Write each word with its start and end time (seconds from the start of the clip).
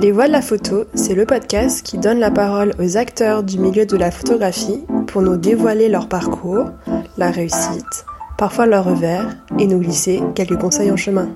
Les 0.00 0.12
Voix 0.12 0.28
de 0.28 0.32
la 0.32 0.40
photo, 0.40 0.84
c'est 0.94 1.14
le 1.14 1.26
podcast 1.26 1.82
qui 1.84 1.98
donne 1.98 2.20
la 2.20 2.30
parole 2.30 2.74
aux 2.78 2.96
acteurs 2.96 3.42
du 3.42 3.58
milieu 3.58 3.84
de 3.84 3.98
la 3.98 4.10
photographie 4.10 4.80
pour 5.06 5.20
nous 5.20 5.36
dévoiler 5.36 5.90
leur 5.90 6.08
parcours, 6.08 6.70
la 7.18 7.30
réussite, 7.30 8.06
parfois 8.38 8.64
leur 8.64 8.86
revers, 8.86 9.36
et 9.58 9.66
nous 9.66 9.78
glisser 9.78 10.22
quelques 10.34 10.58
conseils 10.58 10.90
en 10.90 10.96
chemin. 10.96 11.28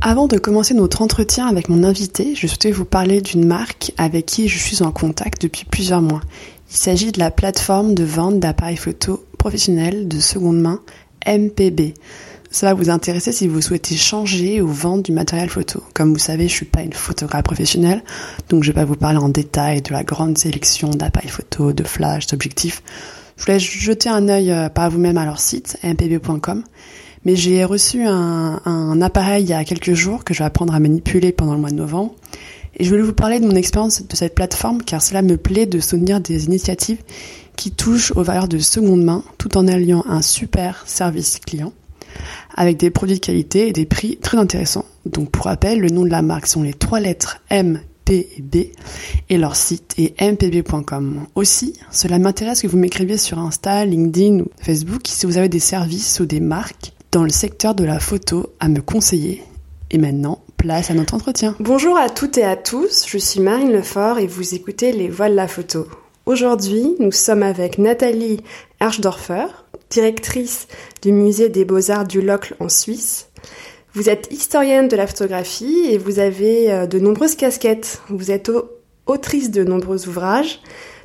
Avant 0.00 0.28
de 0.28 0.38
commencer 0.38 0.72
notre 0.72 1.02
entretien 1.02 1.46
avec 1.46 1.68
mon 1.68 1.84
invité, 1.84 2.34
je 2.34 2.46
souhaitais 2.46 2.70
vous 2.70 2.86
parler 2.86 3.20
d'une 3.20 3.46
marque 3.46 3.92
avec 3.98 4.24
qui 4.24 4.48
je 4.48 4.58
suis 4.58 4.82
en 4.82 4.92
contact 4.92 5.42
depuis 5.42 5.66
plusieurs 5.66 6.00
mois. 6.00 6.22
Il 6.70 6.76
s'agit 6.76 7.12
de 7.12 7.18
la 7.18 7.30
plateforme 7.30 7.94
de 7.94 8.04
vente 8.04 8.40
d'appareils 8.40 8.78
photo 8.78 9.22
professionnels 9.36 10.08
de 10.08 10.20
seconde 10.20 10.58
main 10.58 10.80
MPB. 11.26 11.92
Ça 12.52 12.66
va 12.66 12.74
vous 12.74 12.90
intéresser 12.90 13.30
si 13.30 13.46
vous 13.46 13.60
souhaitez 13.60 13.94
changer 13.94 14.60
ou 14.60 14.66
vendre 14.66 15.04
du 15.04 15.12
matériel 15.12 15.48
photo. 15.48 15.84
Comme 15.94 16.12
vous 16.12 16.18
savez, 16.18 16.48
je 16.48 16.52
suis 16.52 16.66
pas 16.66 16.82
une 16.82 16.92
photographe 16.92 17.44
professionnelle, 17.44 18.02
donc 18.48 18.64
je 18.64 18.70
vais 18.70 18.74
pas 18.74 18.84
vous 18.84 18.96
parler 18.96 19.18
en 19.18 19.28
détail 19.28 19.82
de 19.82 19.92
la 19.92 20.02
grande 20.02 20.36
sélection 20.36 20.90
d'appareils 20.90 21.30
photo, 21.30 21.72
de 21.72 21.84
flash, 21.84 22.26
d'objectifs. 22.26 22.82
Je 23.36 23.44
vous 23.44 23.52
laisse 23.52 23.62
jeter 23.62 24.08
un 24.08 24.28
œil 24.28 24.50
euh, 24.50 24.68
par 24.68 24.90
vous-même 24.90 25.16
à 25.16 25.24
leur 25.26 25.38
site, 25.38 25.78
mpb.com. 25.84 26.64
Mais 27.24 27.36
j'ai 27.36 27.64
reçu 27.64 28.04
un, 28.04 29.00
appareil 29.00 29.44
il 29.44 29.50
y 29.50 29.52
a 29.52 29.62
quelques 29.62 29.94
jours 29.94 30.24
que 30.24 30.34
je 30.34 30.40
vais 30.40 30.44
apprendre 30.46 30.74
à 30.74 30.80
manipuler 30.80 31.30
pendant 31.30 31.54
le 31.54 31.60
mois 31.60 31.70
de 31.70 31.76
novembre. 31.76 32.16
Et 32.76 32.84
je 32.84 32.90
voulais 32.90 33.02
vous 33.02 33.12
parler 33.12 33.38
de 33.38 33.46
mon 33.46 33.54
expérience 33.54 34.04
de 34.04 34.16
cette 34.16 34.34
plateforme 34.34 34.82
car 34.82 35.02
cela 35.02 35.22
me 35.22 35.36
plaît 35.36 35.66
de 35.66 35.78
soutenir 35.78 36.20
des 36.20 36.46
initiatives 36.46 37.02
qui 37.54 37.70
touchent 37.70 38.10
aux 38.16 38.22
valeurs 38.24 38.48
de 38.48 38.58
seconde 38.58 39.04
main 39.04 39.22
tout 39.38 39.56
en 39.56 39.68
alliant 39.68 40.02
un 40.08 40.22
super 40.22 40.82
service 40.86 41.38
client 41.38 41.72
avec 42.54 42.76
des 42.76 42.90
produits 42.90 43.16
de 43.16 43.24
qualité 43.24 43.68
et 43.68 43.72
des 43.72 43.86
prix 43.86 44.16
très 44.16 44.38
intéressants. 44.38 44.84
Donc 45.06 45.30
pour 45.30 45.46
rappel, 45.46 45.80
le 45.80 45.88
nom 45.88 46.04
de 46.04 46.10
la 46.10 46.22
marque 46.22 46.46
sont 46.46 46.62
les 46.62 46.74
trois 46.74 47.00
lettres 47.00 47.38
M, 47.50 47.80
P 48.04 48.28
et 48.36 48.42
B 48.42 48.56
et 49.28 49.38
leur 49.38 49.56
site 49.56 49.94
est 49.98 50.20
mpb.com. 50.20 51.26
Aussi, 51.34 51.74
cela 51.90 52.18
m'intéresse 52.18 52.62
que 52.62 52.66
vous 52.66 52.78
m'écriviez 52.78 53.18
sur 53.18 53.38
Insta, 53.38 53.84
LinkedIn 53.84 54.40
ou 54.40 54.46
Facebook 54.60 55.02
si 55.06 55.26
vous 55.26 55.38
avez 55.38 55.48
des 55.48 55.60
services 55.60 56.20
ou 56.20 56.26
des 56.26 56.40
marques 56.40 56.92
dans 57.12 57.24
le 57.24 57.30
secteur 57.30 57.74
de 57.74 57.84
la 57.84 57.98
photo 57.98 58.52
à 58.60 58.68
me 58.68 58.80
conseiller. 58.80 59.42
Et 59.90 59.98
maintenant, 59.98 60.40
place 60.56 60.90
à 60.90 60.94
notre 60.94 61.14
entretien. 61.14 61.56
Bonjour 61.58 61.96
à 61.96 62.08
toutes 62.10 62.38
et 62.38 62.44
à 62.44 62.54
tous, 62.54 63.06
je 63.08 63.18
suis 63.18 63.40
Marine 63.40 63.72
Lefort 63.72 64.18
et 64.18 64.26
vous 64.26 64.54
écoutez 64.54 64.92
Les 64.92 65.08
Voiles 65.08 65.32
de 65.32 65.36
la 65.36 65.48
Photo. 65.48 65.86
Aujourd'hui, 66.30 66.94
nous 67.00 67.10
sommes 67.10 67.42
avec 67.42 67.76
Nathalie 67.76 68.38
Archdorfer, 68.78 69.46
directrice 69.90 70.68
du 71.02 71.10
musée 71.10 71.48
des 71.48 71.64
beaux-arts 71.64 72.06
du 72.06 72.22
Locle 72.22 72.54
en 72.60 72.68
Suisse. 72.68 73.30
Vous 73.94 74.08
êtes 74.08 74.28
historienne 74.30 74.86
de 74.86 74.94
la 74.94 75.08
photographie 75.08 75.86
et 75.90 75.98
vous 75.98 76.20
avez 76.20 76.70
euh, 76.70 76.86
de 76.86 77.00
nombreuses 77.00 77.34
casquettes. 77.34 78.00
Vous 78.10 78.30
êtes 78.30 78.48
autrice 79.06 79.50
de 79.50 79.64
nombreux 79.64 80.06
ouvrages, 80.06 80.60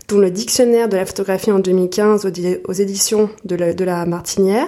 dont 0.09 0.20
le 0.20 0.30
Dictionnaire 0.30 0.90
de 0.90 0.98
la 0.98 1.08
photographie 1.08 1.52
en 1.52 1.58
2015 1.58 2.28
aux 2.68 2.73
éditions 2.73 3.31
de 3.46 3.84
la, 3.84 4.06
Martinière. 4.06 4.68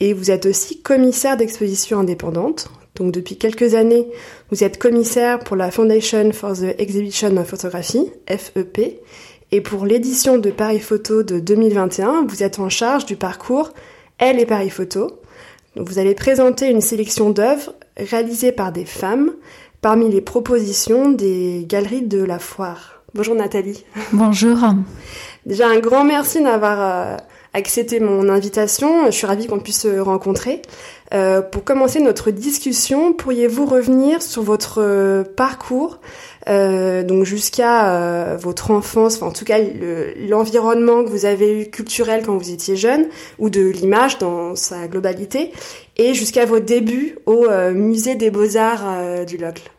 Et 0.00 0.14
vous 0.14 0.30
êtes 0.30 0.46
aussi 0.46 0.80
commissaire 0.80 1.36
d'exposition 1.36 1.98
indépendante. 1.98 2.70
Donc 2.94 3.12
depuis 3.12 3.36
quelques 3.36 3.74
années, 3.74 4.08
vous 4.50 4.64
êtes 4.64 4.78
commissaire 4.78 5.40
pour 5.40 5.56
la 5.56 5.70
Foundation 5.70 6.32
for 6.32 6.54
the 6.54 6.74
Exhibition 6.78 7.36
of 7.36 7.48
Photography, 7.48 8.10
FEP, 8.26 9.02
et 9.50 9.60
pour 9.60 9.86
l'édition 9.86 10.38
de 10.38 10.50
Paris 10.50 10.80
Photo 10.80 11.22
de 11.22 11.38
2021, 11.38 12.26
vous 12.26 12.42
êtes 12.42 12.58
en 12.58 12.68
charge 12.68 13.06
du 13.06 13.16
parcours 13.16 13.70
Elle 14.18 14.40
et 14.40 14.46
Paris 14.46 14.70
Photo. 14.70 15.20
vous 15.76 15.98
allez 15.98 16.14
présenter 16.14 16.68
une 16.68 16.80
sélection 16.80 17.30
d'œuvres 17.30 17.74
réalisées 17.96 18.52
par 18.52 18.72
des 18.72 18.84
femmes 18.84 19.32
parmi 19.80 20.10
les 20.10 20.20
propositions 20.20 21.10
des 21.10 21.66
galeries 21.68 22.02
de 22.02 22.22
la 22.22 22.38
foire. 22.38 23.02
Bonjour 23.14 23.34
Nathalie. 23.34 23.84
Bonjour. 24.12 24.58
Déjà 25.46 25.68
un 25.68 25.78
grand 25.78 26.04
merci 26.04 26.42
d'avoir 26.42 26.80
euh, 26.80 27.16
accepté 27.54 28.00
mon 28.00 28.28
invitation. 28.28 29.06
Je 29.06 29.12
suis 29.12 29.26
ravie 29.26 29.46
qu'on 29.46 29.60
puisse 29.60 29.80
se 29.80 29.98
rencontrer. 29.98 30.60
Euh, 31.14 31.40
pour 31.40 31.64
commencer 31.64 32.00
notre 32.00 32.30
discussion, 32.30 33.12
pourriez-vous 33.12 33.66
revenir 33.66 34.20
sur 34.20 34.42
votre 34.42 34.82
euh, 34.82 35.22
parcours 35.22 36.00
euh, 36.48 37.02
donc 37.02 37.24
jusqu'à 37.24 38.36
votre 38.36 38.70
enfance, 38.70 39.16
enfin 39.16 39.28
en 39.28 39.32
tout 39.32 39.46
cas 39.46 39.58
l'environnement 40.28 41.02
que 41.02 41.08
vous 41.08 41.24
avez 41.24 41.62
eu 41.62 41.70
culturel 41.70 42.22
quand 42.26 42.36
vous 42.36 42.50
étiez 42.50 42.76
jeune, 42.76 43.06
ou 43.38 43.48
de 43.48 43.62
l'image 43.62 44.18
dans 44.18 44.54
sa 44.54 44.86
globalité, 44.86 45.52
et 45.96 46.12
jusqu'à 46.12 46.44
vos 46.44 46.58
débuts 46.58 47.16
au 47.24 47.46
musée 47.72 48.14
des 48.14 48.30
beaux-arts 48.30 49.24
du 49.24 49.38
Locle? 49.38 49.70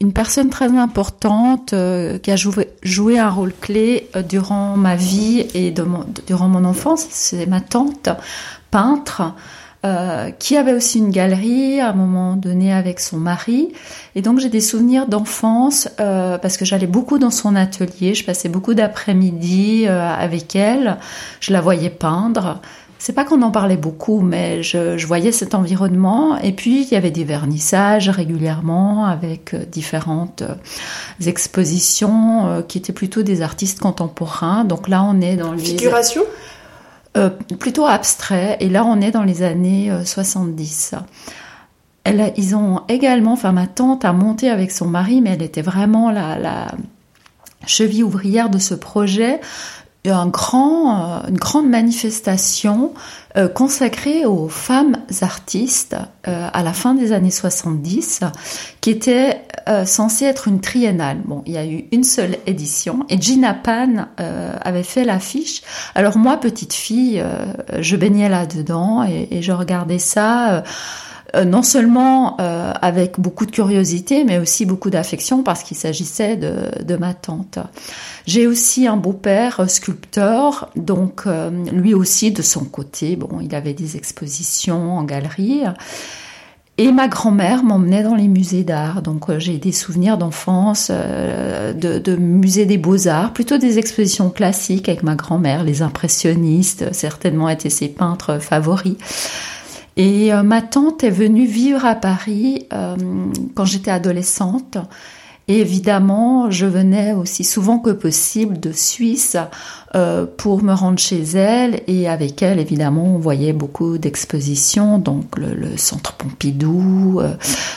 Une 0.00 0.12
personne 0.12 0.50
très 0.50 0.68
importante 0.76 1.74
qui 2.22 2.30
a 2.30 2.36
joué, 2.36 3.18
un 3.18 3.30
rôle 3.30 3.52
clé 3.58 4.08
durant 4.28 4.76
ma 4.76 4.96
vie 4.96 5.46
et 5.54 5.72
durant 5.72 6.48
mon 6.48 6.64
enfance, 6.64 7.06
c'est 7.10 7.46
ma 7.46 7.60
tante 7.60 8.08
peintre. 8.70 9.34
Euh, 9.84 10.30
qui 10.30 10.56
avait 10.56 10.72
aussi 10.72 10.96
une 10.96 11.10
galerie 11.10 11.78
à 11.78 11.90
un 11.90 11.92
moment 11.92 12.36
donné 12.36 12.72
avec 12.72 13.00
son 13.00 13.18
mari. 13.18 13.74
Et 14.14 14.22
donc 14.22 14.38
j'ai 14.38 14.48
des 14.48 14.62
souvenirs 14.62 15.06
d'enfance 15.08 15.90
euh, 16.00 16.38
parce 16.38 16.56
que 16.56 16.64
j'allais 16.64 16.86
beaucoup 16.86 17.18
dans 17.18 17.30
son 17.30 17.54
atelier, 17.54 18.14
je 18.14 18.24
passais 18.24 18.48
beaucoup 18.48 18.72
d'après-midi 18.72 19.84
euh, 19.86 20.08
avec 20.08 20.56
elle, 20.56 20.96
je 21.40 21.52
la 21.52 21.60
voyais 21.60 21.90
peindre. 21.90 22.62
C'est 23.04 23.12
pas 23.12 23.26
qu'on 23.26 23.42
en 23.42 23.50
parlait 23.50 23.76
beaucoup, 23.76 24.22
mais 24.22 24.62
je, 24.62 24.96
je, 24.96 25.06
voyais 25.06 25.30
cet 25.30 25.54
environnement. 25.54 26.38
Et 26.38 26.52
puis 26.52 26.84
il 26.84 26.88
y 26.88 26.96
avait 26.96 27.10
des 27.10 27.24
vernissages 27.24 28.08
régulièrement 28.08 29.04
avec 29.04 29.54
différentes 29.70 30.42
expositions 31.26 32.64
qui 32.66 32.78
étaient 32.78 32.94
plutôt 32.94 33.22
des 33.22 33.42
artistes 33.42 33.78
contemporains. 33.78 34.64
Donc 34.64 34.88
là, 34.88 35.04
on 35.04 35.20
est 35.20 35.36
dans 35.36 35.52
les 35.52 35.62
figuration? 35.62 36.22
Euh, 37.18 37.28
plutôt 37.28 37.84
abstrait. 37.84 38.56
Et 38.60 38.70
là, 38.70 38.86
on 38.86 38.98
est 39.02 39.10
dans 39.10 39.22
les 39.22 39.42
années 39.42 39.92
70. 40.02 40.94
Euh, 40.94 40.98
elle 42.04 42.32
ils 42.38 42.56
ont 42.56 42.84
également, 42.88 43.34
enfin 43.34 43.52
ma 43.52 43.66
tante 43.66 44.06
a 44.06 44.14
monté 44.14 44.48
avec 44.48 44.70
son 44.70 44.86
mari, 44.86 45.20
mais 45.20 45.34
elle 45.34 45.42
était 45.42 45.60
vraiment 45.60 46.10
la, 46.10 46.38
la 46.38 46.72
cheville 47.66 48.02
ouvrière 48.02 48.48
de 48.48 48.58
ce 48.58 48.74
projet 48.74 49.40
un 50.12 50.26
grand, 50.26 51.22
euh, 51.24 51.28
une 51.28 51.38
grande 51.38 51.68
manifestation 51.68 52.92
euh, 53.36 53.48
consacrée 53.48 54.26
aux 54.26 54.48
femmes 54.48 54.98
artistes 55.22 55.96
euh, 56.28 56.48
à 56.52 56.62
la 56.62 56.72
fin 56.72 56.94
des 56.94 57.12
années 57.12 57.30
70, 57.30 58.20
qui 58.80 58.90
était 58.90 59.42
censée 59.86 60.26
être 60.26 60.46
une 60.46 60.60
triennale. 60.60 61.22
Bon, 61.24 61.42
il 61.46 61.54
y 61.54 61.56
a 61.56 61.64
eu 61.64 61.86
une 61.90 62.04
seule 62.04 62.36
édition 62.46 63.06
et 63.08 63.18
Gina 63.18 63.54
Pan 63.54 64.08
avait 64.18 64.82
fait 64.82 65.04
l'affiche. 65.04 65.62
Alors 65.94 66.18
moi, 66.18 66.36
petite 66.36 66.74
fille, 66.74 67.24
je 67.78 67.96
baignais 67.96 68.28
là-dedans 68.28 69.04
et, 69.04 69.28
et, 69.30 69.40
je 69.40 69.52
regardais 69.52 69.98
ça 69.98 70.56
euh, 70.56 70.62
non 71.44 71.62
seulement 71.62 72.36
euh, 72.40 72.72
avec 72.80 73.18
beaucoup 73.18 73.46
de 73.46 73.50
curiosité, 73.50 74.24
mais 74.24 74.38
aussi 74.38 74.66
beaucoup 74.66 74.90
d'affection 74.90 75.42
parce 75.42 75.62
qu'il 75.62 75.76
s'agissait 75.76 76.36
de, 76.36 76.96
ma 76.96 77.14
tante. 77.14 77.58
J'ai 78.26 78.46
aussi 78.46 78.86
un 78.86 78.96
beau-père 78.96 79.60
euh, 79.60 79.66
sculpteur, 79.66 80.70
donc 80.76 81.24
lui 81.72 81.94
aussi 81.94 82.30
de 82.30 82.42
son 82.42 82.64
côté, 82.64 83.16
bon, 83.16 83.40
il 83.40 83.54
avait 83.54 83.74
des 83.74 83.96
expositions 83.96 84.96
en 84.96 85.04
galerie. 85.04 85.62
Et 86.76 86.90
ma 86.90 87.08
grand-mère 87.08 87.62
m'emmenait 87.62 88.02
dans 88.02 88.16
les 88.16 88.26
musées 88.26 88.64
d'art, 88.64 89.00
donc 89.00 89.36
j'ai 89.38 89.58
des 89.58 89.70
souvenirs 89.70 90.18
d'enfance, 90.18 90.90
de, 90.90 91.98
de 91.98 92.16
musées 92.16 92.66
des 92.66 92.78
beaux-arts, 92.78 93.32
plutôt 93.32 93.58
des 93.58 93.78
expositions 93.78 94.28
classiques 94.28 94.88
avec 94.88 95.04
ma 95.04 95.14
grand-mère, 95.14 95.62
les 95.62 95.82
impressionnistes, 95.82 96.92
certainement 96.92 97.48
étaient 97.48 97.70
ses 97.70 97.88
peintres 97.88 98.38
favoris. 98.40 98.96
Et 99.96 100.32
euh, 100.32 100.42
ma 100.42 100.62
tante 100.62 101.04
est 101.04 101.10
venue 101.10 101.46
vivre 101.46 101.84
à 101.84 101.94
Paris 101.94 102.66
euh, 102.72 102.96
quand 103.54 103.64
j'étais 103.64 103.90
adolescente. 103.90 104.78
Et 105.46 105.60
évidemment, 105.60 106.50
je 106.50 106.64
venais 106.64 107.12
aussi 107.12 107.44
souvent 107.44 107.78
que 107.78 107.90
possible 107.90 108.58
de 108.58 108.72
Suisse 108.72 109.36
euh, 109.94 110.24
pour 110.38 110.62
me 110.62 110.72
rendre 110.72 110.98
chez 110.98 111.20
elle. 111.20 111.82
Et 111.86 112.08
avec 112.08 112.42
elle, 112.42 112.58
évidemment, 112.58 113.14
on 113.14 113.18
voyait 113.18 113.52
beaucoup 113.52 113.98
d'expositions, 113.98 114.98
donc 114.98 115.36
le, 115.36 115.76
Centre 115.76 116.14
Pompidou. 116.14 117.20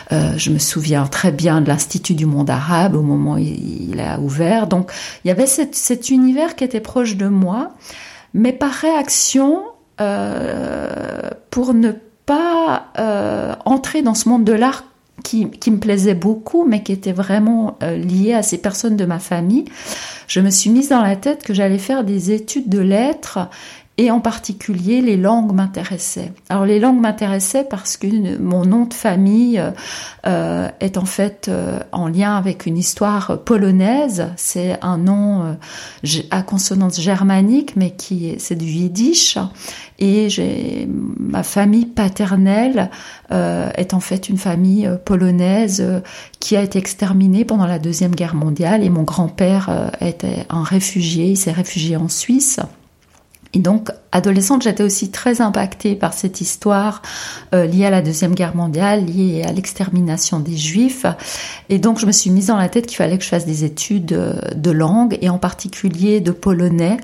je 0.09 0.49
me 0.49 0.59
souviens 0.59 1.07
très 1.07 1.33
bien 1.33 1.59
de 1.59 1.67
l'Institut 1.67 2.13
du 2.13 2.25
monde 2.25 2.49
arabe 2.49 2.95
au 2.95 3.01
moment 3.01 3.33
où 3.33 3.37
il, 3.37 3.99
a 3.99 4.17
ouvert. 4.21 4.67
Donc, 4.67 4.89
il 5.25 5.27
y 5.27 5.31
avait 5.31 5.45
cet 5.45 6.09
univers 6.09 6.55
qui 6.55 6.63
était 6.63 6.79
proche 6.79 7.17
de 7.17 7.27
moi. 7.27 7.71
Mais 8.33 8.53
par 8.53 8.71
réaction, 8.71 9.61
pour 9.97 11.73
ne 11.73 11.91
pas 11.91 12.06
euh, 12.29 13.53
entrer 13.65 14.01
dans 14.01 14.15
ce 14.15 14.27
monde 14.29 14.43
de 14.43 14.53
l'art 14.53 14.83
qui, 15.23 15.49
qui, 15.49 15.71
me 15.71 15.77
plaisait 15.77 16.15
beaucoup, 16.15 16.65
mais 16.65 16.83
qui 16.83 16.91
était 16.91 17.11
vraiment 17.11 17.77
euh, 17.83 17.97
lié 17.97 18.33
à 18.33 18.43
ces 18.43 18.57
personnes 18.57 18.95
de 18.95 19.05
ma 19.05 19.19
famille. 19.19 19.65
Je 20.27 20.39
me 20.39 20.49
suis 20.49 20.69
mise 20.69 20.89
dans 20.89 21.01
la 21.01 21.15
tête 21.15 21.43
que 21.43 21.53
j'allais 21.53 21.77
faire 21.77 22.03
des 22.03 22.31
études 22.31 22.69
de 22.69 22.79
lettres 22.79 23.39
et 23.99 24.11
en 24.11 24.19
particulier 24.19 25.01
les 25.01 25.17
langues 25.17 25.53
m'intéressaient. 25.53 26.31
Alors 26.49 26.65
les 26.65 26.79
langues 26.79 26.99
m'intéressaient 26.99 27.63
parce 27.63 27.97
que 27.97 28.37
mon 28.37 28.63
nom 28.63 28.85
de 28.85 28.93
famille 28.93 29.59
euh, 30.27 30.69
est 30.79 30.97
en 30.97 31.05
fait 31.05 31.49
en 31.91 32.07
lien 32.07 32.37
avec 32.37 32.67
une 32.67 32.77
histoire 32.77 33.39
polonaise. 33.43 34.27
C'est 34.35 34.77
un 34.83 34.99
nom 34.99 35.57
à 36.29 36.43
consonance 36.43 37.01
germanique, 37.01 37.75
mais 37.75 37.89
qui 37.89 38.35
c'est 38.37 38.55
du 38.55 38.67
yiddish. 38.67 39.39
Et 39.99 40.29
j'ai 40.29 40.87
ma 41.19 41.43
famille 41.43 41.85
paternelle 41.85 42.89
est 43.31 43.93
en 43.93 43.99
fait 43.99 44.29
une 44.29 44.37
famille 44.37 44.89
polonaise 45.05 45.83
qui 46.39 46.55
a 46.55 46.61
été 46.61 46.79
exterminée 46.79 47.45
pendant 47.45 47.65
la 47.65 47.79
deuxième 47.79 48.13
guerre 48.13 48.35
mondiale. 48.35 48.83
Et 48.83 48.89
mon 48.89 49.03
grand-père 49.03 49.91
était 50.01 50.45
un 50.49 50.63
réfugié. 50.63 51.25
Il 51.25 51.37
s'est 51.37 51.51
réfugié 51.51 51.97
en 51.97 52.09
Suisse. 52.09 52.59
Et 53.53 53.59
donc, 53.59 53.89
adolescente, 54.11 54.63
j'étais 54.63 54.83
aussi 54.83 55.09
très 55.09 55.41
impactée 55.41 55.95
par 55.95 56.13
cette 56.13 56.41
histoire 56.41 57.01
euh, 57.53 57.65
liée 57.65 57.85
à 57.85 57.89
la 57.89 58.01
Deuxième 58.01 58.35
Guerre 58.35 58.55
mondiale, 58.55 59.05
liée 59.05 59.43
à 59.47 59.51
l'extermination 59.51 60.39
des 60.39 60.57
Juifs. 60.57 61.05
Et 61.69 61.79
donc, 61.79 61.99
je 61.99 62.05
me 62.05 62.11
suis 62.11 62.29
mise 62.29 62.47
dans 62.47 62.57
la 62.57 62.69
tête 62.69 62.85
qu'il 62.85 62.97
fallait 62.97 63.17
que 63.17 63.23
je 63.23 63.29
fasse 63.29 63.45
des 63.45 63.63
études 63.63 64.13
euh, 64.13 64.33
de 64.55 64.71
langue, 64.71 65.17
et 65.21 65.29
en 65.29 65.37
particulier 65.37 66.19
de 66.19 66.31
polonais. 66.31 66.97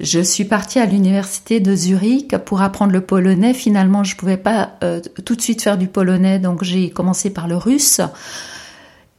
Je 0.00 0.20
suis 0.20 0.44
partie 0.44 0.80
à 0.80 0.86
l'université 0.86 1.60
de 1.60 1.74
Zurich 1.76 2.36
pour 2.38 2.62
apprendre 2.62 2.92
le 2.92 3.00
polonais. 3.00 3.54
Finalement, 3.54 4.02
je 4.02 4.14
ne 4.14 4.18
pouvais 4.18 4.36
pas 4.36 4.72
euh, 4.82 5.00
tout 5.24 5.36
de 5.36 5.40
suite 5.40 5.62
faire 5.62 5.78
du 5.78 5.86
polonais, 5.86 6.38
donc 6.38 6.64
j'ai 6.64 6.90
commencé 6.90 7.30
par 7.30 7.46
le 7.46 7.56
russe. 7.56 8.00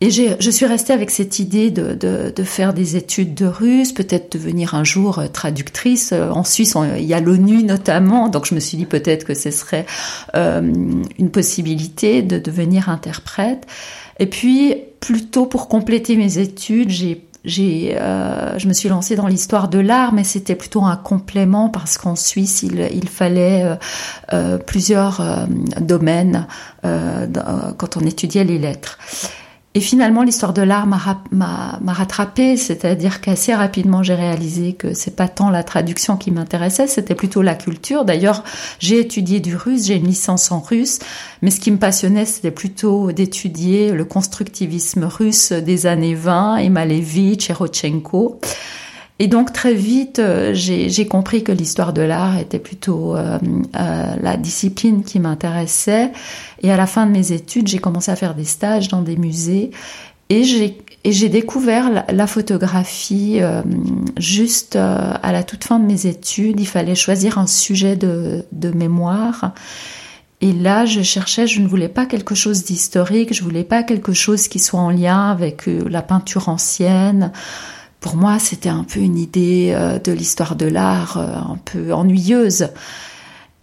Et 0.02 0.12
je 0.12 0.52
suis 0.52 0.66
restée 0.66 0.92
avec 0.92 1.10
cette 1.10 1.40
idée 1.40 1.72
de, 1.72 1.94
de, 1.94 2.34
de 2.36 2.44
faire 2.44 2.74
des 2.74 2.98
études 2.98 3.34
de 3.34 3.46
russe, 3.46 3.94
peut-être 3.94 4.34
devenir 4.34 4.76
un 4.76 4.84
jour 4.84 5.20
euh, 5.20 5.28
traductrice. 5.28 6.12
Euh, 6.12 6.30
en 6.32 6.44
Suisse, 6.44 6.76
il 6.98 7.06
y 7.06 7.14
a 7.14 7.22
l'ONU 7.22 7.64
notamment, 7.64 8.28
donc 8.28 8.46
je 8.46 8.56
me 8.56 8.60
suis 8.60 8.78
dit 8.78 8.86
peut-être 8.86 9.24
que 9.24 9.34
ce 9.34 9.52
serait 9.52 9.86
euh, 10.36 10.62
une 11.18 11.32
possibilité 11.32 12.22
de 12.22 12.38
devenir 12.38 12.90
interprète. 12.90 13.66
Et 14.20 14.26
puis, 14.26 14.76
plutôt 15.00 15.46
pour 15.46 15.70
compléter 15.70 16.18
mes 16.18 16.40
études, 16.40 16.90
j'ai 16.90 17.22
euh, 17.48 18.58
je 18.58 18.68
me 18.68 18.74
suis 18.74 18.90
lancée 18.90 19.16
dans 19.16 19.28
l'histoire 19.28 19.70
de 19.70 19.80
l'art, 19.80 20.14
mais 20.14 20.24
c'était 20.24 20.56
plutôt 20.56 20.84
un 20.84 20.96
complément 20.96 21.70
parce 21.70 21.98
qu'en 21.98 22.16
Suisse, 22.16 22.64
il, 22.64 22.90
il 22.92 23.08
fallait 23.08 23.64
euh, 23.64 23.76
euh 24.34 24.58
plusieurs 24.58 25.48
domaines 25.80 26.48
quand 26.82 27.98
on 27.98 28.02
étudiait 28.02 28.44
les 28.44 28.58
lettres. 28.58 28.98
Et 29.78 29.82
finalement, 29.82 30.24
l'histoire 30.24 30.54
de 30.54 30.62
l'art 30.62 30.88
m'a 30.88 31.80
rattrapée, 31.86 32.56
c'est-à-dire 32.56 33.20
qu'assez 33.20 33.54
rapidement, 33.54 34.04
j'ai 34.04 34.16
réalisé 34.16 34.72
que 34.72 34.94
c'est 34.94 35.18
pas 35.18 35.28
tant 35.28 35.50
la 35.50 35.64
traduction 35.64 36.16
qui 36.16 36.32
m'intéressait, 36.32 36.88
c'était 36.88 37.14
plutôt 37.14 37.42
la 37.42 37.56
culture. 37.56 38.06
D'ailleurs, 38.06 38.46
j'ai 38.80 39.02
étudié 39.02 39.42
du 39.42 39.58
russe, 39.58 39.88
j'ai 39.88 39.96
une 39.96 40.08
licence 40.08 40.50
en 40.54 40.62
russe, 40.62 41.00
mais 41.42 41.52
ce 41.52 41.60
qui 41.60 41.72
me 41.72 41.78
passionnait, 41.78 42.24
c'était 42.24 42.52
plutôt 42.52 43.12
d'étudier 43.12 43.92
le 43.92 44.06
constructivisme 44.06 45.04
russe 45.04 45.52
des 45.52 45.88
années 45.88 46.16
20, 46.16 46.56
Emalevitch 46.56 47.50
et 47.50 47.54
Rodchenko. 47.54 48.40
Et 48.42 48.85
donc 49.24 49.54
très 49.54 49.74
vite, 49.74 50.20
euh, 50.20 50.52
j'ai 50.54 51.08
compris 51.08 51.44
que 51.44 51.52
l'histoire 51.52 51.94
de 51.94 52.02
l'art 52.02 52.38
était 52.38 52.60
plutôt 52.60 53.16
euh, 53.16 53.40
euh, 53.78 54.16
la 54.22 54.36
discipline 54.36 55.04
qui 55.04 55.20
m'intéressait. 55.20 56.12
Et 56.62 56.72
à 56.72 56.78
la 56.78 56.86
fin 56.86 57.06
de 57.06 57.12
mes 57.12 57.32
études, 57.32 57.68
j'ai 57.68 57.80
commencé 57.80 58.12
à 58.12 58.16
faire 58.18 58.36
des 58.36 58.44
stages 58.44 58.90
dans 58.90 59.02
des 59.02 59.16
musées. 59.16 59.72
Et 60.28 60.44
j'ai 60.44 61.30
découvert 61.30 61.90
la, 61.90 62.06
la 62.12 62.28
photographie 62.28 63.40
juste 64.18 64.76
à 64.76 65.32
la 65.32 65.44
toute 65.44 65.64
fin 65.64 65.78
de 65.78 65.86
mes 65.86 66.08
études. 66.08 66.60
Il 66.60 66.68
fallait 66.68 66.96
choisir 66.96 67.38
un 67.38 67.46
sujet 67.46 67.96
de, 67.96 68.44
de 68.52 68.72
mémoire. 68.72 69.54
Et 70.42 70.52
là, 70.52 70.88
je 70.88 71.04
cherchais, 71.04 71.46
je 71.46 71.62
ne 71.62 71.68
voulais 71.68 71.90
pas 71.90 72.08
quelque 72.08 72.34
chose 72.34 72.64
d'historique, 72.64 73.36
je 73.36 73.44
voulais 73.44 73.64
pas 73.64 73.84
quelque 73.84 74.14
chose 74.14 74.48
qui 74.48 74.58
soit 74.58 74.80
en 74.80 74.90
lien 74.90 75.30
avec 75.30 75.68
la 75.68 76.02
peinture 76.02 76.50
ancienne 76.50 77.32
pour 78.06 78.18
moi, 78.18 78.38
c'était 78.38 78.70
un 78.70 78.84
peu 78.84 79.00
une 79.00 79.18
idée 79.18 79.74
euh, 79.76 79.98
de 79.98 80.12
l'histoire 80.12 80.56
de 80.56 80.68
l'art 80.68 81.18
euh, 81.18 81.54
un 81.54 81.58
peu 81.66 81.92
ennuyeuse. 81.92 82.68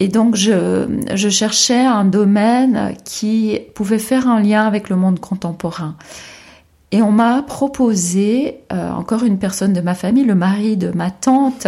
Et 0.01 0.09
donc, 0.09 0.35
je, 0.35 1.29
cherchais 1.29 1.79
un 1.79 2.03
domaine 2.03 2.93
qui 3.05 3.57
pouvait 3.73 3.99
faire 3.99 4.27
un 4.27 4.41
lien 4.41 4.67
avec 4.67 4.89
le 4.89 4.97
monde 4.97 5.21
contemporain. 5.21 5.95
Et 6.91 7.01
on 7.01 7.09
m'a 7.09 7.41
proposé, 7.41 8.59
euh, 8.73 8.91
encore 8.91 9.23
une 9.23 9.39
personne 9.39 9.71
de 9.71 9.79
ma 9.79 9.95
famille, 9.95 10.25
le 10.25 10.35
mari 10.35 10.75
de 10.75 10.91
ma 10.93 11.09
tante, 11.09 11.67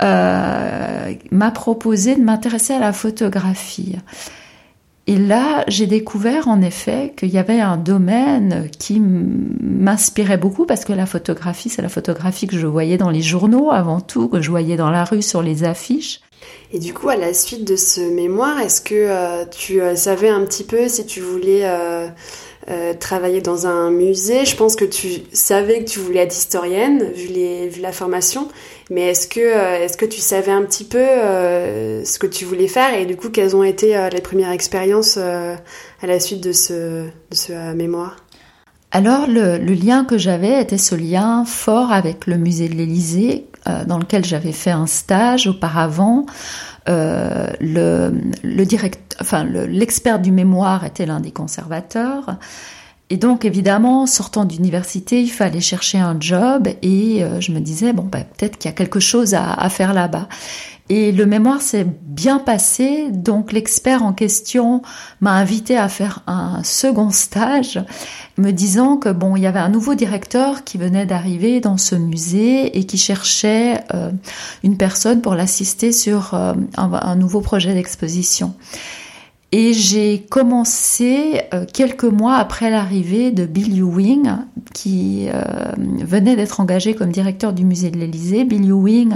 m'a 0.00 1.50
proposé 1.52 2.14
de 2.14 2.22
m'intéresser 2.22 2.74
à 2.74 2.78
la 2.78 2.92
photographie. 2.92 3.96
Et 5.08 5.16
là, 5.16 5.64
j'ai 5.68 5.86
découvert 5.86 6.48
en 6.48 6.60
effet 6.62 7.14
qu'il 7.16 7.28
y 7.28 7.38
avait 7.38 7.60
un 7.60 7.76
domaine 7.76 8.68
qui 8.76 9.00
m'inspirait 9.00 10.36
beaucoup 10.36 10.66
parce 10.66 10.84
que 10.84 10.92
la 10.92 11.06
photographie, 11.06 11.68
c'est 11.68 11.82
la 11.82 11.88
photographie 11.88 12.48
que 12.48 12.58
je 12.58 12.66
voyais 12.66 12.96
dans 12.96 13.10
les 13.10 13.22
journaux 13.22 13.70
avant 13.70 14.00
tout, 14.00 14.28
que 14.28 14.40
je 14.40 14.50
voyais 14.50 14.76
dans 14.76 14.90
la 14.90 15.04
rue 15.04 15.22
sur 15.22 15.42
les 15.42 15.62
affiches. 15.62 16.20
Et 16.72 16.78
du 16.78 16.92
coup, 16.92 17.08
à 17.08 17.16
la 17.16 17.32
suite 17.32 17.64
de 17.64 17.76
ce 17.76 18.00
mémoire, 18.00 18.60
est-ce 18.60 18.80
que 18.80 18.94
euh, 18.94 19.44
tu 19.46 19.80
euh, 19.80 19.94
savais 19.94 20.28
un 20.28 20.44
petit 20.44 20.64
peu 20.64 20.88
si 20.88 21.06
tu 21.06 21.20
voulais 21.20 21.62
euh, 21.64 22.08
travailler 22.98 23.40
dans 23.40 23.68
un 23.68 23.90
musée? 23.90 24.44
Je 24.44 24.56
pense 24.56 24.74
que 24.74 24.84
tu 24.84 25.22
savais 25.32 25.84
que 25.84 25.90
tu 25.90 26.00
voulais 26.00 26.20
être 26.20 26.36
historienne, 26.36 27.12
vu, 27.12 27.80
la 27.80 27.92
formation. 27.92 28.48
Mais 28.90 29.02
est-ce 29.02 29.26
que, 29.26 29.40
euh, 29.40 29.84
est-ce 29.84 29.96
que 29.96 30.04
tu 30.04 30.20
savais 30.20 30.52
un 30.52 30.62
petit 30.62 30.84
peu 30.84 30.98
euh, 30.98 32.04
ce 32.04 32.18
que 32.18 32.26
tu 32.26 32.44
voulais 32.44 32.68
faire 32.68 32.94
et 32.94 33.04
du 33.04 33.16
coup, 33.16 33.30
quelles 33.30 33.56
ont 33.56 33.64
été 33.64 33.96
euh, 33.96 34.08
les 34.10 34.20
premières 34.20 34.52
expériences 34.52 35.16
à 35.16 35.56
la 36.06 36.20
suite 36.20 36.42
de 36.42 36.52
ce, 36.52 37.04
de 37.04 37.34
ce 37.34 37.74
mémoire? 37.74 38.16
Alors 38.92 39.26
le, 39.26 39.58
lien 39.58 40.04
que 40.04 40.16
j'avais 40.16 40.62
était 40.62 40.78
ce 40.78 40.94
lien 40.94 41.44
fort 41.44 41.90
avec 41.90 42.26
le 42.26 42.36
musée 42.38 42.68
de 42.68 42.74
l'Élysée, 42.74 43.46
dans 43.86 43.98
lequel 43.98 44.24
j'avais 44.24 44.52
fait 44.52 44.70
un 44.70 44.86
stage 44.86 45.48
auparavant. 45.48 46.24
Le, 46.86 48.12
enfin 49.20 49.44
l'expert 49.44 50.20
du 50.20 50.30
mémoire 50.30 50.84
était 50.84 51.04
l'un 51.04 51.18
des 51.18 51.32
conservateurs 51.32 52.38
et 53.08 53.18
donc 53.18 53.44
évidemment, 53.44 54.06
sortant 54.06 54.44
d'université, 54.44 55.22
il 55.22 55.30
fallait 55.30 55.60
chercher 55.60 55.98
un 55.98 56.16
job 56.18 56.66
et 56.82 57.22
euh, 57.22 57.40
je 57.40 57.52
me 57.52 57.60
disais 57.60 57.92
bon 57.92 58.02
bah, 58.02 58.24
peut-être 58.24 58.58
qu'il 58.58 58.68
y 58.68 58.74
a 58.74 58.76
quelque 58.76 58.98
chose 58.98 59.34
à, 59.34 59.68
faire 59.68 59.94
là-bas. 59.94 60.28
Et 60.88 61.12
le 61.12 61.26
mémoire 61.26 61.62
s'est 61.62 61.86
bien 62.02 62.38
passé, 62.38 63.10
donc 63.10 63.52
l'expert 63.52 64.04
en 64.04 64.12
question 64.12 64.82
m'a 65.20 65.32
invité 65.32 65.76
à 65.76 65.88
faire 65.88 66.22
un 66.28 66.62
second 66.62 67.10
stage, 67.10 67.80
me 68.38 68.52
disant 68.52 68.96
que 68.96 69.08
bon, 69.08 69.34
il 69.34 69.42
y 69.42 69.46
avait 69.46 69.58
un 69.58 69.68
nouveau 69.68 69.94
directeur 69.94 70.62
qui 70.62 70.78
venait 70.78 71.06
d'arriver 71.06 71.60
dans 71.60 71.76
ce 71.76 71.96
musée 71.96 72.78
et 72.78 72.84
qui 72.84 72.98
cherchait 72.98 73.82
euh, 73.94 74.10
une 74.62 74.76
personne 74.76 75.22
pour 75.22 75.34
l'assister 75.34 75.90
sur 75.90 76.34
euh, 76.34 76.54
un 76.76 77.16
nouveau 77.16 77.40
projet 77.40 77.74
d'exposition. 77.74 78.54
Et 79.58 79.72
j'ai 79.72 80.18
commencé 80.28 81.40
euh, 81.54 81.64
quelques 81.72 82.04
mois 82.04 82.34
après 82.34 82.68
l'arrivée 82.68 83.30
de 83.30 83.46
Bill 83.46 83.78
Ewing, 83.78 84.30
qui 84.74 85.28
euh, 85.32 85.40
venait 85.78 86.36
d'être 86.36 86.60
engagé 86.60 86.94
comme 86.94 87.10
directeur 87.10 87.54
du 87.54 87.64
musée 87.64 87.90
de 87.90 87.96
l'Élysée. 87.96 88.44
Bill 88.44 88.68
Ewing, 88.68 89.14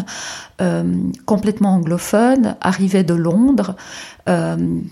euh, 0.63 0.95
complètement 1.27 1.75
anglophone, 1.75 2.57
arrivait 2.63 3.05
de 3.05 3.13
Londres, 3.13 3.77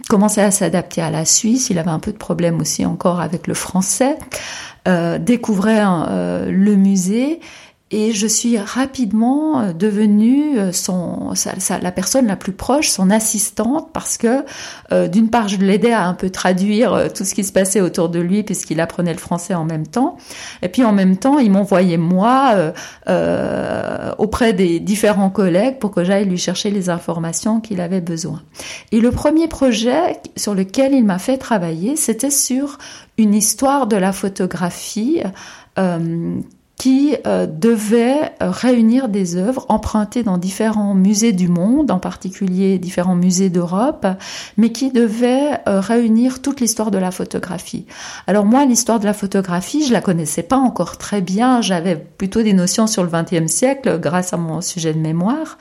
commençait 0.09 0.43
à 0.43 0.51
s'adapter 0.51 1.01
à 1.01 1.11
la 1.11 1.25
Suisse. 1.25 1.71
Il 1.71 1.79
avait 1.79 1.89
un 1.89 2.01
peu 2.01 2.13
de 2.13 2.19
problème 2.19 2.61
aussi 2.61 2.85
encore 2.85 3.21
avec 3.21 3.47
le 3.47 3.55
français. 3.55 4.19
découvrait 4.85 5.85
le 6.51 6.75
musée 6.75 7.41
et 7.91 8.13
je 8.13 8.27
suis 8.27 8.59
rapidement 8.59 9.61
euh, 9.61 9.73
devenue 9.73 10.59
euh, 10.59 10.73
son, 10.73 11.33
la 11.81 11.93
personne 11.93 12.27
la 12.27 12.37
plus 12.37 12.53
proche, 12.53 12.91
son 12.91 13.11
assistante, 13.11 13.91
parce 13.95 14.19
que 14.19 14.45
euh, 14.93 15.09
d'une 15.09 15.31
part, 15.31 15.49
je 15.49 15.57
l'aidais 15.57 15.93
à 15.93 16.07
un 16.07 16.13
peu 16.13 16.29
traduire 16.29 17.11
tout 17.15 17.25
ce 17.25 17.35
qui 17.35 17.45
se 17.45 17.53
passait 17.53 17.81
autour 17.81 18.11
de 18.11 18.19
lui, 18.19 18.43
puisqu'il 18.43 18.81
apprenait 18.81 19.13
le 19.13 19.19
français 19.19 19.55
en 19.55 19.65
même 19.65 19.87
temps. 19.87 20.19
Et 20.61 20.69
puis 20.69 20.85
en 20.85 20.93
même 20.93 21.17
temps, 21.17 21.39
il 21.39 21.51
m'envoyait 21.51 21.97
moi 21.97 22.73
euh, 23.09 24.13
auprès 24.19 24.53
des 24.53 24.81
différents 24.81 25.31
collègues 25.31 25.79
pour 25.79 25.91
que 25.91 26.05
j'aille 26.05 26.27
lui 26.27 26.39
chercher 26.39 26.71
les 26.71 26.91
informations 26.91 27.61
qu'il 27.61 27.81
avait 27.81 28.03
besoin. 28.03 28.43
Et 28.93 29.01
le 29.01 29.11
premier 29.11 29.49
projet 29.49 30.21
sur 30.37 30.55
lequel 30.55 30.93
il 30.93 31.05
m'a 31.05 31.19
fait 31.19 31.39
travailler, 31.39 31.97
c'était 31.97 32.31
sur 32.31 32.79
une 33.17 33.35
histoire 33.35 33.87
de 33.87 33.97
la 33.97 34.13
photographie. 34.13 35.23
Euh, 36.79 36.89
qui 36.89 37.17
euh, 37.27 37.47
devait 37.47 38.33
euh, 38.41 38.51
réunir 38.51 39.09
des 39.09 39.37
œuvres 39.37 39.67
empruntées 39.69 40.23
dans 40.23 40.39
différents 40.39 40.95
musées 40.95 41.33
du 41.33 41.49
monde, 41.49 41.91
en 41.91 41.99
particulier 41.99 42.79
différents 42.79 43.17
musées 43.17 43.51
d'Europe, 43.51 44.07
mais 44.57 44.71
qui 44.71 44.93
devait 44.93 45.59
euh, 45.67 45.81
réunir 45.81 46.41
toute 46.41 46.61
l'histoire 46.61 46.91
de 46.93 46.99
la 46.99 47.11
photographie. 47.11 47.85
Alors 48.29 48.45
moi, 48.45 48.65
l'histoire 48.65 49.01
de 49.01 49.07
la 49.07 49.13
photographie, 49.13 49.85
je 49.85 49.93
la 49.93 50.01
connaissais 50.01 50.45
pas 50.45 50.57
encore 50.57 50.99
très 50.99 51.21
bien. 51.21 51.61
J'avais 51.63 51.97
plutôt 51.97 52.43
des 52.43 52.53
notions 52.53 52.87
sur 52.87 53.03
le 53.03 53.11
XXe 53.11 53.51
siècle 53.51 53.99
grâce 53.99 54.33
à 54.33 54.37
mon 54.37 54.61
sujet 54.61 54.95
de 54.95 55.01
mémoire, 55.01 55.59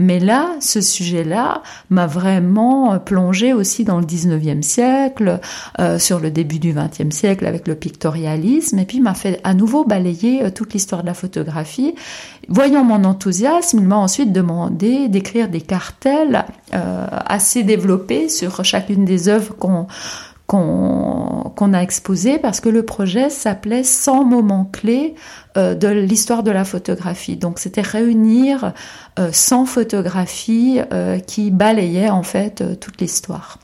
mais 0.00 0.18
là, 0.18 0.50
ce 0.60 0.80
sujet-là 0.80 1.62
m'a 1.90 2.06
vraiment 2.06 2.98
plongé 2.98 3.52
aussi 3.52 3.84
dans 3.84 4.00
le 4.00 4.04
XIXe 4.04 4.66
siècle, 4.66 5.40
sur 5.98 6.20
le 6.20 6.30
début 6.30 6.58
du 6.58 6.74
XXe 6.74 7.14
siècle 7.14 7.46
avec 7.46 7.68
le 7.68 7.74
pictorialisme, 7.74 8.78
et 8.78 8.84
puis 8.84 9.00
m'a 9.00 9.14
fait 9.14 9.40
à 9.44 9.54
nouveau 9.54 9.84
balayer 9.84 10.42
toute 10.56 10.72
l'histoire 10.72 11.02
de 11.02 11.06
la 11.06 11.14
photographie. 11.14 11.94
Voyant 12.48 12.82
mon 12.82 13.04
enthousiasme, 13.04 13.78
il 13.78 13.86
m'a 13.86 13.96
ensuite 13.96 14.32
demandé 14.32 15.08
d'écrire 15.08 15.48
des 15.48 15.60
cartels 15.60 16.44
euh, 16.74 17.06
assez 17.10 17.62
développés 17.62 18.28
sur 18.28 18.64
chacune 18.64 19.04
des 19.04 19.28
œuvres 19.28 19.54
qu'on 19.54 19.86
a 21.74 21.82
exposées 21.82 22.38
parce 22.38 22.60
que 22.60 22.70
le 22.70 22.84
projet 22.84 23.28
s'appelait 23.28 23.84
100 23.84 24.24
moments 24.24 24.64
clés 24.64 25.14
euh, 25.58 25.74
de 25.74 25.88
l'histoire 25.88 26.42
de 26.42 26.50
la 26.50 26.64
photographie. 26.64 27.36
Donc 27.36 27.58
c'était 27.58 27.82
réunir 27.82 28.72
100 29.18 29.62
euh, 29.62 29.66
photographies 29.66 30.80
qui 31.26 31.50
balayaient 31.50 32.10
en 32.10 32.22
fait 32.22 32.64
toute 32.80 33.00
l'histoire. 33.00 33.58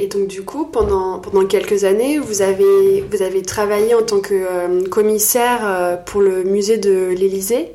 Et 0.00 0.06
donc 0.06 0.28
du 0.28 0.42
coup, 0.42 0.64
pendant, 0.64 1.18
pendant 1.18 1.44
quelques 1.44 1.82
années, 1.82 2.18
vous 2.18 2.40
avez, 2.40 3.04
vous 3.10 3.20
avez 3.20 3.42
travaillé 3.42 3.94
en 3.94 4.02
tant 4.02 4.20
que 4.20 4.32
euh, 4.32 4.86
commissaire 4.88 5.60
euh, 5.64 5.96
pour 5.96 6.20
le 6.20 6.44
musée 6.44 6.78
de 6.78 7.08
l'Élysée. 7.08 7.74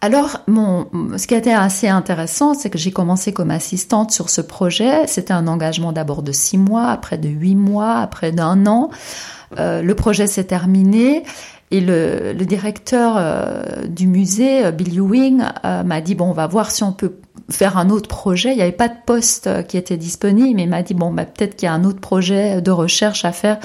Alors, 0.00 0.42
mon, 0.46 0.86
ce 1.16 1.26
qui 1.26 1.34
été 1.34 1.52
assez 1.52 1.88
intéressant, 1.88 2.54
c'est 2.54 2.70
que 2.70 2.78
j'ai 2.78 2.92
commencé 2.92 3.32
comme 3.32 3.50
assistante 3.50 4.12
sur 4.12 4.30
ce 4.30 4.40
projet. 4.40 5.06
C'était 5.08 5.32
un 5.32 5.48
engagement 5.48 5.90
d'abord 5.90 6.22
de 6.22 6.30
six 6.30 6.58
mois, 6.58 6.88
après 6.88 7.18
de 7.18 7.28
huit 7.28 7.56
mois, 7.56 7.96
après 7.96 8.30
d'un 8.30 8.66
an. 8.66 8.90
Euh, 9.58 9.82
le 9.82 9.94
projet 9.94 10.28
s'est 10.28 10.44
terminé 10.44 11.24
et 11.70 11.80
le, 11.80 12.34
le 12.34 12.44
directeur 12.44 13.20
du 13.88 14.06
musée, 14.06 14.70
Bill 14.70 14.96
Ewing, 14.96 15.42
m'a 15.64 16.00
dit 16.00 16.14
bon, 16.14 16.26
on 16.26 16.32
va 16.32 16.46
voir 16.46 16.70
si 16.70 16.84
on 16.84 16.92
peut 16.92 17.14
faire 17.50 17.76
un 17.76 17.90
autre 17.90 18.08
projet. 18.08 18.52
Il 18.52 18.56
n'y 18.56 18.62
avait 18.62 18.72
pas 18.72 18.88
de 18.88 18.96
poste 19.04 19.48
euh, 19.48 19.62
qui 19.62 19.76
était 19.76 19.96
disponible, 19.96 20.56
mais 20.56 20.62
il 20.62 20.68
m'a 20.68 20.82
dit 20.82 20.94
bon, 20.94 21.12
bah, 21.12 21.24
peut-être 21.24 21.56
qu'il 21.56 21.66
y 21.66 21.68
a 21.68 21.74
un 21.74 21.84
autre 21.84 22.00
projet 22.00 22.62
de 22.62 22.70
recherche 22.70 23.24
à 23.24 23.32
faire 23.32 23.58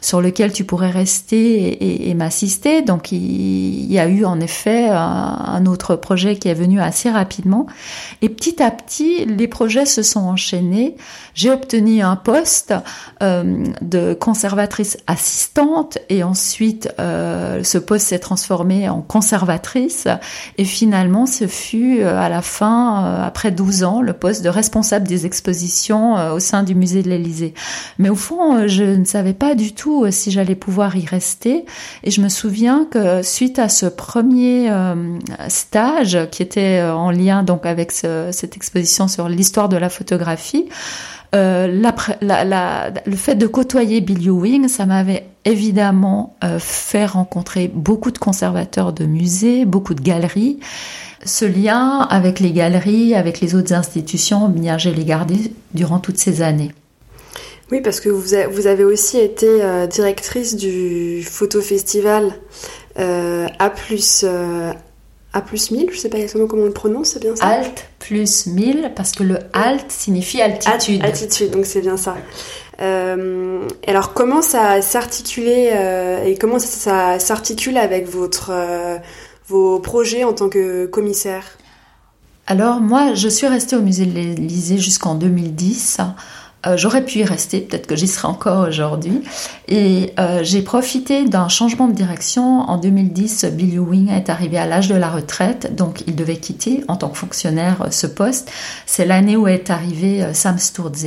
sur 0.00 0.20
lequel 0.20 0.52
tu 0.52 0.64
pourrais 0.64 0.90
rester 0.90 2.08
et, 2.08 2.14
m'assister. 2.14 2.82
Donc 2.82 3.12
il, 3.12 3.92
y 3.92 3.98
a 3.98 4.08
eu 4.08 4.24
en 4.24 4.40
effet 4.40 4.88
un, 4.88 5.66
autre 5.66 5.96
projet 5.96 6.36
qui 6.36 6.48
est 6.48 6.54
venu 6.54 6.80
assez 6.80 7.10
rapidement. 7.10 7.66
Et 8.22 8.28
petit 8.28 8.62
à 8.62 8.70
petit, 8.70 9.26
les 9.26 9.48
projets 9.48 9.86
se 9.86 10.02
sont 10.02 10.20
enchaînés. 10.20 10.96
J'ai 11.34 11.50
obtenu 11.50 12.00
un 12.00 12.16
poste 12.16 12.72
euh, 13.22 13.66
de 13.82 14.14
conservatrice 14.14 14.96
assistante 15.06 15.98
et 16.08 16.22
ensuite 16.22 16.88
euh, 16.98 17.62
ce 17.62 17.76
poste 17.76 18.08
s'est 18.08 18.18
transformé 18.18 18.88
en 18.88 19.02
conservatrice. 19.02 20.08
Et 20.56 20.64
finalement, 20.64 21.26
ce 21.26 21.46
fut 21.46 22.02
à 22.02 22.30
la 22.30 22.40
fin 22.40 23.15
après 23.24 23.50
12 23.50 23.84
ans, 23.84 24.02
le 24.02 24.12
poste 24.12 24.42
de 24.42 24.48
responsable 24.48 25.06
des 25.06 25.26
expositions 25.26 26.16
euh, 26.16 26.32
au 26.32 26.40
sein 26.40 26.62
du 26.62 26.74
musée 26.74 27.02
de 27.02 27.08
l'Élysée. 27.08 27.54
Mais 27.98 28.08
au 28.08 28.14
fond, 28.14 28.56
euh, 28.56 28.68
je 28.68 28.84
ne 28.84 29.04
savais 29.04 29.32
pas 29.32 29.54
du 29.54 29.72
tout 29.72 30.04
euh, 30.04 30.10
si 30.10 30.30
j'allais 30.30 30.54
pouvoir 30.54 30.96
y 30.96 31.04
rester. 31.04 31.64
Et 32.04 32.10
je 32.10 32.20
me 32.20 32.28
souviens 32.28 32.86
que 32.90 33.22
suite 33.22 33.58
à 33.58 33.68
ce 33.68 33.86
premier 33.86 34.70
stage 35.48 36.18
qui 36.30 36.42
était 36.42 36.82
en 36.82 37.10
lien 37.10 37.42
donc 37.42 37.66
avec 37.66 37.92
cette 37.92 38.56
exposition 38.56 39.08
sur 39.08 39.28
l'histoire 39.28 39.68
de 39.68 39.76
la 39.76 39.88
photographie, 39.88 40.68
le 41.32 43.16
fait 43.16 43.34
de 43.34 43.46
côtoyer 43.46 44.00
Bill 44.00 44.26
Ewing, 44.26 44.68
ça 44.68 44.86
m'avait 44.86 45.26
évidemment 45.44 46.36
fait 46.58 47.06
rencontrer 47.06 47.70
beaucoup 47.72 48.10
de 48.10 48.18
conservateurs 48.18 48.92
de 48.92 49.06
musées, 49.06 49.64
beaucoup 49.64 49.94
de 49.94 50.02
galeries 50.02 50.58
ce 51.26 51.44
lien 51.44 52.00
avec 52.10 52.40
les 52.40 52.52
galeries, 52.52 53.14
avec 53.14 53.40
les 53.40 53.54
autres 53.54 53.72
institutions, 53.72 54.48
bien, 54.48 54.78
je 54.78 54.90
l'ai 54.90 55.04
gardé 55.04 55.36
durant 55.74 55.98
toutes 55.98 56.18
ces 56.18 56.42
années. 56.42 56.72
Oui, 57.72 57.80
parce 57.80 58.00
que 58.00 58.08
vous, 58.08 58.34
avez 58.34 58.84
aussi 58.84 59.18
été 59.18 59.48
euh, 59.48 59.86
directrice 59.86 60.54
du 60.54 61.22
photo 61.24 61.60
festival 61.60 62.32
euh, 62.98 63.48
A 63.58 63.70
plus 63.70 64.24
euh, 64.24 64.72
A 65.32 65.40
plus 65.40 65.72
1000, 65.72 65.88
je 65.92 65.98
sais 65.98 66.08
pas 66.08 66.18
exactement 66.18 66.46
comment 66.46 66.62
on 66.62 66.66
le 66.66 66.72
prononce, 66.72 67.10
c'est 67.10 67.20
bien 67.20 67.34
ça? 67.34 67.46
Alt 67.46 67.88
plus 67.98 68.46
1000, 68.46 68.92
parce 68.94 69.10
que 69.10 69.24
le 69.24 69.38
alt 69.52 69.84
signifie 69.90 70.40
altitude. 70.40 71.04
altitude, 71.04 71.50
donc 71.50 71.66
c'est 71.66 71.80
bien 71.80 71.96
ça. 71.96 72.16
alors 72.78 74.12
comment 74.14 74.42
ça 74.42 74.80
s'articulait 74.80 76.30
et 76.30 76.36
comment 76.36 76.60
ça 76.60 77.18
s'articule 77.18 77.78
avec 77.78 78.06
votre 78.06 78.52
vos 79.48 79.78
projets 79.80 80.24
en 80.24 80.32
tant 80.32 80.48
que 80.48 80.86
commissaire 80.86 81.44
Alors 82.46 82.80
moi, 82.80 83.14
je 83.14 83.28
suis 83.28 83.46
restée 83.46 83.76
au 83.76 83.82
musée 83.82 84.06
de 84.06 84.12
l'Élysée 84.12 84.78
jusqu'en 84.78 85.14
2010. 85.14 86.00
Euh, 86.66 86.76
j'aurais 86.76 87.04
pu 87.04 87.18
y 87.18 87.24
rester, 87.24 87.60
peut-être 87.60 87.86
que 87.86 87.94
j'y 87.94 88.08
serai 88.08 88.28
encore 88.28 88.68
aujourd'hui. 88.68 89.22
Et 89.68 90.12
euh, 90.18 90.40
j'ai 90.42 90.62
profité 90.62 91.24
d'un 91.24 91.48
changement 91.48 91.86
de 91.86 91.92
direction. 91.92 92.60
En 92.62 92.78
2010, 92.78 93.44
Bill 93.52 93.74
Ewing 93.74 94.08
est 94.10 94.30
arrivé 94.30 94.58
à 94.58 94.66
l'âge 94.66 94.88
de 94.88 94.96
la 94.96 95.08
retraite, 95.08 95.76
donc 95.76 96.02
il 96.06 96.16
devait 96.16 96.38
quitter 96.38 96.82
en 96.88 96.96
tant 96.96 97.08
que 97.08 97.18
fonctionnaire 97.18 97.82
euh, 97.82 97.90
ce 97.90 98.06
poste. 98.06 98.50
C'est 98.84 99.04
l'année 99.04 99.36
où 99.36 99.46
est 99.46 99.70
arrivé 99.70 100.26
Sam 100.32 100.58
Sturze. 100.58 101.06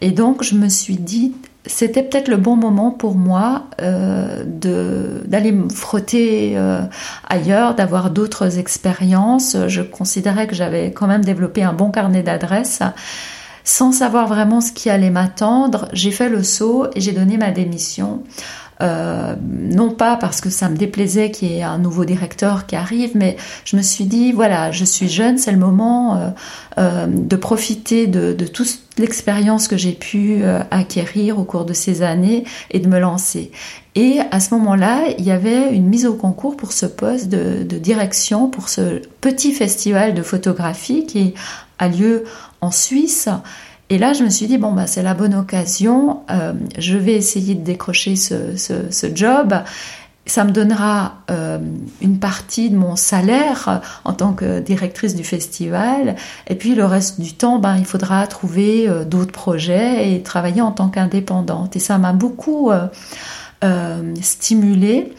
et 0.00 0.10
donc 0.10 0.42
je 0.42 0.54
me 0.56 0.68
suis 0.68 0.96
dit, 0.96 1.32
c'était 1.66 2.02
peut-être 2.02 2.28
le 2.28 2.36
bon 2.36 2.56
moment 2.56 2.90
pour 2.90 3.14
moi 3.14 3.66
euh, 3.80 4.42
d'aller 4.44 5.52
me 5.52 5.68
frotter 5.68 6.54
euh, 6.56 6.82
ailleurs, 7.28 7.74
d'avoir 7.74 8.10
d'autres 8.10 8.58
expériences. 8.58 9.56
Je 9.68 9.82
considérais 9.82 10.46
que 10.46 10.54
j'avais 10.54 10.92
quand 10.92 11.06
même 11.06 11.24
développé 11.24 11.62
un 11.62 11.72
bon 11.72 11.90
carnet 11.90 12.22
d'adresses. 12.22 12.82
Sans 13.64 13.92
savoir 13.92 14.26
vraiment 14.26 14.60
ce 14.60 14.72
qui 14.72 14.90
allait 14.90 15.10
m'attendre, 15.10 15.88
j'ai 15.92 16.10
fait 16.10 16.28
le 16.28 16.42
saut 16.42 16.88
et 16.96 17.00
j'ai 17.00 17.12
donné 17.12 17.36
ma 17.36 17.52
démission. 17.52 18.24
Euh, 18.82 19.36
non 19.40 19.90
pas 19.90 20.16
parce 20.16 20.40
que 20.40 20.50
ça 20.50 20.68
me 20.68 20.76
déplaisait 20.76 21.30
qu'il 21.30 21.52
y 21.52 21.58
ait 21.58 21.62
un 21.62 21.78
nouveau 21.78 22.04
directeur 22.04 22.66
qui 22.66 22.74
arrive, 22.74 23.12
mais 23.14 23.36
je 23.64 23.76
me 23.76 23.82
suis 23.82 24.06
dit, 24.06 24.32
voilà, 24.32 24.72
je 24.72 24.84
suis 24.84 25.08
jeune, 25.08 25.38
c'est 25.38 25.52
le 25.52 25.58
moment 25.58 26.16
euh, 26.16 26.28
euh, 26.78 27.06
de 27.06 27.36
profiter 27.36 28.08
de, 28.08 28.32
toute 28.46 28.80
l'expérience 28.98 29.68
que 29.68 29.76
j'ai 29.76 29.92
pu 29.92 30.42
acquérir 30.70 31.38
au 31.38 31.44
cours 31.44 31.64
de 31.64 31.72
ces 31.72 32.02
années 32.02 32.44
et 32.70 32.80
de 32.80 32.88
me 32.88 32.98
lancer. 32.98 33.50
Et 33.94 34.18
à 34.30 34.40
ce 34.40 34.54
moment-là, 34.54 35.04
il 35.18 35.24
y 35.24 35.30
avait 35.30 35.72
une 35.72 35.86
mise 35.86 36.04
au 36.04 36.14
concours 36.14 36.56
pour 36.56 36.72
ce 36.72 36.86
poste 36.86 37.28
de 37.28 37.78
direction, 37.78 38.48
pour 38.48 38.68
ce 38.68 39.00
petit 39.20 39.52
festival 39.52 40.12
de 40.12 40.22
photographie 40.22 41.06
qui 41.06 41.34
a 41.78 41.88
lieu 41.88 42.24
en 42.60 42.70
Suisse 42.70 43.28
et 43.88 43.98
là, 43.98 44.14
je 44.14 44.24
me 44.24 44.30
suis 44.30 44.46
dit, 44.46 44.58
bon, 44.58 44.72
bah, 44.72 44.86
c'est 44.86 45.02
la 45.02 45.14
bonne 45.14 45.34
occasion, 45.34 46.20
euh, 46.30 46.54
je 46.78 46.96
vais 46.96 47.12
essayer 47.12 47.54
de 47.54 47.62
décrocher 47.62 48.16
ce, 48.16 49.10
job. 49.14 49.54
Ça 50.24 50.44
me 50.44 50.50
donnera 50.50 51.16
euh, 51.30 51.58
une 52.00 52.18
partie 52.18 52.70
de 52.70 52.76
mon 52.76 52.96
salaire 52.96 53.82
en 54.04 54.12
tant 54.12 54.32
que 54.32 54.60
directrice 54.60 55.14
du 55.14 55.24
festival. 55.24 56.16
Et 56.46 56.54
puis 56.54 56.74
le 56.74 56.86
reste 56.86 57.20
du 57.20 57.34
temps, 57.34 57.58
ben, 57.58 57.76
il 57.76 57.84
faudra 57.84 58.26
trouver 58.28 58.88
euh, 58.88 59.04
d'autres 59.04 59.32
projets 59.32 60.14
et 60.14 60.22
travailler 60.22 60.62
en 60.62 60.72
tant 60.72 60.88
qu'indépendante. 60.88 61.76
Et 61.76 61.80
ça 61.80 61.98
m'a 61.98 62.12
beaucoup 62.12 62.70
stimulée. 64.22 65.12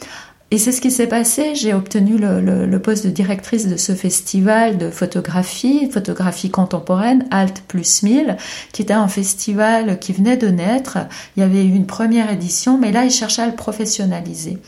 Et 0.53 0.60
c'est 0.60 0.72
ce 0.72 0.81
qui 0.81 0.91
s'est 0.91 1.07
passé. 1.07 1.55
J'ai 1.55 1.74
obtenu 1.74 2.15
le, 2.15 2.77
poste 2.77 3.07
de 3.07 3.10
directrice 3.10 3.67
de 3.67 3.75
ce 3.75 3.95
festival 3.95 4.77
de 4.77 4.91
photographie, 4.91 5.89
photographie 5.89 6.51
contemporaine, 6.51 7.25
Alt 7.31 7.63
plus 7.67 8.03
1000, 8.03 8.38
qui 8.72 8.83
était 8.83 8.93
un 8.93 9.07
festival 9.07 9.98
qui 9.98 10.13
venait 10.13 10.38
de 10.38 10.50
naître. 10.50 11.00
Il 11.36 11.39
y 11.39 11.43
avait 11.43 11.65
eu 11.65 11.74
une 11.74 11.88
première 11.88 12.31
édition, 12.31 12.77
mais 12.77 12.91
là, 12.91 13.03
il 13.03 13.10
cherchait 13.10 13.41
à 13.41 13.48
le 13.48 13.55
professionnaliser. 13.55 14.60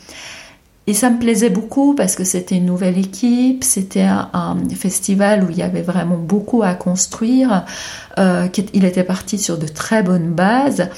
Et 0.88 0.94
ça 0.94 1.08
me 1.08 1.20
plaisait 1.20 1.50
beaucoup 1.50 1.94
parce 1.94 2.16
que 2.16 2.24
c'était 2.24 2.56
une 2.56 2.66
nouvelle 2.66 2.98
équipe, 2.98 3.62
c'était 3.62 4.02
un, 4.02 4.56
festival 4.74 5.44
où 5.44 5.50
il 5.50 5.56
y 5.56 5.62
avait 5.62 5.82
vraiment 5.82 6.16
beaucoup 6.16 6.64
à 6.64 6.74
construire. 6.74 7.64
Euh, 8.18 8.48
il 8.72 8.84
était 8.84 9.04
parti 9.04 9.38
sur 9.38 9.56
de 9.56 9.68
très 9.68 10.02
bonnes 10.02 10.32
bases. 10.32 10.88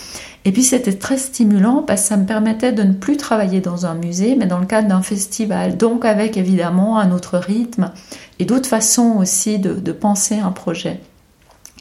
Et 0.45 0.53
puis 0.53 0.63
c'était 0.63 0.95
très 0.95 1.19
stimulant 1.19 1.83
parce 1.83 2.03
que 2.03 2.09
ça 2.09 2.17
me 2.17 2.27
permettait 2.27 2.73
de 2.73 2.83
ne 2.83 2.93
plus 2.93 3.17
travailler 3.17 3.61
dans 3.61 3.87
un 3.87 3.95
musée, 3.95 4.37
mais 4.37 4.47
dans 4.47 4.59
le 4.59 4.67
cadre 4.67 4.89
d'un 4.89 5.03
festival. 5.03 5.77
Donc 5.77 6.05
avec 6.05 6.37
évidemment 6.37 6.99
un 6.99 7.11
autre 7.13 7.39
rythme 7.39 7.93
et 8.39 8.45
d'autres 8.45 8.69
façons 8.69 9.17
aussi 9.19 9.59
de, 9.59 9.93
penser 9.93 10.39
un 10.39 10.53
projet. 10.53 11.01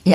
Et 0.08 0.14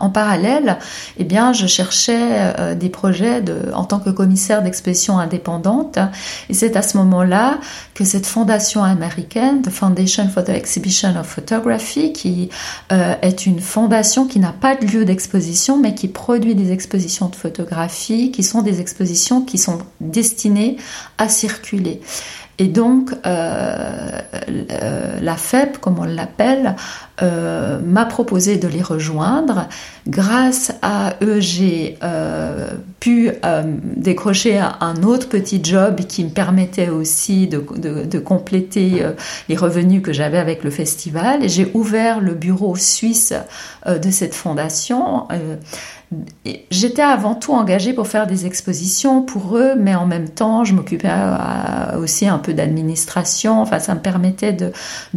en 0.00 0.08
parallèle, 0.08 0.78
eh 1.18 1.24
bien, 1.24 1.52
je 1.52 1.66
cherchais 1.66 2.16
euh, 2.58 2.74
des 2.74 2.88
projets 2.88 3.44
en 3.74 3.84
tant 3.84 3.98
que 3.98 4.08
commissaire 4.08 4.62
d'exposition 4.62 5.18
indépendante. 5.18 5.98
Et 6.48 6.54
c'est 6.54 6.74
à 6.74 6.80
ce 6.80 6.96
moment-là 6.96 7.58
que 7.92 8.04
cette 8.04 8.24
fondation 8.24 8.82
américaine, 8.82 9.60
The 9.60 9.68
Foundation 9.68 10.28
for 10.28 10.42
the 10.42 10.50
Exhibition 10.50 11.20
of 11.20 11.26
Photography, 11.26 12.14
qui 12.14 12.48
euh, 12.92 13.14
est 13.20 13.44
une 13.44 13.60
fondation 13.60 14.26
qui 14.26 14.38
n'a 14.38 14.52
pas 14.52 14.74
de 14.74 14.86
lieu 14.86 15.04
d'exposition, 15.04 15.78
mais 15.78 15.94
qui 15.94 16.08
produit 16.08 16.54
des 16.54 16.72
expositions 16.72 17.28
de 17.28 17.36
photographie, 17.36 18.30
qui 18.30 18.42
sont 18.42 18.62
des 18.62 18.80
expositions 18.80 19.42
qui 19.42 19.58
sont 19.58 19.80
destinées 20.00 20.78
à 21.18 21.28
circuler. 21.28 22.00
Et 22.58 22.68
donc, 22.68 23.10
euh, 23.26 24.20
la 25.20 25.36
FEP, 25.36 25.78
comme 25.78 25.98
on 25.98 26.04
l'appelle, 26.04 26.74
euh, 27.22 27.78
m'a 27.80 28.04
proposé 28.04 28.56
de 28.56 28.68
les 28.68 28.82
rejoindre. 28.82 29.68
Grâce 30.06 30.72
à 30.82 31.14
eux, 31.22 31.40
j'ai 31.40 31.98
pu 33.00 33.30
décrocher 33.96 34.58
un 34.58 35.02
autre 35.02 35.28
petit 35.28 35.60
job 35.62 36.00
qui 36.06 36.24
me 36.24 36.30
permettait 36.30 36.88
aussi 36.88 37.48
de, 37.48 38.18
compléter 38.18 39.04
les 39.48 39.56
revenus 39.56 40.02
que 40.02 40.12
j'avais 40.12 40.38
avec 40.38 40.62
le 40.62 40.70
festival. 40.70 41.48
J'ai 41.48 41.70
ouvert 41.74 42.20
le 42.20 42.34
bureau 42.34 42.76
suisse 42.76 43.34
de 43.86 44.10
cette 44.10 44.34
fondation. 44.34 45.26
J'étais 46.70 47.02
avant 47.02 47.34
tout 47.34 47.52
engagée 47.52 47.92
pour 47.92 48.06
faire 48.06 48.26
des 48.26 48.46
expositions 48.46 49.22
pour 49.22 49.56
eux, 49.56 49.74
mais 49.76 49.94
en 49.94 50.06
même 50.06 50.28
temps, 50.28 50.64
je 50.64 50.74
m'occupais 50.74 51.08
euh, 51.10 51.98
aussi 51.98 52.26
un 52.26 52.38
peu 52.38 52.54
d'administration. 52.54 53.60
Enfin, 53.60 53.78
ça 53.78 53.94
me 53.94 54.00
permettait 54.00 54.52
de, 54.52 54.72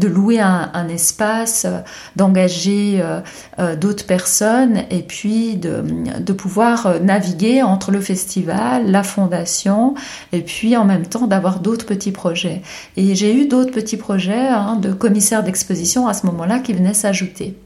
louer 0.08 0.40
un, 0.40 0.88
espace, 0.88 1.66
euh, 1.66 1.80
d'engager 2.16 3.02
euh, 3.02 3.76
d'autres 3.76 4.06
personnes 4.06 4.84
et 4.90 5.02
puis 5.02 5.58
de, 5.58 6.34
pouvoir 6.34 7.02
naviguer 7.02 7.64
entre 7.64 7.92
le 7.92 8.00
festival, 8.00 8.90
la 8.90 9.04
fondation 9.04 9.96
et 10.32 10.42
puis 10.42 10.78
en 10.78 10.86
même 10.86 11.06
temps 11.06 11.28
d'avoir 11.28 11.60
d'autres 11.60 11.86
petits 11.86 12.12
projets. 12.12 12.62
Et 12.96 13.14
j'ai 13.16 13.36
eu 13.36 13.48
d'autres 13.48 13.72
petits 13.72 13.98
projets 13.98 14.48
hein, 14.48 14.78
de 14.78 14.94
commissaire 14.94 15.44
d'exposition 15.44 16.08
à 16.08 16.14
ce 16.14 16.26
moment-là 16.28 16.60
qui 16.60 16.74
venaient 16.74 16.94
s'ajouter. 16.94 17.58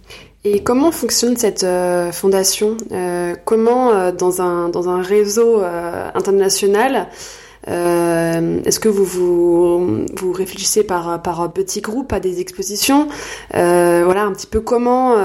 Et 0.45 0.62
comment 0.62 0.91
fonctionne 0.91 1.38
cette 1.38 1.63
euh, 1.63 2.12
fondation? 2.12 2.75
Euh, 2.91 3.33
Comment, 3.45 3.91
euh, 3.91 4.12
dans, 4.12 4.41
un, 4.41 4.67
dans 4.67 4.89
un 4.89 5.01
réseau 5.01 5.62
international, 5.62 7.07
est-ce 7.65 8.77
que 8.77 8.89
vous, 8.89 9.05
vous, 9.05 10.05
vous 10.13 10.31
réfléchissez 10.33 10.83
par, 10.83 11.21
par 11.21 11.53
petits 11.53 11.79
groupes 11.79 12.12
à 12.12 12.19
des 12.19 12.41
expositions? 12.41 13.07
Voilà, 13.51 14.23
un 14.23 14.33
petit 14.33 14.47
peu 14.47 14.59
comment, 14.59 15.15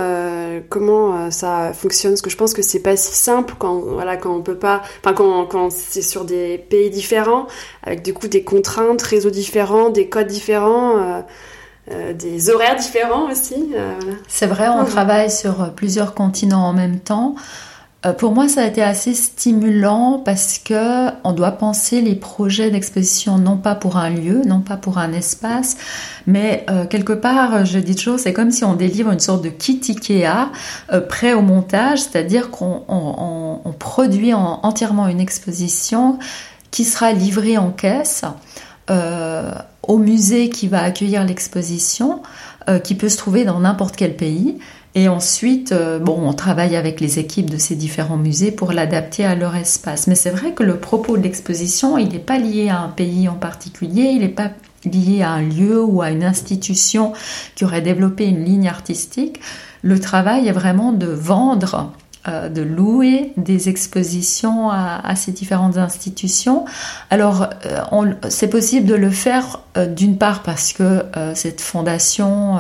comment 0.69 1.33
ça 1.33 1.73
fonctionne? 1.73 2.13
Parce 2.13 2.23
que 2.23 2.31
je 2.31 2.37
pense 2.37 2.55
que 2.55 2.63
c'est 2.63 2.79
pas 2.79 2.97
si 2.97 3.13
simple 3.17 3.55
quand, 3.59 3.81
voilà, 3.81 4.17
quand 4.17 4.33
on 4.33 4.43
peut 4.43 4.57
pas, 4.57 4.83
enfin 5.03 5.15
quand, 5.15 5.47
quand 5.47 5.73
c'est 5.73 6.01
sur 6.01 6.25
des 6.25 6.59
pays 6.59 6.91
différents, 6.91 7.49
avec 7.83 8.03
du 8.03 8.15
coup 8.15 8.29
des 8.29 8.45
contraintes, 8.45 9.03
réseaux 9.03 9.31
différents, 9.31 9.91
des 9.91 10.09
codes 10.09 10.29
différents. 10.29 11.25
Euh, 11.91 12.13
des 12.13 12.51
horaires 12.51 12.77
différents 12.77 13.31
aussi. 13.31 13.73
Euh, 13.75 13.93
C'est 14.27 14.47
vrai, 14.47 14.69
on 14.69 14.85
travaille 14.85 15.31
sur 15.31 15.73
plusieurs 15.73 16.15
continents 16.15 16.67
en 16.67 16.75
même 16.75 16.99
temps. 16.99 17.35
Euh, 18.05 18.13
pour 18.13 18.33
moi, 18.33 18.47
ça 18.47 18.63
a 18.63 18.67
été 18.67 18.83
assez 18.83 19.15
stimulant 19.15 20.21
parce 20.23 20.59
que 20.59 21.09
on 21.25 21.33
doit 21.33 21.53
penser 21.53 22.03
les 22.03 22.15
projets 22.15 22.71
d'exposition 22.71 23.39
non 23.39 23.57
pas 23.57 23.75
pour 23.75 23.97
un 23.97 24.11
lieu, 24.11 24.43
non 24.45 24.61
pas 24.61 24.77
pour 24.77 24.99
un 24.99 25.13
espace, 25.13 25.77
mais 26.27 26.67
quelque 26.91 27.15
part, 27.15 27.65
je 27.65 27.79
dis 27.79 27.97
toujours, 27.97 28.21
c'est 28.21 28.33
comme 28.33 28.51
si 28.51 28.65
on 28.65 28.75
délivre 28.75 29.11
une 29.11 29.19
sorte 29.19 29.43
de 29.43 29.49
kit 29.49 29.81
Ikea 29.89 30.51
prêt 31.09 31.33
au 31.33 31.43
montage, 31.43 32.01
c'est-à-dire 32.01 32.51
qu'on 32.51 32.83
on, 32.89 33.73
produit 33.79 34.35
entièrement 34.35 35.09
une 35.09 35.21
exposition 35.21 36.19
qui 36.71 36.85
sera 36.85 37.13
livrée 37.13 37.57
en 37.59 37.71
caisse 37.71 38.25
au 39.89 39.99
musée 39.99 40.51
qui 40.51 40.69
va 40.69 40.83
accueillir 40.83 41.25
l'exposition, 41.25 42.23
euh, 42.69 42.79
qui 42.79 42.95
peut 42.95 43.09
se 43.09 43.17
trouver 43.17 43.45
dans 43.45 43.59
n'importe 43.59 43.97
quel 43.97 44.15
pays. 44.17 44.59
Et 44.95 45.09
ensuite, 45.09 45.73
euh, 45.73 45.99
bon, 45.99 46.19
on 46.21 46.33
travaille 46.33 46.77
avec 46.77 47.01
les 47.01 47.19
équipes 47.19 47.51
de 47.51 47.59
ces 47.59 47.75
différents 47.75 48.17
musées 48.17 48.51
pour 48.51 48.73
l'adapter 48.73 49.25
à 49.25 49.35
leur 49.35 49.57
espace. 49.57 50.07
Mais 50.07 50.15
c'est 50.15 50.31
vrai 50.31 50.53
que 50.53 50.63
le 50.63 50.79
propos 50.79 51.17
de 51.17 51.23
l'exposition, 51.23 51.99
il 51.99 52.09
n'est 52.09 52.19
pas 52.19 52.39
lié 52.39 52.69
à 52.69 52.81
un 52.81 52.89
pays 52.89 53.29
en 53.29 53.35
particulier, 53.35 54.11
il 54.13 54.21
n'est 54.21 54.29
pas 54.29 54.51
lié 54.85 55.23
à 55.23 55.31
un 55.31 55.43
lieu 55.43 55.83
ou 55.83 56.03
à 56.03 56.11
une 56.11 56.25
institution 56.25 57.13
qui 57.55 57.65
aurait 57.65 57.83
développé 57.83 58.27
une 58.27 58.45
ligne 58.45 58.69
artistique. 58.69 59.41
Le 59.83 59.99
travail 59.99 60.49
est 60.49 60.53
vraiment 60.53 60.93
de 60.93 61.07
vendre 61.07 61.93
euh, 62.27 62.49
de 62.49 62.63
louer 62.63 63.33
des 63.37 63.69
expositions 63.69 64.71
à, 64.71 65.15
ces 65.15 65.31
différentes 65.31 65.77
institutions. 65.77 66.65
Alors, 67.11 67.49
euh, 67.65 68.13
c'est 68.29 68.49
possible 68.49 68.87
de 68.87 68.97
le 68.97 69.11
faire 69.11 69.61
euh, 69.77 69.87
d'une 69.87 70.19
part 70.19 70.43
parce 70.43 70.73
que 70.73 71.05
cette 71.35 71.61
fondation 71.61 72.59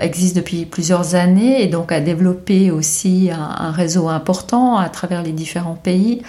existe 0.00 0.36
depuis 0.36 0.66
plusieurs 0.66 1.14
années 1.14 1.62
et 1.62 1.66
donc 1.66 1.90
a 1.90 2.00
développé 2.00 2.70
aussi 2.70 3.30
un 3.32 3.70
réseau 3.70 4.08
important 4.08 4.76
à 4.76 4.88
travers 4.88 5.22
les 5.22 5.32
différents 5.32 5.74
pays. 5.74 6.22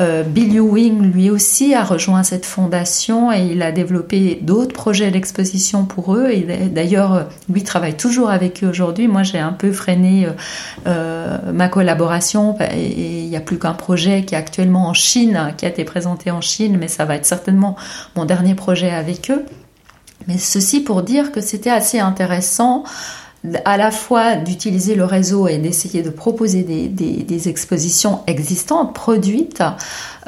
Euh, 0.00 0.22
Bill 0.22 0.56
Ewing, 0.56 1.10
lui 1.12 1.30
aussi, 1.30 1.74
a 1.74 1.82
rejoint 1.82 2.22
cette 2.22 2.44
fondation 2.44 3.32
et 3.32 3.46
il 3.52 3.62
a 3.62 3.72
développé 3.72 4.38
d'autres 4.42 4.74
projets 4.74 5.10
d'exposition 5.10 5.86
pour 5.86 6.14
eux. 6.14 6.28
D'ailleurs, 6.70 7.28
lui 7.48 7.62
travaille 7.62 7.96
toujours 7.96 8.30
avec 8.30 8.62
eux 8.62 8.68
aujourd'hui. 8.68 9.08
Moi, 9.08 9.22
j'ai 9.22 9.38
un 9.38 9.52
peu 9.52 9.72
freiné 9.72 10.26
euh, 10.26 10.30
euh, 10.86 11.38
ma 11.52 11.68
collaboration 11.68 12.56
et 12.60 13.22
il 13.22 13.28
n'y 13.28 13.36
a 13.36 13.40
plus 13.40 13.58
qu'un 13.58 13.74
projet 13.74 14.24
qui 14.24 14.34
est 14.34 14.38
actuellement 14.38 14.88
en 14.88 14.94
Chine, 14.94 15.54
qui 15.56 15.64
a 15.64 15.68
été 15.68 15.84
présenté 15.84 16.30
en 16.30 16.42
Chine, 16.42 16.76
mais 16.78 16.88
ça 16.88 17.04
va 17.04 17.16
être 17.16 17.26
certainement 17.26 17.76
mon 18.16 18.26
dernier 18.26 18.54
projet 18.54 18.90
avec 18.90 19.30
eux. 19.30 19.44
Mais 20.28 20.38
ceci 20.38 20.80
pour 20.80 21.02
dire 21.02 21.32
que 21.32 21.40
c'était 21.40 21.70
assez 21.70 21.98
intéressant 21.98 22.84
à 23.64 23.76
la 23.76 23.90
fois 23.90 24.36
d'utiliser 24.36 24.94
le 24.94 25.04
réseau 25.04 25.46
et 25.46 25.58
d'essayer 25.58 26.02
de 26.02 26.10
proposer 26.10 26.62
des, 26.62 27.48
expositions 27.48 28.20
existantes, 28.26 28.94
produites, 28.94 29.62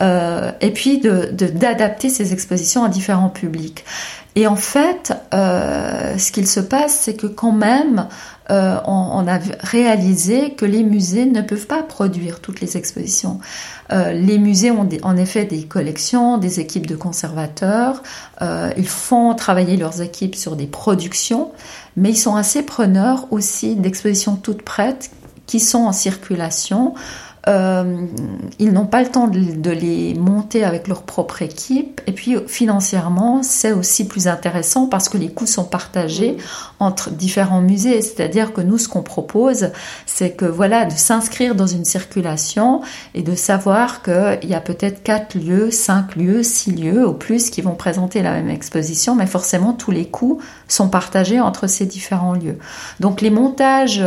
euh, 0.01 0.53
et 0.61 0.71
puis 0.71 1.01
d'adapter 1.01 2.11
ces 2.11 2.33
expositions 2.33 2.85
à 2.85 2.89
différents 2.89 3.29
publics. 3.29 3.85
Et 4.37 4.47
en 4.47 4.57
fait, 4.57 5.13
euh, 5.35 6.17
ce 6.17 6.31
qu'il 6.31 6.47
se 6.47 6.61
passe, 6.61 6.97
c'est 7.01 7.15
que 7.15 7.27
quand 7.27 7.51
même, 7.51 8.07
euh, 8.51 8.79
on, 8.87 9.27
a 9.27 9.39
réalisé 9.61 10.55
que 10.55 10.65
les 10.65 10.83
musées 10.83 11.27
ne 11.27 11.43
peuvent 11.43 11.67
pas 11.67 11.83
produire 11.83 12.41
toutes 12.41 12.61
les 12.61 12.77
expositions. 12.77 13.41
les 13.91 14.39
musées 14.39 14.71
ont 14.71 14.89
en 15.03 15.17
effet 15.17 15.45
des 15.45 15.65
collections, 15.65 16.39
des 16.39 16.61
équipes 16.61 16.87
de 16.87 16.97
conservateurs, 16.97 18.03
ils 18.41 18.89
font 18.89 19.35
travailler 19.35 19.77
leurs 19.77 20.03
équipes 20.03 20.35
sur 20.35 20.57
des 20.57 20.67
productions, 20.67 21.51
mais 21.97 22.11
ils 22.11 22.19
sont 22.19 22.37
assez 22.37 22.63
preneurs 22.63 23.27
aussi 23.31 23.77
d'expositions 23.77 24.37
toutes 24.37 24.63
prêtes 24.63 25.11
qui 25.47 25.59
sont 25.59 25.87
en 25.87 25.93
circulation. 25.93 26.95
Euh, 27.47 28.07
ils 28.59 28.73
n'ont 28.73 28.87
pas 28.87 29.03
le 29.03 29.09
temps 29.09 29.29
de, 29.29 29.71
les 29.71 30.15
monter 30.15 30.65
avec 30.65 30.89
leur 30.89 31.03
propre 31.03 31.43
équipe. 31.43 32.01
Et 32.07 32.13
puis 32.13 32.37
financièrement, 32.47 33.43
c'est 33.43 33.73
aussi 33.73 34.07
plus 34.07 34.29
intéressant 34.29 34.87
parce 34.87 35.09
que 35.09 35.17
les 35.17 35.29
coûts 35.29 35.47
sont 35.47 35.65
partagés 35.65 36.37
entre 36.81 37.11
différents 37.11 37.61
musées. 37.61 38.03
C'est-à-dire 38.03 38.53
que 38.53 38.61
nous, 38.61 38.79
ce 38.79 38.89
qu'on 38.89 39.03
propose, 39.03 39.71
c'est 40.07 40.33
que 40.33 40.45
voilà, 40.45 40.85
de 40.85 40.93
s'inscrire 40.93 41.55
dans 41.55 41.67
une 41.67 41.85
circulation 41.85 42.83
et 43.15 43.23
de 43.23 43.35
savoir 43.35 44.03
qu'il 44.03 44.49
y 44.49 44.55
a 44.55 44.61
peut-être 44.61 45.03
quatre 45.03 45.39
lieux, 45.39 45.71
cinq 45.71 46.17
lieux, 46.17 46.43
six 46.43 46.73
lieux 46.73 47.07
au 47.07 47.15
plus 47.15 47.51
qui 47.51 47.63
vont 47.63 47.75
présenter 47.75 48.23
la 48.23 48.33
même 48.33 48.51
exposition, 48.51 49.15
mais 49.15 49.27
forcément 49.27 49.73
tous 49.73 49.91
les 49.91 50.07
coûts 50.07 50.41
sont 50.67 50.89
partagés 50.89 51.41
entre 51.41 51.67
ces 51.67 51.87
différents 51.87 52.35
lieux. 52.35 52.59
Donc 53.01 53.21
les 53.21 53.31
montages 53.31 54.03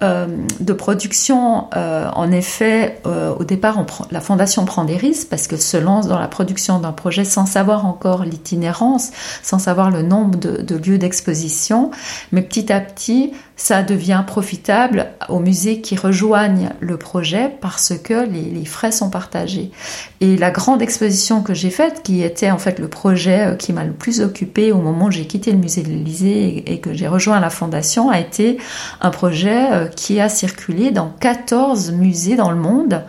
de 0.00 0.72
production, 0.72 1.66
euh, 1.76 2.08
en 2.14 2.30
effet, 2.30 3.00
euh, 3.04 3.34
au 3.34 3.42
départ, 3.42 3.84
la 4.12 4.20
fondation 4.20 4.64
prend 4.64 4.84
des 4.84 4.96
risques 4.96 5.28
parce 5.28 5.48
qu'elle 5.48 5.60
se 5.60 5.76
lance 5.76 6.06
dans 6.06 6.20
la 6.20 6.28
production 6.28 6.78
d'un 6.78 6.92
projet 6.92 7.24
sans 7.24 7.46
savoir 7.46 7.84
encore 7.84 8.24
l'itinérance, 8.24 9.10
sans 9.42 9.58
savoir 9.58 9.90
le 9.90 10.02
nombre 10.02 10.38
de 10.38 10.76
lieux 10.76 10.98
d'exposition. 10.98 11.90
Mais 12.30 12.42
petit 12.42 12.72
à 12.72 12.80
petit, 12.80 13.32
ça 13.58 13.82
devient 13.82 14.22
profitable 14.24 15.08
aux 15.28 15.40
musées 15.40 15.80
qui 15.80 15.96
rejoignent 15.96 16.70
le 16.78 16.96
projet 16.96 17.50
parce 17.60 17.92
que 17.98 18.24
les, 18.24 18.64
frais 18.64 18.92
sont 18.92 19.10
partagés. 19.10 19.72
Et 20.20 20.36
la 20.36 20.50
grande 20.50 20.80
exposition 20.80 21.42
que 21.42 21.54
j'ai 21.54 21.70
faite, 21.70 22.02
qui 22.04 22.22
était 22.22 22.52
en 22.52 22.58
fait 22.58 22.78
le 22.78 22.88
projet 22.88 23.48
euh, 23.48 23.54
qui 23.56 23.72
m'a 23.72 23.84
le 23.84 23.92
plus 23.92 24.20
occupé 24.20 24.72
au 24.72 24.78
moment 24.78 25.06
où 25.06 25.10
j'ai 25.10 25.26
quitté 25.26 25.50
le 25.50 25.58
musée 25.58 25.82
de 25.82 25.88
l'Élysée 25.88 26.72
et 26.72 26.80
que 26.80 26.94
j'ai 26.94 27.08
rejoint 27.08 27.40
la 27.40 27.50
fondation, 27.50 28.10
a 28.10 28.20
été 28.20 28.58
un 29.00 29.10
projet 29.10 29.72
euh, 29.72 29.86
qui 29.88 30.20
a 30.20 30.28
circulé 30.28 30.92
dans 30.92 31.10
14 31.20 31.90
musées 31.92 32.36
dans 32.36 32.50
le 32.50 32.58
monde. 32.58 33.02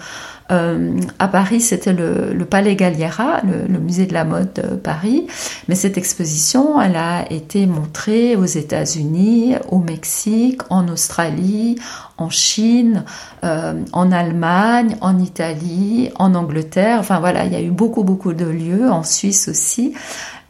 À 0.50 1.28
Paris, 1.28 1.62
c'était 1.62 1.94
le, 1.94 2.46
Palais 2.46 2.76
Galliera, 2.76 3.42
le, 3.44 3.80
musée 3.80 4.06
de 4.06 4.14
la 4.14 4.26
mode 4.26 4.54
de 4.54 4.76
Paris. 4.76 5.28
Mais 5.68 5.76
cette 5.76 5.98
exposition, 5.98 6.82
elle 6.82 6.96
a 6.96 7.32
été 7.32 7.66
montrée 7.66 8.36
aux 8.36 8.46
États-Unis, 8.46 9.56
au 9.70 9.78
Mexique, 9.78 10.62
en 10.70 10.88
Australie, 10.88 11.78
en 12.18 12.30
Chine, 12.30 13.04
en 13.44 14.12
Allemagne, 14.12 14.98
en 15.02 15.20
Italie, 15.20 16.10
en 16.16 16.34
Angleterre. 16.36 16.98
Enfin 17.00 17.20
voilà, 17.20 17.46
il 17.46 17.54
y 17.54 17.56
a 17.56 17.62
eu 17.62 17.72
beaucoup 17.72 18.04
beaucoup 18.04 18.34
de 18.34 18.46
lieux, 18.46 18.90
en 18.90 19.04
Suisse 19.04 19.48
aussi. 19.48 19.94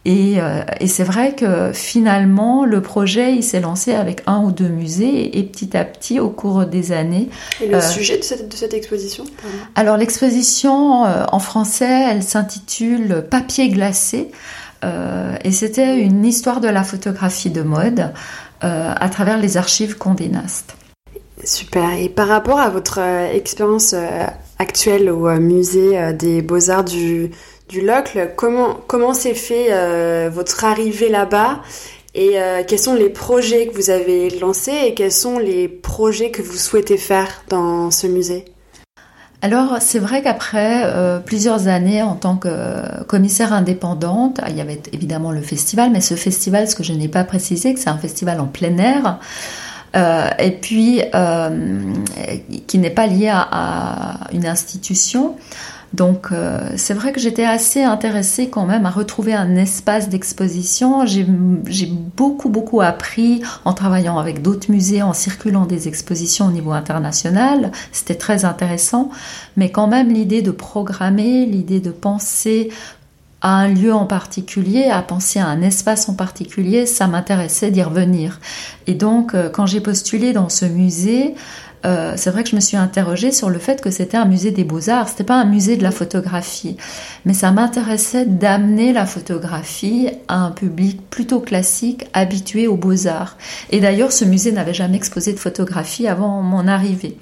Euh, 0.08 0.62
et, 0.80 0.86
c'est 0.86 1.04
vrai 1.04 1.34
que 1.34 1.72
finalement, 1.72 2.64
le 2.64 2.80
projet, 2.80 3.34
il 3.34 3.42
s'est 3.42 3.60
lancé 3.60 3.92
avec 3.92 4.22
un 4.26 4.42
ou 4.42 4.50
deux 4.50 4.68
musées 4.68 5.38
et, 5.38 5.42
petit 5.42 5.76
à 5.76 5.84
petit, 5.84 6.20
au 6.20 6.30
cours 6.30 6.64
des 6.64 6.92
années. 6.92 7.28
Et 7.60 7.66
le 7.66 7.76
euh, 7.76 7.80
sujet 7.80 8.16
de 8.16 8.22
cette, 8.22 8.74
exposition 8.74 9.24
Alors 9.74 9.96
l'exposition 9.96 11.04
euh, 11.04 11.24
en 11.30 11.38
français, 11.38 12.06
elle 12.10 12.22
s'intitule 12.22 13.24
Papier 13.28 13.68
glacé. 13.68 14.30
et 15.44 15.52
c'était 15.52 15.98
une 15.98 16.24
histoire 16.24 16.60
de 16.60 16.68
la 16.68 16.82
photographie 16.82 17.50
de 17.50 17.62
mode 17.62 18.12
à 18.62 19.08
travers 19.10 19.38
les 19.38 19.56
archives 19.56 19.96
Condé 19.98 20.28
Nast. 20.28 20.74
Super. 21.44 21.92
Et 21.98 22.08
par 22.08 22.28
rapport 22.28 22.60
à 22.60 22.70
votre 22.70 22.98
expérience 22.98 23.94
actuelle 24.58 25.10
au 25.10 25.28
musée 25.38 26.12
des 26.14 26.40
beaux-arts 26.42 26.84
du, 26.84 27.30
du 27.70 27.80
Locle. 27.80 28.32
Comment 28.36 28.78
comment 28.86 29.14
s'est 29.14 29.34
fait 29.34 29.68
euh, 29.70 30.28
votre 30.30 30.64
arrivée 30.64 31.08
là-bas 31.08 31.60
et 32.14 32.40
euh, 32.40 32.62
quels 32.66 32.80
sont 32.80 32.94
les 32.94 33.08
projets 33.08 33.68
que 33.68 33.74
vous 33.74 33.90
avez 33.90 34.30
lancés 34.40 34.74
et 34.86 34.94
quels 34.94 35.12
sont 35.12 35.38
les 35.38 35.68
projets 35.68 36.32
que 36.32 36.42
vous 36.42 36.56
souhaitez 36.56 36.96
faire 36.96 37.44
dans 37.48 37.92
ce 37.92 38.08
musée? 38.08 38.44
Alors 39.42 39.76
c'est 39.80 40.00
vrai 40.00 40.20
qu'après 40.20 40.82
euh, 40.84 41.20
plusieurs 41.20 41.68
années 41.68 42.02
en 42.02 42.16
tant 42.16 42.36
que 42.36 43.04
commissaire 43.04 43.52
indépendante, 43.52 44.40
il 44.48 44.56
y 44.56 44.60
avait 44.60 44.82
évidemment 44.92 45.30
le 45.30 45.40
festival, 45.40 45.90
mais 45.92 46.00
ce 46.00 46.14
festival, 46.14 46.68
ce 46.68 46.74
que 46.74 46.82
je 46.82 46.92
n'ai 46.92 47.08
pas 47.08 47.24
précisé, 47.24 47.74
c'est 47.76 47.88
un 47.88 47.96
festival 47.96 48.40
en 48.40 48.46
plein 48.46 48.76
air. 48.78 49.20
et 50.38 50.50
puis 50.60 51.02
qui 52.66 52.78
n'est 52.78 52.90
pas 52.90 53.06
lié 53.06 53.30
à 53.32 54.28
une 54.32 54.46
institution. 54.46 55.36
Donc 55.92 56.28
euh, 56.30 56.70
c'est 56.76 56.94
vrai 56.94 57.12
que 57.12 57.20
j'étais 57.20 57.44
assez 57.44 57.82
intéressée 57.82 58.48
quand 58.48 58.64
même 58.64 58.86
à 58.86 58.90
retrouver 58.90 59.34
un 59.34 59.56
espace 59.56 60.08
d'exposition. 60.08 61.04
J'ai 61.04 61.26
beaucoup 61.26 62.48
beaucoup 62.48 62.80
appris 62.80 63.42
en 63.64 63.74
travaillant 63.74 64.18
avec 64.18 64.40
d'autres 64.40 64.70
musées, 64.70 65.02
en 65.02 65.12
circulant 65.12 65.66
des 65.66 65.88
expositions 65.88 66.46
au 66.46 66.52
niveau 66.52 66.72
international. 66.72 67.72
C'était 67.90 68.14
très 68.14 68.44
intéressant. 68.44 69.10
Mais 69.56 69.70
quand 69.70 69.88
même 69.88 70.12
l'idée 70.12 70.42
de 70.42 70.52
programmer, 70.52 71.44
l'idée 71.44 71.80
de 71.80 71.90
penser 71.90 72.70
à 73.42 73.56
un 73.56 73.68
lieu 73.68 73.92
en 73.92 74.06
particulier, 74.06 74.84
à 74.84 75.02
penser 75.02 75.38
à 75.38 75.46
un 75.46 75.62
espace 75.62 76.08
en 76.08 76.14
particulier, 76.14 76.86
ça 76.86 77.06
m'intéressait 77.06 77.70
d'y 77.70 77.82
revenir. 77.82 78.38
Et 78.86 78.94
donc, 78.94 79.34
euh, 79.34 79.48
quand 79.48 79.66
j'ai 79.66 79.80
postulé 79.80 80.32
dans 80.32 80.50
ce 80.50 80.66
musée, 80.66 81.34
euh, 81.86 82.12
c'est 82.16 82.30
vrai 82.30 82.42
que 82.42 82.50
je 82.50 82.56
me 82.56 82.60
suis 82.60 82.76
interrogée 82.76 83.32
sur 83.32 83.48
le 83.48 83.58
fait 83.58 83.80
que 83.80 83.90
c'était 83.90 84.16
un 84.16 84.26
musée 84.26 84.50
des 84.50 84.64
beaux-arts, 84.64 85.08
c'était 85.08 85.24
pas 85.24 85.40
un 85.40 85.46
musée 85.46 85.76
de 85.76 85.82
la 85.82 85.90
photographie, 85.90 86.76
mais 87.24 87.32
ça 87.32 87.50
m'intéressait 87.52 88.26
d'amener 88.26 88.92
la 88.92 89.06
photographie 89.06 90.08
à 90.28 90.36
un 90.36 90.50
public 90.50 91.00
plutôt 91.08 91.40
classique, 91.40 92.06
habitué 92.12 92.66
aux 92.66 92.76
beaux-arts. 92.76 93.38
Et 93.70 93.80
d'ailleurs, 93.80 94.12
ce 94.12 94.24
musée 94.24 94.52
n'avait 94.52 94.74
jamais 94.74 94.96
exposé 94.96 95.32
de 95.32 95.38
photographie 95.38 96.06
avant 96.06 96.42
mon 96.42 96.68
arrivée. 96.68 97.16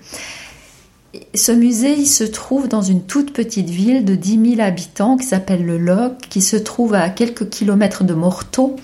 Ce 1.35 1.53
musée, 1.53 1.95
il 1.97 2.07
se 2.07 2.25
trouve 2.25 2.69
dans 2.69 2.83
une 2.83 3.03
toute 3.03 3.33
petite 3.33 3.71
ville 3.71 4.05
de 4.05 4.15
10 4.15 4.57
000 4.57 4.61
habitants 4.61 5.17
qui 5.17 5.27
s'appelle 5.27 5.65
Le 5.65 5.79
Loc, 5.79 6.19
qui 6.29 6.43
se 6.43 6.57
trouve 6.57 6.95
à 6.95 7.09
quelques 7.11 7.49
kilomètres 7.49 8.05
de 8.05 8.15
Morteau. 8.15 8.77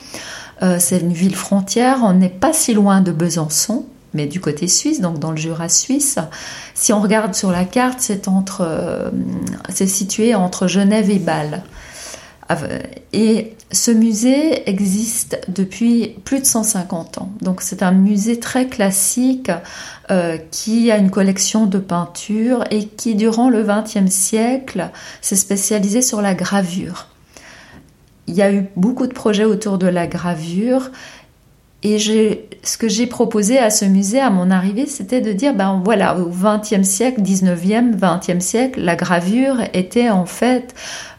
Euh, 0.63 0.77
c'est 0.79 1.01
une 1.01 1.13
ville 1.13 1.35
frontière, 1.35 1.99
on 2.03 2.15
n'est 2.15 2.29
pas 2.29 2.53
si 2.53 2.75
loin 2.75 3.01
de 3.01 3.11
Besançon 3.11 3.87
mais 4.14 4.27
du 4.27 4.40
côté 4.40 4.68
suisse, 4.68 5.00
donc 5.00 5.18
dans 5.18 5.31
le 5.31 5.37
Jura 5.37 5.68
suisse. 5.68 6.18
Si 6.74 6.92
on 6.92 7.00
regarde 7.00 7.35
sur 7.35 7.50
la 7.50 7.64
carte, 7.64 7.98
c'est 8.00 8.29
entre, 8.29 8.62
euh, 8.62 9.11
c'est 9.68 9.87
situé 9.87 10.35
entre 10.35 10.66
Genève 10.66 11.11
et 11.11 11.18
Bâle. 11.18 11.62
Et 13.12 13.55
ce 13.72 13.90
musée 13.90 14.68
existe 14.68 15.40
depuis 15.48 16.16
plus 16.24 16.40
de 16.40 16.46
150 16.46 17.18
ans. 17.18 17.33
Donc 17.40 17.62
c'est 17.62 17.83
un 17.83 17.92
musée 17.92 18.38
très 18.38 18.66
classique 18.66 19.50
euh, 20.11 20.37
qui 20.50 20.90
a 20.90 20.98
une 20.98 21.11
collection 21.11 21.66
de 21.66 21.79
peintures 21.79 22.64
et 22.70 22.87
qui 22.87 23.14
durant 23.14 23.48
le 23.48 23.64
XXe 23.64 24.12
siècle 24.12 24.90
s'est 25.20 25.37
spécialisé 25.37 26.03
sur 26.03 26.20
la 26.20 26.35
gravure. 26.35 27.09
Il 28.27 28.35
y 28.35 28.42
a 28.42 28.53
eu 28.53 28.64
beaucoup 28.77 29.07
de 29.07 29.12
projets 29.12 29.44
autour 29.44 29.79
de 29.79 29.87
la 29.87 30.07
gravure 30.07 30.90
et 31.85 31.99
ce 32.62 32.79
que 32.79 32.88
j'ai 32.88 33.07
proposé 33.07 33.59
à 33.59 33.68
ce 33.68 33.85
musée 33.85 34.18
à 34.18 34.31
mon 34.31 34.51
arrivée, 34.51 34.87
c'était 34.87 35.20
de 35.20 35.33
dire, 35.33 35.55
ben 35.55 35.83
voilà, 35.85 36.18
au 36.18 36.31
XXe 36.31 36.83
siècle, 36.83 37.20
19e, 37.20 37.94
20e 37.99 38.40
siècle, 38.40 38.81
la 38.81 38.97
gravure 38.97 39.59
était 39.75 40.09
en 40.09 40.25
fait 40.25 40.75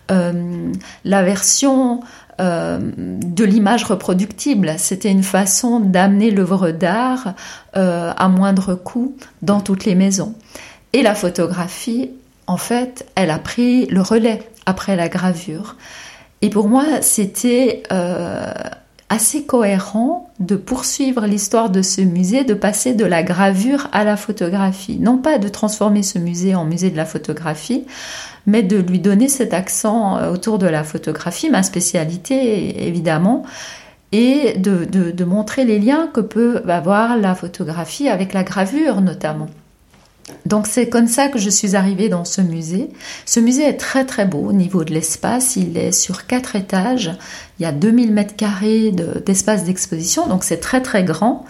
euh, 0.09 0.71
la 1.03 1.21
version 1.21 1.99
euh, 2.41 2.79
de 2.97 3.43
l'image 3.43 3.83
reproductible. 3.83 4.73
C'était 4.77 5.11
une 5.11 5.21
façon 5.21 5.79
d'amener 5.79 6.31
l'œuvre 6.31 6.71
d'art 6.71 7.35
euh, 7.77 8.11
à 8.17 8.27
moindre 8.27 8.73
coût 8.73 9.15
dans 9.43 9.61
toutes 9.61 9.85
les 9.85 9.93
maisons. 9.93 10.33
Et 10.93 11.03
la 11.03 11.13
photographie, 11.13 12.09
en 12.47 12.57
fait, 12.57 13.05
elle 13.13 13.29
a 13.29 13.37
pris 13.37 13.85
le 13.85 14.01
relais 14.01 14.41
après 14.65 14.95
la 14.95 15.09
gravure. 15.09 15.75
Et 16.41 16.49
pour 16.49 16.67
moi, 16.67 16.85
c'était 17.01 17.83
assez 19.15 19.45
cohérent 19.45 20.29
de 20.39 20.57
poursuivre 20.57 21.25
l'histoire 21.25 21.69
de 21.69 21.81
ce 21.81 22.01
musée, 22.01 22.43
de 22.43 22.53
passer 22.53 22.93
de 22.93 23.05
la 23.05 23.23
gravure 23.23 23.87
à 23.93 24.03
la 24.03 24.17
photographie. 24.17 24.97
Non 24.99 25.17
pas 25.17 25.37
de 25.37 25.47
transformer 25.47 26.03
ce 26.03 26.19
musée 26.19 26.53
en 26.53 26.65
musée 26.65 26.89
de 26.89 26.97
la 26.97 27.05
photographie, 27.05 27.85
mais 28.45 28.61
de 28.61 28.77
lui 28.77 28.99
donner 28.99 29.29
cet 29.29 29.53
accent 29.53 30.17
euh, 30.17 30.33
autour 30.33 30.59
de 30.59 30.67
la 30.67 30.83
photographie, 30.83 31.49
ma 31.49 31.63
spécialité 31.63 32.87
évidemment, 32.87 33.43
et 34.11 34.57
de, 34.57 34.85
de 34.85 35.25
montrer 35.25 35.63
les 35.63 35.79
liens 35.79 36.07
que 36.13 36.21
peut 36.21 36.61
avoir 36.67 37.17
la 37.17 37.35
photographie 37.35 38.09
avec 38.09 38.33
la 38.33 38.43
gravure 38.43 38.99
notamment. 39.01 39.47
Donc 40.45 40.67
c'est 40.67 40.89
comme 40.89 41.07
ça 41.07 41.27
que 41.27 41.37
je 41.37 41.49
suis 41.49 41.75
arrivée 41.75 42.09
dans 42.09 42.25
ce 42.25 42.41
musée. 42.41 42.89
Ce 43.25 43.39
musée 43.39 43.63
est 43.63 43.77
très 43.77 44.05
très 44.05 44.25
beau 44.25 44.39
au 44.39 44.53
niveau 44.53 44.83
de 44.83 44.93
l'espace. 44.93 45.55
Il 45.55 45.77
est 45.77 45.91
sur 45.91 46.25
quatre 46.25 46.55
étages. 46.55 47.11
Il 47.59 47.63
y 47.63 47.65
a 47.65 47.71
2000 47.71 48.11
mètres 48.11 48.35
carrés 48.35 48.91
d'espace 49.25 49.63
d'exposition, 49.65 50.27
donc 50.27 50.43
c'est 50.43 50.57
très 50.59 50.81
très 50.81 51.03
grand. 51.03 51.45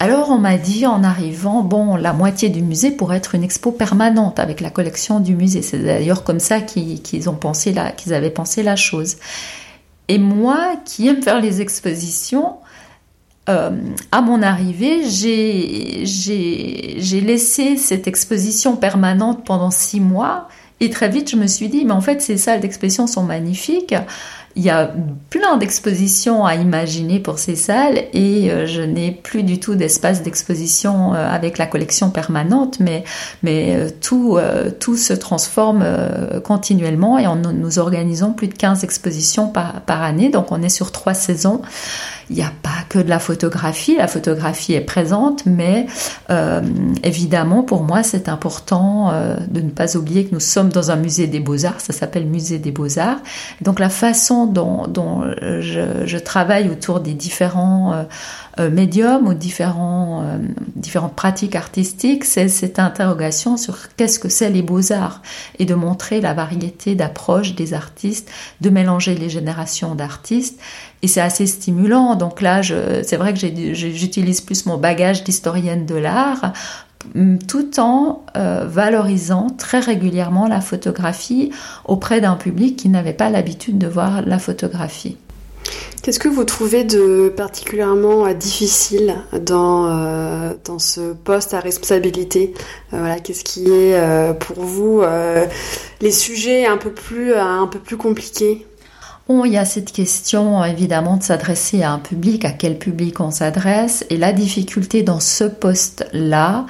Alors 0.00 0.30
on 0.30 0.38
m'a 0.38 0.56
dit 0.58 0.84
en 0.84 1.04
arrivant, 1.04 1.62
bon, 1.62 1.94
la 1.94 2.12
moitié 2.12 2.48
du 2.48 2.60
musée 2.60 2.90
pourrait 2.90 3.18
être 3.18 3.36
une 3.36 3.44
expo 3.44 3.70
permanente 3.70 4.40
avec 4.40 4.60
la 4.60 4.70
collection 4.70 5.20
du 5.20 5.36
musée. 5.36 5.62
C'est 5.62 5.78
d'ailleurs 5.78 6.24
comme 6.24 6.40
ça 6.40 6.60
qu'ils 6.60 7.30
ont 7.30 7.38
qu'ils 7.96 8.14
avaient 8.14 8.30
pensé 8.30 8.64
la 8.64 8.74
chose. 8.74 9.16
Et 10.08 10.18
moi, 10.18 10.74
qui 10.84 11.06
aime 11.06 11.22
faire 11.22 11.40
les 11.40 11.60
expositions, 11.60 12.56
euh, 13.48 13.70
à 14.12 14.20
mon 14.20 14.42
arrivée, 14.42 15.08
j'ai 15.08 16.04
laissé 17.20 17.76
cette 17.76 18.06
exposition 18.06 18.76
permanente 18.76 19.44
pendant 19.44 19.70
six 19.70 20.00
mois 20.00 20.48
et 20.80 20.90
très 20.90 21.08
vite 21.08 21.30
je 21.30 21.36
me 21.36 21.46
suis 21.46 21.68
dit, 21.68 21.84
mais 21.84 21.92
en 21.92 22.00
fait 22.00 22.20
ces 22.22 22.36
salles 22.36 22.60
d'exposition 22.60 23.06
sont 23.06 23.22
magnifiques. 23.22 23.94
Il 24.56 24.62
y 24.62 24.70
a 24.70 24.90
plein 25.30 25.56
d'expositions 25.56 26.44
à 26.44 26.54
imaginer 26.54 27.20
pour 27.20 27.38
ces 27.38 27.56
salles 27.56 28.04
et 28.12 28.50
euh, 28.50 28.66
je 28.66 28.82
n'ai 28.82 29.10
plus 29.10 29.42
du 29.42 29.58
tout 29.58 29.74
d'espace 29.74 30.22
d'exposition 30.22 31.14
euh, 31.14 31.28
avec 31.28 31.58
la 31.58 31.66
collection 31.66 32.10
permanente, 32.10 32.78
mais, 32.80 33.04
mais 33.42 33.90
tout, 34.00 34.38
tout 34.80 34.96
se 34.96 35.12
transforme 35.12 35.84
continuellement 36.44 37.18
et 37.18 37.26
nous 37.52 37.78
organisons 37.78 38.32
plus 38.32 38.48
de 38.48 38.54
15 38.54 38.84
expositions 38.84 39.48
par, 39.48 39.80
par 39.82 40.02
année, 40.02 40.28
donc 40.28 40.52
on 40.52 40.62
est 40.62 40.68
sur 40.68 40.92
trois 40.92 41.14
saisons. 41.14 41.62
Il 42.30 42.36
n'y 42.36 42.42
a 42.42 42.52
pas 42.62 42.70
que 42.88 42.98
de 42.98 43.08
la 43.08 43.18
photographie, 43.18 43.96
la 43.96 44.08
photographie 44.08 44.74
est 44.74 44.80
présente, 44.80 45.44
mais 45.44 45.86
euh, 46.30 46.62
évidemment 47.02 47.62
pour 47.62 47.82
moi 47.82 48.02
c'est 48.02 48.28
important 48.28 49.10
euh, 49.12 49.36
de 49.50 49.60
ne 49.60 49.70
pas 49.70 49.96
oublier 49.96 50.24
que 50.26 50.34
nous 50.34 50.40
sommes 50.40 50.70
dans 50.70 50.90
un 50.90 50.96
musée 50.96 51.26
des 51.26 51.40
beaux-arts, 51.40 51.80
ça 51.80 51.92
s'appelle 51.92 52.26
musée 52.26 52.58
des 52.58 52.70
beaux-arts. 52.70 53.18
Donc 53.60 53.78
la 53.78 53.90
façon 53.90 54.41
dont, 54.46 55.24
je, 55.60 56.18
travaille 56.18 56.68
autour 56.68 57.00
des 57.00 57.14
différents 57.14 58.06
euh, 58.58 58.70
médiums 58.70 59.26
ou 59.26 59.34
différents, 59.34 60.24
différentes 60.76 61.14
pratiques 61.14 61.56
artistiques, 61.56 62.24
c'est 62.24 62.48
cette 62.48 62.78
interrogation 62.78 63.56
sur 63.56 63.76
qu'est-ce 63.96 64.18
que 64.18 64.28
c'est 64.28 64.50
les 64.50 64.62
beaux-arts 64.62 65.22
et 65.58 65.64
de 65.64 65.74
montrer 65.74 66.20
la 66.20 66.34
variété 66.34 66.94
d'approches 66.94 67.54
des 67.54 67.74
artistes, 67.74 68.30
de 68.60 68.70
mélanger 68.70 69.14
les 69.14 69.30
générations 69.30 69.94
d'artistes 69.94 70.60
et 71.02 71.08
c'est 71.08 71.20
assez 71.20 71.46
stimulant. 71.46 72.14
Donc 72.14 72.40
là, 72.40 72.62
c'est 72.62 73.16
vrai 73.16 73.34
que 73.34 73.40
j'utilise 73.40 74.40
plus 74.40 74.66
mon 74.66 74.78
bagage 74.78 75.24
d'historienne 75.24 75.84
de 75.84 75.96
l'art 75.96 76.52
tout 77.48 77.80
en 77.80 78.24
euh, 78.36 78.64
valorisant 78.66 79.48
très 79.50 79.80
régulièrement 79.80 80.46
la 80.46 80.60
photographie 80.60 81.50
auprès 81.84 82.20
d'un 82.20 82.36
public 82.36 82.76
qui 82.76 82.88
n'avait 82.88 83.12
pas 83.12 83.30
l'habitude 83.30 83.78
de 83.78 83.86
voir 83.86 84.22
la 84.22 84.38
photographie. 84.38 85.16
Qu'est-ce 86.02 86.18
que 86.18 86.28
vous 86.28 86.42
trouvez 86.44 86.82
de 86.82 87.32
particulièrement 87.36 88.26
euh, 88.26 88.34
difficile 88.34 89.16
dans, 89.40 89.86
euh, 89.86 90.52
dans 90.64 90.78
ce 90.78 91.12
poste 91.12 91.54
à 91.54 91.60
responsabilité? 91.60 92.54
Voilà, 92.90 93.20
Qu'est-ce 93.20 93.44
qui 93.44 93.70
est 93.70 94.38
pour 94.38 94.64
vous 94.64 95.02
les 96.00 96.10
sujets 96.10 96.66
un 96.66 96.76
peu 96.76 96.90
plus, 96.90 97.34
un 97.34 97.66
peu 97.66 97.78
plus 97.78 97.96
compliqués? 97.96 98.66
Il 99.28 99.52
y 99.52 99.58
a 99.58 99.64
cette 99.64 99.92
question 99.92 100.64
évidemment 100.64 101.16
de 101.16 101.22
s'adresser 101.22 101.82
à 101.82 101.92
un 101.92 101.98
public, 101.98 102.44
à 102.44 102.50
quel 102.50 102.78
public 102.78 103.20
on 103.20 103.30
s'adresse, 103.30 104.04
et 104.10 104.16
la 104.16 104.32
difficulté 104.32 105.02
dans 105.02 105.20
ce 105.20 105.44
poste-là, 105.44 106.66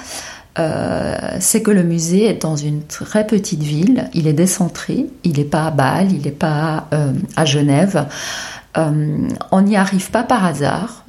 euh, 0.58 1.16
c'est 1.40 1.62
que 1.62 1.70
le 1.70 1.82
musée 1.82 2.26
est 2.26 2.42
dans 2.42 2.56
une 2.56 2.82
très 2.82 3.26
petite 3.26 3.62
ville, 3.62 4.08
il 4.12 4.26
est 4.26 4.34
décentré, 4.34 5.06
il 5.24 5.38
n'est 5.38 5.44
pas 5.44 5.66
à 5.66 5.70
Bâle, 5.70 6.12
il 6.12 6.22
n'est 6.22 6.30
pas 6.30 6.88
euh, 6.92 7.12
à 7.36 7.44
Genève. 7.44 8.06
Euh, 8.76 9.28
on 9.50 9.60
n'y 9.62 9.76
arrive 9.76 10.10
pas 10.10 10.22
par 10.22 10.44
hasard. 10.44 11.04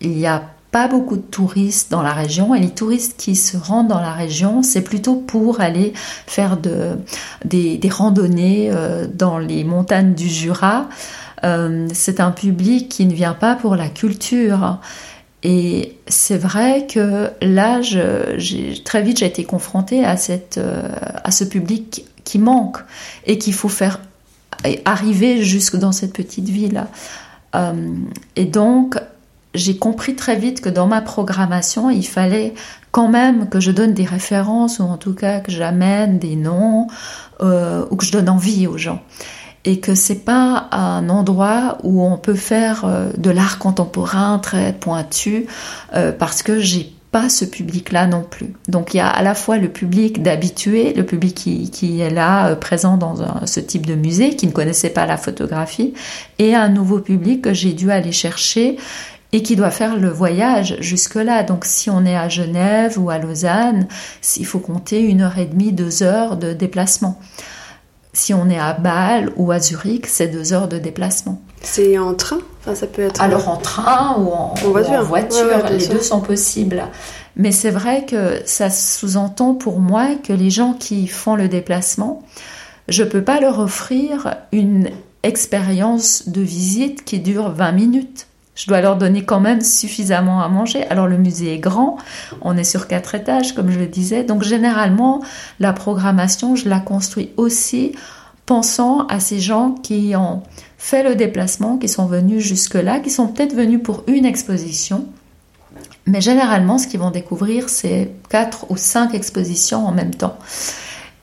Il 0.00 0.10
n'y 0.10 0.26
a 0.26 0.42
pas 0.72 0.88
beaucoup 0.88 1.16
de 1.16 1.22
touristes 1.22 1.90
dans 1.90 2.02
la 2.02 2.12
région 2.12 2.54
et 2.54 2.60
les 2.60 2.70
touristes 2.70 3.14
qui 3.16 3.36
se 3.36 3.56
rendent 3.56 3.88
dans 3.88 4.00
la 4.00 4.12
région, 4.12 4.62
c'est 4.62 4.82
plutôt 4.82 5.14
pour 5.14 5.60
aller 5.60 5.92
faire 6.26 6.56
de, 6.56 6.96
des, 7.44 7.78
des 7.78 7.88
randonnées 7.88 8.72
dans 9.14 9.38
les 9.38 9.62
montagnes 9.62 10.14
du 10.14 10.28
Jura. 10.28 10.88
c'est 11.92 12.20
un 12.20 12.30
public 12.32 12.88
qui 12.88 13.06
ne 13.06 13.12
vient 13.12 13.34
pas 13.34 13.54
pour 13.54 13.76
la 13.76 13.88
culture. 13.88 14.80
Et 15.42 15.96
c'est 16.06 16.38
vrai 16.38 16.86
que 16.86 17.30
là, 17.40 17.80
très 18.84 19.02
vite, 19.02 19.18
j'ai 19.18 19.26
été 19.26 19.44
confrontée 19.44 20.04
à, 20.04 20.16
cette, 20.16 20.58
euh, 20.58 20.88
à 21.24 21.30
ce 21.32 21.42
public 21.42 22.04
qui 22.24 22.38
manque 22.38 22.78
et 23.26 23.38
qu'il 23.38 23.54
faut 23.54 23.68
faire 23.68 24.00
arriver 24.84 25.42
jusque 25.42 25.76
dans 25.76 25.90
cette 25.90 26.12
petite 26.12 26.48
ville. 26.48 26.84
Euh, 27.56 27.96
et 28.36 28.44
donc, 28.44 28.96
j'ai 29.54 29.76
compris 29.76 30.16
très 30.16 30.36
vite 30.36 30.60
que 30.60 30.68
dans 30.68 30.86
ma 30.86 31.00
programmation, 31.00 31.90
il 31.90 32.06
fallait 32.06 32.54
quand 32.90 33.08
même 33.08 33.48
que 33.48 33.60
je 33.60 33.70
donne 33.70 33.94
des 33.94 34.04
références 34.04 34.78
ou 34.78 34.84
en 34.84 34.96
tout 34.96 35.14
cas 35.14 35.40
que 35.40 35.50
j'amène 35.50 36.18
des 36.18 36.36
noms 36.36 36.86
euh, 37.40 37.84
ou 37.90 37.96
que 37.96 38.04
je 38.04 38.12
donne 38.12 38.28
envie 38.28 38.66
aux 38.66 38.78
gens 38.78 39.02
et 39.64 39.78
que 39.78 39.94
c'est 39.94 40.24
pas 40.24 40.68
un 40.72 41.08
endroit 41.08 41.78
où 41.82 42.02
on 42.02 42.16
peut 42.16 42.34
faire 42.34 42.84
euh, 42.84 43.10
de 43.16 43.30
l'art 43.30 43.58
contemporain 43.58 44.38
très 44.38 44.72
pointu 44.72 45.46
euh, 45.94 46.12
parce 46.12 46.42
que 46.42 46.58
j'ai 46.58 46.92
pas 47.12 47.28
ce 47.28 47.44
public-là 47.44 48.06
non 48.06 48.24
plus. 48.28 48.54
Donc 48.68 48.94
il 48.94 48.96
y 48.96 49.00
a 49.00 49.08
à 49.08 49.22
la 49.22 49.34
fois 49.34 49.58
le 49.58 49.68
public 49.68 50.22
d'habitués, 50.22 50.94
le 50.94 51.04
public 51.04 51.34
qui, 51.34 51.70
qui, 51.70 52.00
est 52.00 52.10
là 52.10 52.48
euh, 52.48 52.56
présent 52.56 52.96
dans 52.96 53.46
ce 53.46 53.60
type 53.60 53.86
de 53.86 53.94
musée, 53.94 54.34
qui 54.34 54.46
ne 54.46 54.52
connaissait 54.52 54.90
pas 54.90 55.04
la 55.04 55.18
photographie, 55.18 55.92
et 56.38 56.54
un 56.54 56.70
nouveau 56.70 57.00
public 57.00 57.42
que 57.42 57.52
j'ai 57.52 57.74
dû 57.74 57.90
aller 57.90 58.12
chercher 58.12 58.78
et 59.32 59.42
qui 59.42 59.56
doit 59.56 59.70
faire 59.70 59.96
le 59.96 60.08
voyage 60.08 60.76
jusque-là. 60.80 61.42
Donc 61.42 61.64
si 61.64 61.90
on 61.90 62.04
est 62.04 62.16
à 62.16 62.28
Genève 62.28 62.98
ou 62.98 63.10
à 63.10 63.18
Lausanne, 63.18 63.88
il 64.36 64.46
faut 64.46 64.58
compter 64.58 65.00
une 65.00 65.22
heure 65.22 65.38
et 65.38 65.46
demie, 65.46 65.72
deux 65.72 66.02
heures 66.02 66.36
de 66.36 66.52
déplacement. 66.52 67.18
Si 68.14 68.34
on 68.34 68.50
est 68.50 68.58
à 68.58 68.74
Bâle 68.74 69.32
ou 69.36 69.52
à 69.52 69.58
Zurich, 69.58 70.06
c'est 70.06 70.28
deux 70.28 70.52
heures 70.52 70.68
de 70.68 70.78
déplacement. 70.78 71.40
C'est 71.62 71.96
en 71.96 72.14
train? 72.14 72.40
Enfin, 72.60 72.74
ça 72.74 72.86
peut 72.86 73.02
être... 73.02 73.22
Alors 73.22 73.48
en 73.48 73.56
train 73.56 74.16
ou 74.18 74.30
en, 74.30 74.54
voiture, 75.02 75.66
les 75.70 75.88
deux 75.88 76.02
sont 76.02 76.20
possibles. 76.20 76.84
Mais 77.36 77.52
c'est 77.52 77.70
vrai 77.70 78.04
que 78.04 78.42
ça 78.44 78.68
sous-entend 78.68 79.54
pour 79.54 79.80
moi 79.80 80.08
que 80.22 80.34
les 80.34 80.50
gens 80.50 80.74
qui 80.74 81.06
font 81.06 81.36
le 81.36 81.48
déplacement, 81.48 82.22
je 82.88 83.02
ne 83.02 83.08
peux 83.08 83.22
pas 83.22 83.40
leur 83.40 83.58
offrir 83.58 84.36
une 84.52 84.90
expérience 85.22 86.28
de 86.28 86.42
visite 86.42 87.04
qui 87.04 87.20
dure 87.20 87.50
20 87.50 87.72
minutes. 87.72 88.26
Je 88.54 88.66
dois 88.66 88.82
leur 88.82 88.96
donner 88.96 89.24
quand 89.24 89.40
même 89.40 89.62
suffisamment 89.62 90.42
à 90.42 90.48
manger. 90.48 90.86
Alors 90.88 91.06
le 91.06 91.16
musée 91.16 91.54
est 91.54 91.58
grand, 91.58 91.96
on 92.42 92.56
est 92.56 92.64
sur 92.64 92.86
quatre 92.86 93.14
étages 93.14 93.54
comme 93.54 93.70
je 93.70 93.78
le 93.78 93.86
disais, 93.86 94.24
donc 94.24 94.42
généralement 94.42 95.22
la 95.58 95.72
programmation, 95.72 96.54
je 96.54 96.68
la 96.68 96.80
construis 96.80 97.30
aussi 97.36 97.92
pensant 98.44 99.06
à 99.06 99.20
ces 99.20 99.40
gens 99.40 99.70
qui 99.70 100.14
ont 100.16 100.42
fait 100.76 101.02
le 101.02 101.14
déplacement, 101.14 101.78
qui 101.78 101.88
sont 101.88 102.06
venus 102.06 102.44
jusque-là, 102.44 103.00
qui 103.00 103.08
sont 103.08 103.28
peut-être 103.28 103.54
venus 103.54 103.80
pour 103.82 104.04
une 104.06 104.26
exposition, 104.26 105.06
mais 106.06 106.20
généralement 106.20 106.76
ce 106.76 106.86
qu'ils 106.86 107.00
vont 107.00 107.10
découvrir, 107.10 107.68
c'est 107.68 108.10
quatre 108.28 108.70
ou 108.70 108.76
cinq 108.76 109.14
expositions 109.14 109.86
en 109.86 109.92
même 109.92 110.14
temps. 110.14 110.36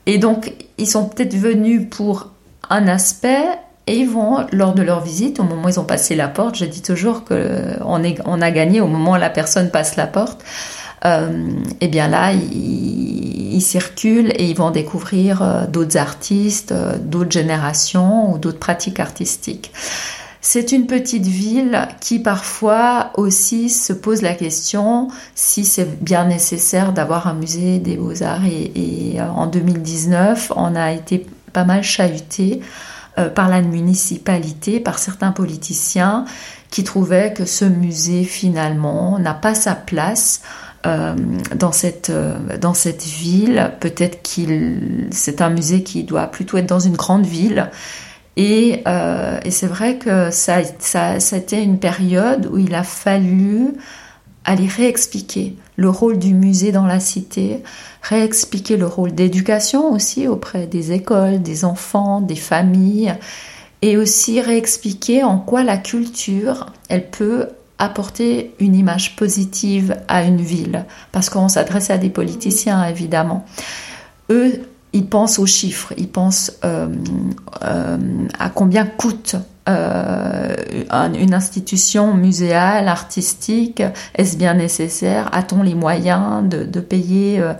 Et 0.06 0.18
donc 0.18 0.52
ils 0.78 0.88
sont 0.88 1.04
peut-être 1.04 1.36
venus 1.36 1.82
pour 1.88 2.30
un 2.68 2.88
aspect 2.88 3.44
et 3.90 3.96
ils 3.96 4.08
vont, 4.08 4.46
lors 4.52 4.72
de 4.72 4.82
leur 4.82 5.00
visite, 5.00 5.40
au 5.40 5.42
moment 5.42 5.64
où 5.64 5.68
ils 5.68 5.80
ont 5.80 5.84
passé 5.84 6.14
la 6.14 6.28
porte, 6.28 6.54
je 6.54 6.64
dis 6.64 6.80
toujours 6.80 7.24
qu'on 7.24 8.00
on 8.24 8.40
a 8.40 8.50
gagné 8.52 8.80
au 8.80 8.86
moment 8.86 9.12
où 9.12 9.16
la 9.16 9.30
personne 9.30 9.68
passe 9.68 9.96
la 9.96 10.06
porte. 10.06 10.44
Euh, 11.04 11.50
et 11.80 11.88
bien 11.88 12.06
là, 12.06 12.32
ils, 12.32 13.60
circulent 13.60 14.32
et 14.36 14.48
ils 14.48 14.56
vont 14.56 14.70
découvrir 14.70 15.42
euh, 15.42 15.66
d'autres 15.66 15.96
artistes, 15.96 16.70
euh, 16.70 16.98
d'autres 16.98 17.32
générations 17.32 18.32
ou 18.32 18.38
d'autres 18.38 18.60
pratiques 18.60 19.00
artistiques. 19.00 19.72
C'est 20.40 20.70
une 20.70 20.86
petite 20.86 21.26
ville 21.26 21.88
qui 22.00 22.20
parfois 22.20 23.10
aussi 23.14 23.68
se 23.70 23.92
pose 23.92 24.22
la 24.22 24.34
question 24.34 25.08
si 25.34 25.64
c'est 25.64 26.00
bien 26.00 26.26
nécessaire 26.26 26.92
d'avoir 26.92 27.26
un 27.26 27.34
musée 27.34 27.80
des 27.80 27.96
beaux-arts. 27.96 28.44
Et, 28.44 29.16
et, 29.16 29.20
en 29.20 29.48
2019, 29.48 30.52
on 30.54 30.76
a 30.76 30.92
été 30.92 31.26
pas 31.52 31.64
mal 31.64 31.82
chahuté 31.82 32.60
euh, 32.62 32.64
par 33.28 33.48
la 33.48 33.62
municipalité, 33.62 34.80
par 34.80 34.98
certains 34.98 35.32
politiciens 35.32 36.24
qui 36.70 36.84
trouvaient 36.84 37.32
que 37.32 37.44
ce 37.44 37.64
musée 37.64 38.24
finalement 38.24 39.18
n'a 39.18 39.34
pas 39.34 39.54
sa 39.54 39.74
place 39.74 40.42
euh, 40.86 41.14
dans, 41.54 41.72
cette, 41.72 42.10
euh, 42.10 42.38
dans 42.58 42.74
cette 42.74 43.04
ville. 43.04 43.72
Peut-être 43.80 44.22
qu'il 44.22 45.08
c'est 45.10 45.42
un 45.42 45.50
musée 45.50 45.82
qui 45.82 46.04
doit 46.04 46.28
plutôt 46.28 46.56
être 46.56 46.68
dans 46.68 46.80
une 46.80 46.96
grande 46.96 47.26
ville. 47.26 47.70
Et, 48.36 48.84
et 49.44 49.50
c'est 49.50 49.66
vrai 49.66 49.98
que 49.98 50.30
ça, 50.30 50.60
ça, 50.78 51.20
ça 51.20 51.36
a 51.36 51.38
été 51.38 51.60
une 51.60 51.78
période 51.78 52.48
où 52.50 52.56
il 52.56 52.74
a 52.74 52.84
fallu 52.84 53.74
aller 54.44 54.66
réexpliquer 54.66 55.56
le 55.76 55.90
rôle 55.90 56.18
du 56.18 56.34
musée 56.34 56.72
dans 56.72 56.86
la 56.86 57.00
cité, 57.00 57.62
réexpliquer 58.02 58.76
le 58.76 58.86
rôle 58.86 59.14
d'éducation 59.14 59.92
aussi 59.92 60.26
auprès 60.28 60.66
des 60.66 60.92
écoles, 60.92 61.42
des 61.42 61.64
enfants, 61.64 62.20
des 62.20 62.36
familles, 62.36 63.14
et 63.82 63.96
aussi 63.96 64.40
réexpliquer 64.40 65.22
en 65.24 65.38
quoi 65.38 65.62
la 65.62 65.76
culture, 65.76 66.66
elle 66.88 67.08
peut 67.10 67.48
apporter 67.78 68.54
une 68.60 68.74
image 68.74 69.16
positive 69.16 69.96
à 70.06 70.22
une 70.22 70.40
ville, 70.40 70.84
parce 71.12 71.30
qu'on 71.30 71.48
s'adresse 71.48 71.90
à 71.90 71.96
des 71.96 72.10
politiciens 72.10 72.84
évidemment. 72.86 73.46
Eux, 74.30 74.60
ils 74.92 75.06
pensent 75.06 75.38
aux 75.38 75.46
chiffres, 75.46 75.94
ils 75.96 76.08
pensent 76.08 76.52
euh, 76.64 76.88
euh, 77.64 77.98
à 78.38 78.50
combien 78.50 78.84
coûte 78.84 79.36
euh, 79.76 80.56
une 81.18 81.34
institution 81.34 82.14
muséale, 82.14 82.88
artistique, 82.88 83.82
est-ce 84.14 84.36
bien 84.36 84.54
nécessaire? 84.54 85.28
A-t-on 85.32 85.62
les 85.62 85.74
moyens 85.74 86.48
de, 86.48 86.80
payer 86.80 87.40
euh, 87.40 87.52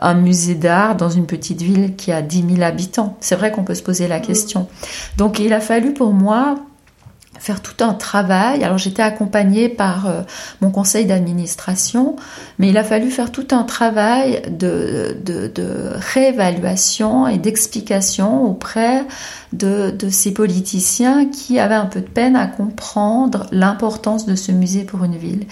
un 0.00 0.14
musée 0.14 0.54
d'art 0.54 0.94
dans 0.94 1.10
une 1.10 1.26
petite 1.26 1.62
ville 1.62 1.96
qui 1.96 2.12
a 2.12 2.22
10 2.22 2.56
000 2.56 2.62
habitants? 2.62 3.16
C'est 3.20 3.36
vrai 3.36 3.50
qu'on 3.50 3.64
peut 3.64 3.74
se 3.74 3.82
poser 3.82 4.08
la 4.08 4.20
question. 4.20 4.68
Donc 5.16 5.38
il 5.38 5.52
a 5.52 5.60
fallu 5.60 5.92
pour 5.94 6.12
moi 6.12 6.58
faire 7.38 7.60
tout 7.62 7.82
un 7.84 7.94
travail. 7.94 8.64
Alors 8.64 8.78
j'étais 8.78 9.02
accompagnée 9.02 9.68
par 9.68 10.06
euh, 10.06 10.22
mon 10.60 10.70
conseil 10.70 11.06
d'administration, 11.06 12.16
mais 12.58 12.68
il 12.68 12.76
a 12.76 12.84
fallu 12.84 13.10
faire 13.10 13.32
tout 13.32 13.48
un 13.50 13.62
travail 13.62 14.42
de, 14.50 15.16
de, 15.24 15.50
réévaluation 16.14 17.26
et 17.26 17.38
d'explication 17.38 18.44
auprès 18.44 19.04
de, 19.52 19.90
de, 19.90 20.08
ces 20.08 20.32
politiciens 20.32 21.26
qui 21.26 21.58
avaient 21.58 21.74
un 21.74 21.86
peu 21.86 22.00
de 22.00 22.08
peine 22.08 22.36
à 22.36 22.46
comprendre 22.46 23.46
l'importance 23.52 24.26
de 24.26 24.34
ce 24.34 24.52
musée 24.52 24.84
pour 24.84 25.04
une 25.04 25.16
ville. 25.16 25.46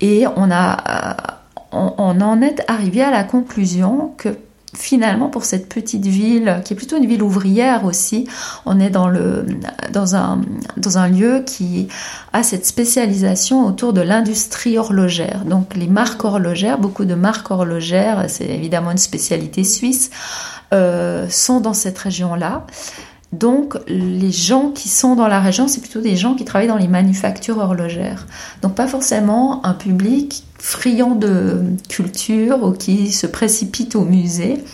Et 0.00 0.26
on 0.36 0.50
a 0.50 0.76
euh, 0.88 1.32
on 1.72 2.20
en 2.20 2.40
est 2.42 2.62
arrivé 2.68 3.02
à 3.02 3.10
la 3.10 3.24
conclusion 3.24 4.14
que 4.16 4.38
finalement 4.76 5.28
pour 5.28 5.44
cette 5.44 5.68
petite 5.68 6.06
ville 6.06 6.60
qui 6.64 6.74
est 6.74 6.76
plutôt 6.76 6.96
une 6.96 7.06
ville 7.06 7.22
ouvrière 7.22 7.84
aussi 7.84 8.28
on 8.64 8.78
est 8.78 8.90
dans 8.90 9.08
le 9.08 9.46
dans 9.92 10.14
un 10.14 10.40
dans 10.76 10.98
un 10.98 11.08
lieu 11.08 11.42
qui 11.44 11.88
a 12.32 12.42
cette 12.42 12.66
spécialisation 12.66 13.66
autour 13.66 13.92
de 13.92 14.00
l'industrie 14.00 14.78
horlogère. 14.78 15.44
Donc 15.44 15.74
les 15.74 15.86
marques 15.86 16.24
horlogères 16.24 16.78
beaucoup 16.78 17.04
de 17.04 17.14
marques 17.14 17.50
horlogères 17.50 18.26
c'est 18.28 18.48
évidemment 18.48 18.90
une 18.90 18.98
spécialité 18.98 19.64
suisse 19.64 20.10
euh, 20.72 21.28
sont 21.28 21.60
dans 21.60 21.74
cette 21.74 21.98
région 21.98 22.34
là 22.34 22.66
Donc 23.32 23.76
les 23.88 24.30
gens 24.30 24.70
qui 24.70 24.88
sont 24.88 25.16
dans 25.16 25.28
la 25.28 25.40
région, 25.40 25.66
c'est 25.68 25.80
plutôt 25.80 26.00
des 26.00 26.16
gens 26.16 26.34
qui 26.34 26.44
travaillent 26.44 26.68
dans 26.68 26.76
les 26.76 26.88
manufactures 26.88 27.58
horlogères. 27.58 28.26
Donc 28.62 28.74
pas 28.74 28.86
forcément 28.86 29.64
un 29.66 29.74
public 29.74 30.44
friand 30.58 31.14
de 31.14 31.60
culture 31.88 32.62
ou 32.62 32.72
qui 32.72 33.12
se 33.12 33.26
précipite 33.26 33.94
au 33.94 34.02
musée. 34.02 34.64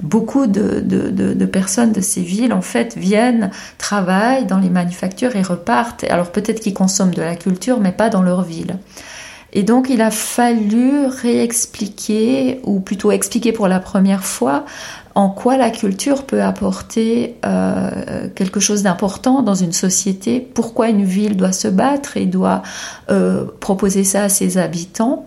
Beaucoup 0.00 0.46
de, 0.46 0.80
de, 0.80 1.46
personnes 1.46 1.92
de 1.92 2.00
ces 2.00 2.22
villes, 2.22 2.52
en 2.52 2.62
fait, 2.62 2.96
viennent, 2.96 3.50
travaillent 3.78 4.46
dans 4.46 4.58
les 4.58 4.70
manufactures 4.70 5.36
et 5.36 5.42
repartent. 5.42 6.04
Alors 6.04 6.30
peut-être 6.30 6.60
qu'ils 6.60 6.74
consomment 6.74 7.14
de 7.14 7.22
la 7.22 7.36
culture, 7.36 7.80
mais 7.80 7.92
pas 7.92 8.08
dans 8.08 8.22
leur 8.22 8.42
ville. 8.42 8.78
Et 9.52 9.62
donc 9.62 9.88
il 9.88 10.02
a 10.02 10.10
fallu 10.10 11.06
réexpliquer, 11.06 12.60
ou 12.64 12.80
plutôt 12.80 13.10
expliquer 13.10 13.52
pour 13.52 13.68
la 13.68 13.80
première 13.80 14.24
fois, 14.24 14.64
en 15.16 15.30
quoi 15.30 15.56
la 15.56 15.70
culture 15.70 16.24
peut 16.24 16.42
apporter 16.42 17.36
euh, 17.46 18.28
quelque 18.34 18.60
chose 18.60 18.82
d'important 18.82 19.40
dans 19.40 19.54
une 19.54 19.72
société, 19.72 20.40
pourquoi 20.40 20.90
une 20.90 21.04
ville 21.04 21.38
doit 21.38 21.52
se 21.52 21.68
battre 21.68 22.18
et 22.18 22.26
doit 22.26 22.62
euh, 23.10 23.46
proposer 23.58 24.04
ça 24.04 24.24
à 24.24 24.28
ses 24.28 24.58
habitants. 24.58 25.24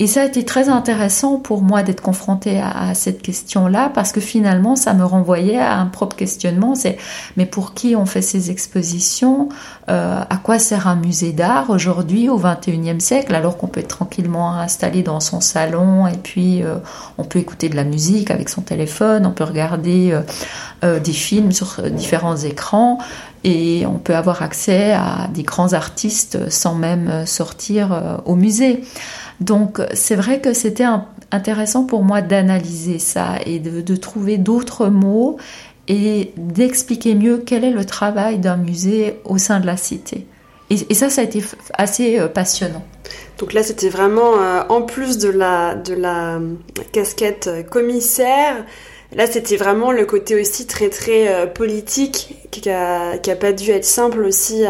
Et 0.00 0.06
ça 0.06 0.22
a 0.22 0.24
été 0.24 0.44
très 0.44 0.68
intéressant 0.68 1.38
pour 1.38 1.60
moi 1.62 1.82
d'être 1.82 2.00
confrontée 2.00 2.60
à, 2.60 2.94
cette 2.94 3.20
question-là 3.20 3.90
parce 3.92 4.12
que 4.12 4.20
finalement 4.20 4.76
ça 4.76 4.94
me 4.94 5.04
renvoyait 5.04 5.58
à 5.58 5.78
un 5.78 5.86
propre 5.86 6.14
questionnement. 6.14 6.76
C'est 6.76 6.98
mais 7.36 7.46
pour 7.46 7.74
qui 7.74 7.96
on 7.96 8.06
fait 8.06 8.22
ces 8.22 8.50
expositions 8.50 9.48
euh, 9.88 10.20
À 10.28 10.36
quoi 10.36 10.60
sert 10.60 10.86
un 10.86 10.94
musée 10.94 11.32
d'art 11.32 11.70
aujourd'hui 11.70 12.28
au 12.28 12.38
XXIe 12.38 13.00
siècle 13.00 13.34
alors 13.34 13.56
qu'on 13.56 13.66
peut 13.66 13.80
être 13.80 13.88
tranquillement 13.88 14.52
installé 14.52 15.02
dans 15.02 15.18
son 15.18 15.40
salon 15.40 16.06
et 16.06 16.16
puis 16.16 16.62
euh, 16.62 16.76
on 17.18 17.24
peut 17.24 17.40
écouter 17.40 17.68
de 17.68 17.76
la 17.76 17.84
musique 17.84 18.30
avec 18.30 18.50
son 18.50 18.62
téléphone, 18.62 19.26
on 19.26 19.32
peut 19.32 19.44
regarder 19.44 20.16
euh, 20.84 21.00
des 21.00 21.12
films 21.12 21.50
sur 21.50 21.82
différents 21.90 22.36
écrans 22.36 22.98
et 23.42 23.84
on 23.86 23.98
peut 23.98 24.14
avoir 24.14 24.42
accès 24.42 24.92
à 24.92 25.28
des 25.32 25.42
grands 25.42 25.72
artistes 25.72 26.50
sans 26.50 26.74
même 26.74 27.26
sortir 27.26 28.20
au 28.24 28.34
musée. 28.34 28.82
Donc 29.40 29.80
c'est 29.94 30.16
vrai 30.16 30.40
que 30.40 30.52
c'était 30.52 30.86
intéressant 31.30 31.84
pour 31.84 32.02
moi 32.02 32.22
d'analyser 32.22 32.98
ça 32.98 33.36
et 33.46 33.58
de, 33.58 33.96
trouver 33.96 34.38
d'autres 34.38 34.88
mots 34.88 35.36
et 35.86 36.32
d'expliquer 36.36 37.14
mieux 37.14 37.42
quel 37.44 37.64
est 37.64 37.70
le 37.70 37.84
travail 37.84 38.38
d'un 38.38 38.56
musée 38.56 39.20
au 39.24 39.38
sein 39.38 39.60
de 39.60 39.66
la 39.66 39.76
cité. 39.76 40.26
Et, 40.70 40.92
ça, 40.92 41.08
ça 41.08 41.22
a 41.22 41.24
été 41.24 41.42
assez 41.72 42.18
euh, 42.18 42.28
passionnant. 42.28 42.84
Donc 43.38 43.54
là, 43.54 43.62
c'était 43.62 43.88
vraiment, 43.88 44.38
euh, 44.38 44.60
en 44.68 44.82
plus 44.82 45.16
de 45.16 45.30
la, 45.30 45.74
de 45.74 45.94
la 45.94 46.40
casquette 46.92 47.48
commissaire, 47.70 48.66
là, 49.16 49.26
c'était 49.26 49.56
vraiment 49.56 49.92
le 49.92 50.04
côté 50.04 50.38
aussi 50.38 50.66
très, 50.66 50.90
très 50.90 51.28
euh, 51.28 51.46
politique, 51.46 52.36
qui 52.50 52.68
a, 52.68 53.16
qui 53.16 53.30
a 53.30 53.36
pas 53.36 53.52
dû 53.52 53.70
être 53.70 53.86
simple 53.86 54.20
aussi 54.20 54.64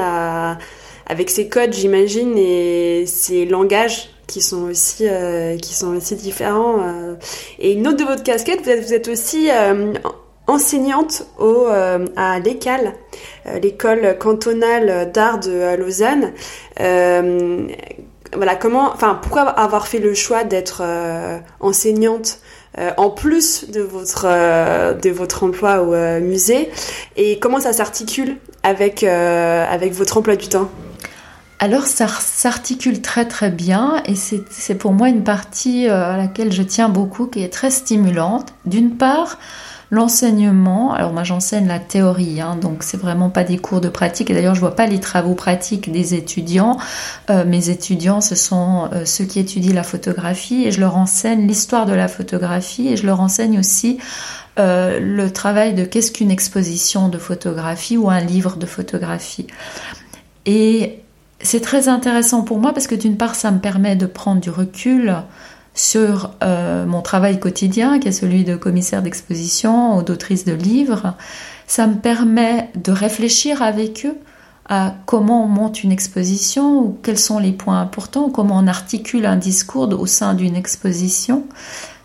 avec 1.06 1.30
ses 1.30 1.48
codes, 1.48 1.72
j'imagine, 1.72 2.38
et 2.38 3.04
ses 3.06 3.44
langages 3.44 4.10
qui 4.28 4.42
sont 4.42 4.68
aussi 4.70 5.08
euh, 5.08 5.56
qui 5.56 5.74
sont 5.74 5.96
aussi 5.96 6.14
différents. 6.14 6.76
Euh. 6.80 7.14
Et 7.58 7.72
une 7.72 7.88
autre 7.88 7.96
de 7.96 8.04
votre 8.04 8.22
casquette, 8.22 8.60
vous 8.62 8.94
êtes, 8.94 9.08
aussi 9.08 9.50
euh, 9.50 9.94
enseignante 10.46 11.24
au 11.38 11.66
à 12.16 12.38
l'ECAL, 12.38 12.94
l'école 13.60 14.16
cantonale 14.18 15.10
d'art 15.12 15.40
de 15.40 15.76
Lausanne. 15.76 16.32
voilà 16.78 18.56
comment, 18.56 18.90
enfin 18.92 19.18
pourquoi 19.20 19.42
avoir 19.42 19.88
fait 19.88 19.98
le 19.98 20.14
choix 20.14 20.44
d'être 20.44 20.82
enseignante 21.60 22.40
en 22.96 23.10
plus 23.10 23.70
de 23.70 23.82
votre 23.82 24.24
de 24.98 25.10
votre 25.10 25.44
emploi 25.44 25.82
au 25.82 26.20
musée? 26.20 26.70
Et 27.16 27.38
comment 27.38 27.60
ça 27.60 27.74
s'articule 27.74 28.38
avec 28.62 29.02
avec 29.02 29.92
votre 29.92 30.16
emploi 30.16 30.36
du 30.36 30.48
temps? 30.48 30.70
Alors 31.60 31.86
ça 31.86 32.06
s'articule 32.06 33.02
très 33.02 33.26
très 33.26 33.50
bien 33.50 34.00
et 34.06 34.14
c'est 34.14 34.74
pour 34.76 34.92
moi 34.92 35.08
une 35.08 35.24
partie 35.24 35.88
euh, 35.88 36.12
à 36.12 36.16
laquelle 36.16 36.52
je 36.52 36.62
tiens 36.62 36.88
beaucoup 36.88 37.26
qui 37.26 37.42
est 37.42 37.52
très 37.52 37.72
stimulante. 37.72 38.54
D'une 38.64 38.96
part, 38.96 39.38
l'enseignement, 39.90 40.92
alors 40.92 41.12
moi 41.12 41.24
j'enseigne 41.24 41.66
la 41.66 41.80
théorie, 41.80 42.40
hein, 42.40 42.56
donc 42.60 42.84
c'est 42.84 42.96
vraiment 42.96 43.28
pas 43.28 43.42
des 43.42 43.58
cours 43.58 43.80
de 43.80 43.88
pratique 43.88 44.30
et 44.30 44.34
d'ailleurs 44.34 44.54
je 44.54 44.60
vois 44.60 44.76
pas 44.76 44.86
les 44.86 45.00
travaux 45.00 45.34
pratiques 45.34 45.90
des 45.90 46.14
étudiants. 46.14 46.78
Euh, 47.28 47.44
mes 47.44 47.70
étudiants 47.70 48.20
ce 48.20 48.36
sont 48.36 48.88
euh, 48.92 49.04
ceux 49.04 49.24
qui 49.24 49.40
étudient 49.40 49.74
la 49.74 49.82
photographie 49.82 50.64
et 50.64 50.70
je 50.70 50.78
leur 50.78 50.96
enseigne 50.96 51.44
l'histoire 51.48 51.86
de 51.86 51.94
la 51.94 52.06
photographie 52.06 52.86
et 52.88 52.96
je 52.96 53.04
leur 53.04 53.20
enseigne 53.20 53.58
aussi 53.58 53.98
le 54.60 55.28
travail 55.28 55.72
de 55.72 55.84
qu'est-ce 55.84 56.10
qu'une 56.10 56.32
exposition 56.32 57.08
de 57.08 57.16
photographie 57.16 57.96
ou 57.96 58.10
un 58.10 58.18
livre 58.18 58.56
de 58.56 58.66
photographie. 58.66 59.46
Et 60.46 60.98
c'est 61.40 61.60
très 61.60 61.88
intéressant 61.88 62.42
pour 62.42 62.58
moi 62.58 62.72
parce 62.72 62.86
que 62.86 62.94
d'une 62.94 63.16
part, 63.16 63.34
ça 63.34 63.50
me 63.50 63.58
permet 63.58 63.96
de 63.96 64.06
prendre 64.06 64.40
du 64.40 64.50
recul 64.50 65.14
sur 65.74 66.32
euh, 66.42 66.86
mon 66.86 67.02
travail 67.02 67.38
quotidien, 67.38 68.00
qui 68.00 68.08
est 68.08 68.12
celui 68.12 68.44
de 68.44 68.56
commissaire 68.56 69.02
d'exposition 69.02 69.96
ou 69.96 70.02
d'autrice 70.02 70.44
de 70.44 70.52
livres. 70.52 71.14
Ça 71.66 71.86
me 71.86 71.94
permet 71.94 72.70
de 72.74 72.90
réfléchir 72.90 73.62
avec 73.62 74.04
eux 74.04 74.16
à 74.68 74.94
comment 75.06 75.44
on 75.44 75.48
monte 75.48 75.82
une 75.82 75.92
exposition 75.92 76.80
ou 76.80 76.98
quels 77.02 77.18
sont 77.18 77.38
les 77.38 77.52
points 77.52 77.80
importants, 77.80 78.28
comment 78.28 78.56
on 78.58 78.66
articule 78.66 79.24
un 79.24 79.36
discours 79.36 79.88
au 79.98 80.06
sein 80.06 80.34
d'une 80.34 80.56
exposition. 80.56 81.44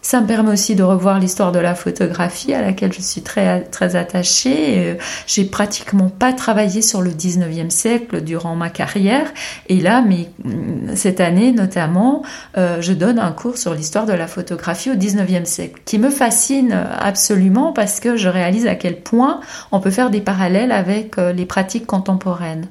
Ça 0.04 0.20
me 0.20 0.28
permet 0.28 0.52
aussi 0.52 0.76
de 0.76 0.84
revoir 0.84 1.18
l'histoire 1.18 1.54
de 1.54 1.60
la 1.60 1.76
photographie 1.76 2.54
à 2.54 2.62
laquelle 2.62 2.92
je 2.92 3.02
suis 3.02 3.22
très, 3.22 3.62
très 3.62 3.96
attachée. 3.96 4.76
Euh, 4.78 4.96
j'ai 5.28 5.46
pratiquement 5.46 6.10
pas 6.10 6.34
travaillé 6.34 6.82
sur 6.82 7.02
le 7.02 7.12
19e 7.12 7.70
siècle 7.70 8.22
durant 8.22 8.54
ma 8.58 8.70
carrière. 8.70 9.32
Et 9.70 9.80
là, 9.80 10.04
mais, 10.06 10.30
mm, 10.44 10.96
cette 10.96 11.22
année 11.22 11.54
notamment, 11.54 12.22
euh, 12.58 12.82
je 12.82 12.92
donne 12.92 13.18
un 13.18 13.32
cours 13.32 13.58
sur 13.58 13.74
l'histoire 13.74 14.06
de 14.06 14.12
la 14.12 14.28
photographie 14.28 14.92
au 14.92 14.96
19e 14.96 15.46
siècle, 15.46 15.82
qui 15.86 15.98
me 15.98 16.10
fascine 16.10 16.78
absolument 17.00 17.72
parce 17.72 18.02
que 18.02 18.18
je 18.18 18.28
réalise 18.28 18.68
à 18.68 18.76
quel 18.76 19.00
point 19.00 19.40
on 19.72 19.80
peut 19.80 19.90
faire 19.90 20.10
des 20.10 20.22
parallèles 20.22 20.74
avec 20.74 21.18
euh, 21.18 21.32
les 21.32 21.46
pratiques 21.46 21.88
contemporaines. 21.88 22.68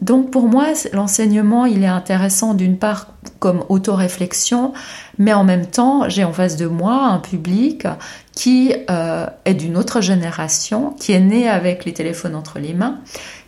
Donc 0.00 0.30
pour 0.30 0.48
moi, 0.48 0.66
l'enseignement, 0.92 1.66
il 1.66 1.82
est 1.82 1.88
intéressant 1.88 2.54
d'une 2.54 2.78
part 2.78 3.06
comme 3.38 3.64
autoréflexion, 3.68 4.72
mais 5.18 5.32
en 5.32 5.44
même 5.44 5.66
temps, 5.66 6.08
j'ai 6.08 6.24
en 6.24 6.32
face 6.32 6.56
de 6.56 6.66
moi 6.66 7.04
un 7.04 7.18
public 7.18 7.86
qui 8.34 8.74
euh, 8.90 9.26
est 9.44 9.54
d'une 9.54 9.76
autre 9.76 10.00
génération, 10.00 10.94
qui 10.98 11.12
est 11.12 11.20
né 11.20 11.48
avec 11.48 11.84
les 11.84 11.92
téléphones 11.92 12.34
entre 12.34 12.58
les 12.58 12.74
mains, 12.74 12.98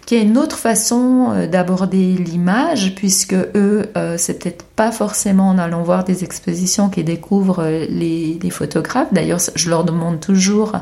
qui 0.07 0.16
a 0.16 0.20
une 0.20 0.38
autre 0.38 0.57
façon 0.57 1.33
euh, 1.33 1.46
d'aborder 1.48 2.14
l'image, 2.14 2.94
puisque 2.94 3.35
eux, 3.35 3.87
euh, 3.96 4.14
c'est 4.16 4.38
peut-être 4.38 4.64
pas 4.64 4.92
forcément 4.92 5.48
en 5.48 5.59
allant 5.59 5.83
voir 5.83 6.05
des 6.05 6.22
expositions 6.22 6.88
qu'ils 6.88 7.05
découvrent 7.05 7.64
les, 7.64 8.38
les, 8.40 8.50
photographes. 8.50 9.12
D'ailleurs, 9.12 9.40
je 9.57 9.68
leur 9.68 9.83
demande 9.83 10.20
toujours 10.20 10.72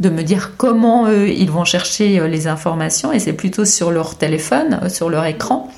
de 0.00 0.10
me 0.10 0.22
dire 0.22 0.52
comment 0.58 1.08
eux, 1.08 1.30
ils 1.30 1.50
vont 1.50 1.64
chercher 1.64 2.28
les 2.28 2.46
informations, 2.46 3.12
et 3.12 3.18
c'est 3.18 3.32
plutôt 3.32 3.64
sur 3.64 3.90
leur 3.90 4.16
téléphone, 4.18 4.90
sur 4.90 5.08
leur 5.08 5.24
écran. 5.24 5.70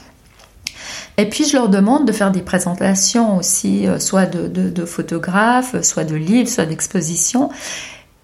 Et 1.19 1.29
puis 1.29 1.45
je 1.45 1.57
leur 1.57 1.69
demande 1.69 2.07
de 2.07 2.13
faire 2.13 2.31
des 2.31 2.43
présentations 2.43 3.37
aussi, 3.37 3.87
soit 3.99 4.27
de, 4.27 4.85
photographes, 4.85 5.83
soit 5.83 6.05
de 6.05 6.15
livres, 6.15 6.49
soit 6.49 6.65
d'expositions. 6.65 7.51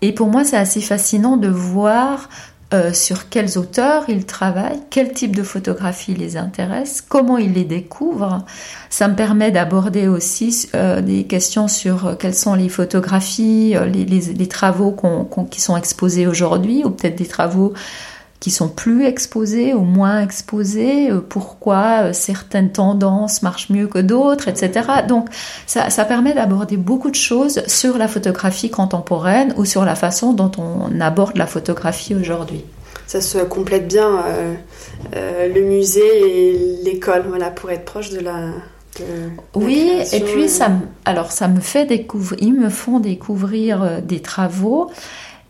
Et 0.01 0.13
pour 0.13 0.29
moi, 0.29 0.45
c'est 0.45 0.57
assez 0.57 0.81
fascinant 0.81 1.37
de 1.37 1.49
voir 1.49 2.29
euh, 2.75 2.93
sur 2.93 3.29
quels 3.29 3.57
auteurs 3.57 4.05
ils 4.09 4.25
travaillent, 4.25 4.81
quel 4.91 5.13
type 5.13 5.37
de 5.37 5.43
photographie 5.43 6.15
les 6.15 6.37
intéresse, 6.37 7.05
comment 7.07 7.39
ils 7.39 7.53
les 7.53 7.65
découvrent. 7.65 8.45
Ça 8.91 9.07
me 9.07 9.15
permet 9.15 9.53
d'aborder 9.53 10.09
aussi 10.09 10.69
euh, 10.75 11.01
des 11.01 11.25
questions 11.25 11.69
sur 11.69 12.07
euh, 12.07 12.15
quelles 12.17 12.35
sont 12.35 12.55
les 12.55 12.69
photographies, 12.69 13.77
les, 13.93 14.49
travaux 14.49 14.97
qui 15.51 15.61
sont 15.61 15.77
exposés 15.77 16.27
aujourd'hui, 16.27 16.85
ou 16.85 16.91
peut-être 16.91 17.17
des 17.17 17.27
travaux 17.27 17.75
qui 18.41 18.51
sont 18.51 18.69
plus 18.69 19.07
exposés 19.07 19.73
ou 19.73 19.81
moins 19.81 20.21
exposés, 20.21 21.11
euh, 21.11 21.21
pourquoi 21.27 22.03
euh, 22.03 22.13
certaines 22.13 22.71
tendances 22.73 23.43
marchent 23.43 23.71
mieux 23.71 23.87
que 23.87 23.99
d'autres, 23.99 24.49
etc. 24.49 24.87
Donc 25.09 25.29
ça, 25.67 25.89
ça 25.89 26.05
permet 26.05 26.35
d'aborder 26.35 26.77
beaucoup 26.77 27.11
de 27.11 27.17
choses 27.17 27.63
sur 27.67 27.97
la 27.97 28.07
photographie 28.09 28.71
contemporaine 28.71 29.55
ou 29.57 29.65
sur 29.65 29.85
la 29.85 29.95
façon 29.95 30.33
dont 30.33 30.51
on 30.59 31.01
aborde 31.01 31.37
la 31.37 31.47
photographie 31.47 32.15
aujourd'hui. 32.15 32.65
Ça 33.07 33.21
se 33.21 33.39
complète 33.39 33.89
bien 33.89 34.23
euh, 35.15 35.55
le 35.55 35.63
musée 35.63 36.53
et 36.53 36.83
l'école, 36.85 37.25
voilà, 37.29 37.51
pour 37.51 37.71
être 37.71 37.85
proche 37.85 38.11
de 38.11 38.21
la, 38.21 38.51
oui, 39.57 39.91
et 40.13 40.21
puis 40.21 40.49
ça, 40.49 40.71
alors 41.05 41.33
ça 41.33 41.49
me 41.49 41.59
fait 41.59 41.85
découvrir, 41.85 42.39
ils 42.41 42.55
me 42.55 42.69
font 42.69 43.01
découvrir 43.01 44.01
des 44.03 44.21
travaux 44.21 44.89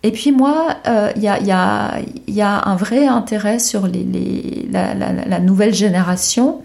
et 0.05 0.13
puis 0.13 0.33
moi, 0.33 0.77
il 0.85 0.91
euh, 0.93 1.13
y, 1.17 2.41
a, 2.43 2.69
un 2.69 2.77
vrai 2.77 3.07
intérêt 3.07 3.59
sur 3.59 3.89
la, 3.89 5.41
nouvelle 5.41 5.73
génération. 5.73 6.61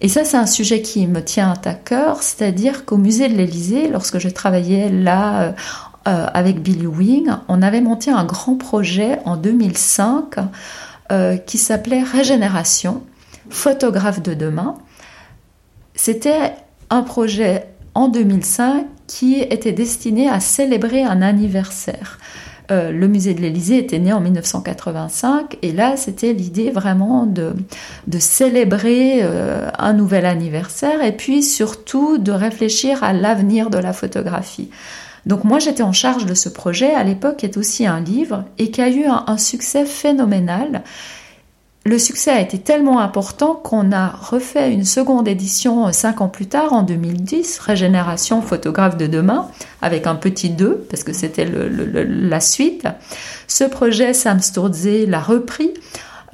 Et 0.00 0.08
ça, 0.08 0.22
c'est 0.22 0.36
un 0.36 0.46
sujet 0.46 0.82
qui 0.82 1.08
me 1.08 1.20
tient 1.20 1.52
à 1.64 1.74
cœur, 1.74 2.22
c'est-à-dire 2.22 2.84
qu'au 2.84 2.96
musée 2.96 3.28
de 3.28 3.34
l'Élysée, 3.34 3.88
lorsque 3.88 4.20
je 4.20 4.28
travaillais 4.28 4.88
là, 4.88 5.54
avec 6.04 6.62
Billy 6.62 6.86
Wing, 6.86 7.28
on 7.48 7.60
avait 7.60 7.80
monté 7.80 8.12
un 8.12 8.24
grand 8.24 8.54
projet 8.54 9.18
en 9.24 9.36
2005 9.36 10.36
qui 11.44 11.58
s'appelait 11.58 12.04
Régénération, 12.04 13.02
photographe 13.50 14.22
de 14.22 14.34
demain. 14.34 14.76
C'était 15.96 16.52
un 16.90 17.02
projet 17.02 17.66
en 17.94 18.06
2005 18.06 18.86
qui 19.08 19.40
était 19.40 19.72
destiné 19.72 20.28
à 20.28 20.38
célébrer 20.38 21.02
un 21.02 21.20
anniversaire. 21.20 22.18
Euh, 22.70 22.90
le 22.90 23.06
musée 23.06 23.34
de 23.34 23.40
l'Élysée 23.40 23.78
était 23.78 23.98
né 23.98 24.12
en 24.12 24.20
1985 24.20 25.58
et 25.62 25.72
là 25.72 25.96
c'était 25.96 26.32
l'idée 26.32 26.70
vraiment 26.70 27.24
de, 27.26 27.54
célébrer 28.18 29.20
euh, 29.22 29.70
un 29.78 29.92
nouvel 29.92 30.26
anniversaire 30.26 31.02
et 31.02 31.12
puis 31.12 31.42
surtout 31.42 32.18
de 32.18 32.32
réfléchir 32.32 33.04
à 33.04 33.12
l'avenir 33.12 33.70
de 33.70 33.78
la 33.78 33.92
photographie. 33.92 34.70
Donc 35.26 35.44
moi 35.44 35.58
j'étais 35.58 35.82
en 35.82 35.92
charge 35.92 36.26
de 36.26 36.34
ce 36.34 36.48
projet 36.48 36.92
à 36.92 37.04
l'époque 37.04 37.38
qui 37.38 37.46
est 37.46 37.56
aussi 37.56 37.86
un 37.86 38.00
livre 38.00 38.44
et 38.58 38.70
qui 38.70 38.82
a 38.82 38.88
eu 38.88 39.04
un 39.04 39.38
succès 39.38 39.84
phénoménal 39.84 40.82
le 41.86 41.98
succès 41.98 42.30
a 42.30 42.40
été 42.40 42.58
tellement 42.58 42.98
important 42.98 43.54
qu'on 43.54 43.92
a 43.92 44.08
refait 44.08 44.72
une 44.72 44.84
seconde 44.84 45.28
édition 45.28 45.92
cinq 45.92 46.20
ans 46.20 46.28
plus 46.28 46.46
tard, 46.46 46.72
en 46.72 46.82
2010, 46.82 47.58
Régénération 47.60 48.42
photographe 48.42 48.96
de 48.96 49.06
demain, 49.06 49.48
avec 49.82 50.06
un 50.06 50.16
petit 50.16 50.50
2, 50.50 50.86
parce 50.90 51.04
que 51.04 51.12
c'était 51.12 51.46
la 51.46 52.40
suite. 52.40 52.86
Ce 53.46 53.64
projet, 53.64 54.12
Sam 54.14 54.40
Sturze 54.40 55.06
l'a 55.06 55.20
repris. 55.20 55.72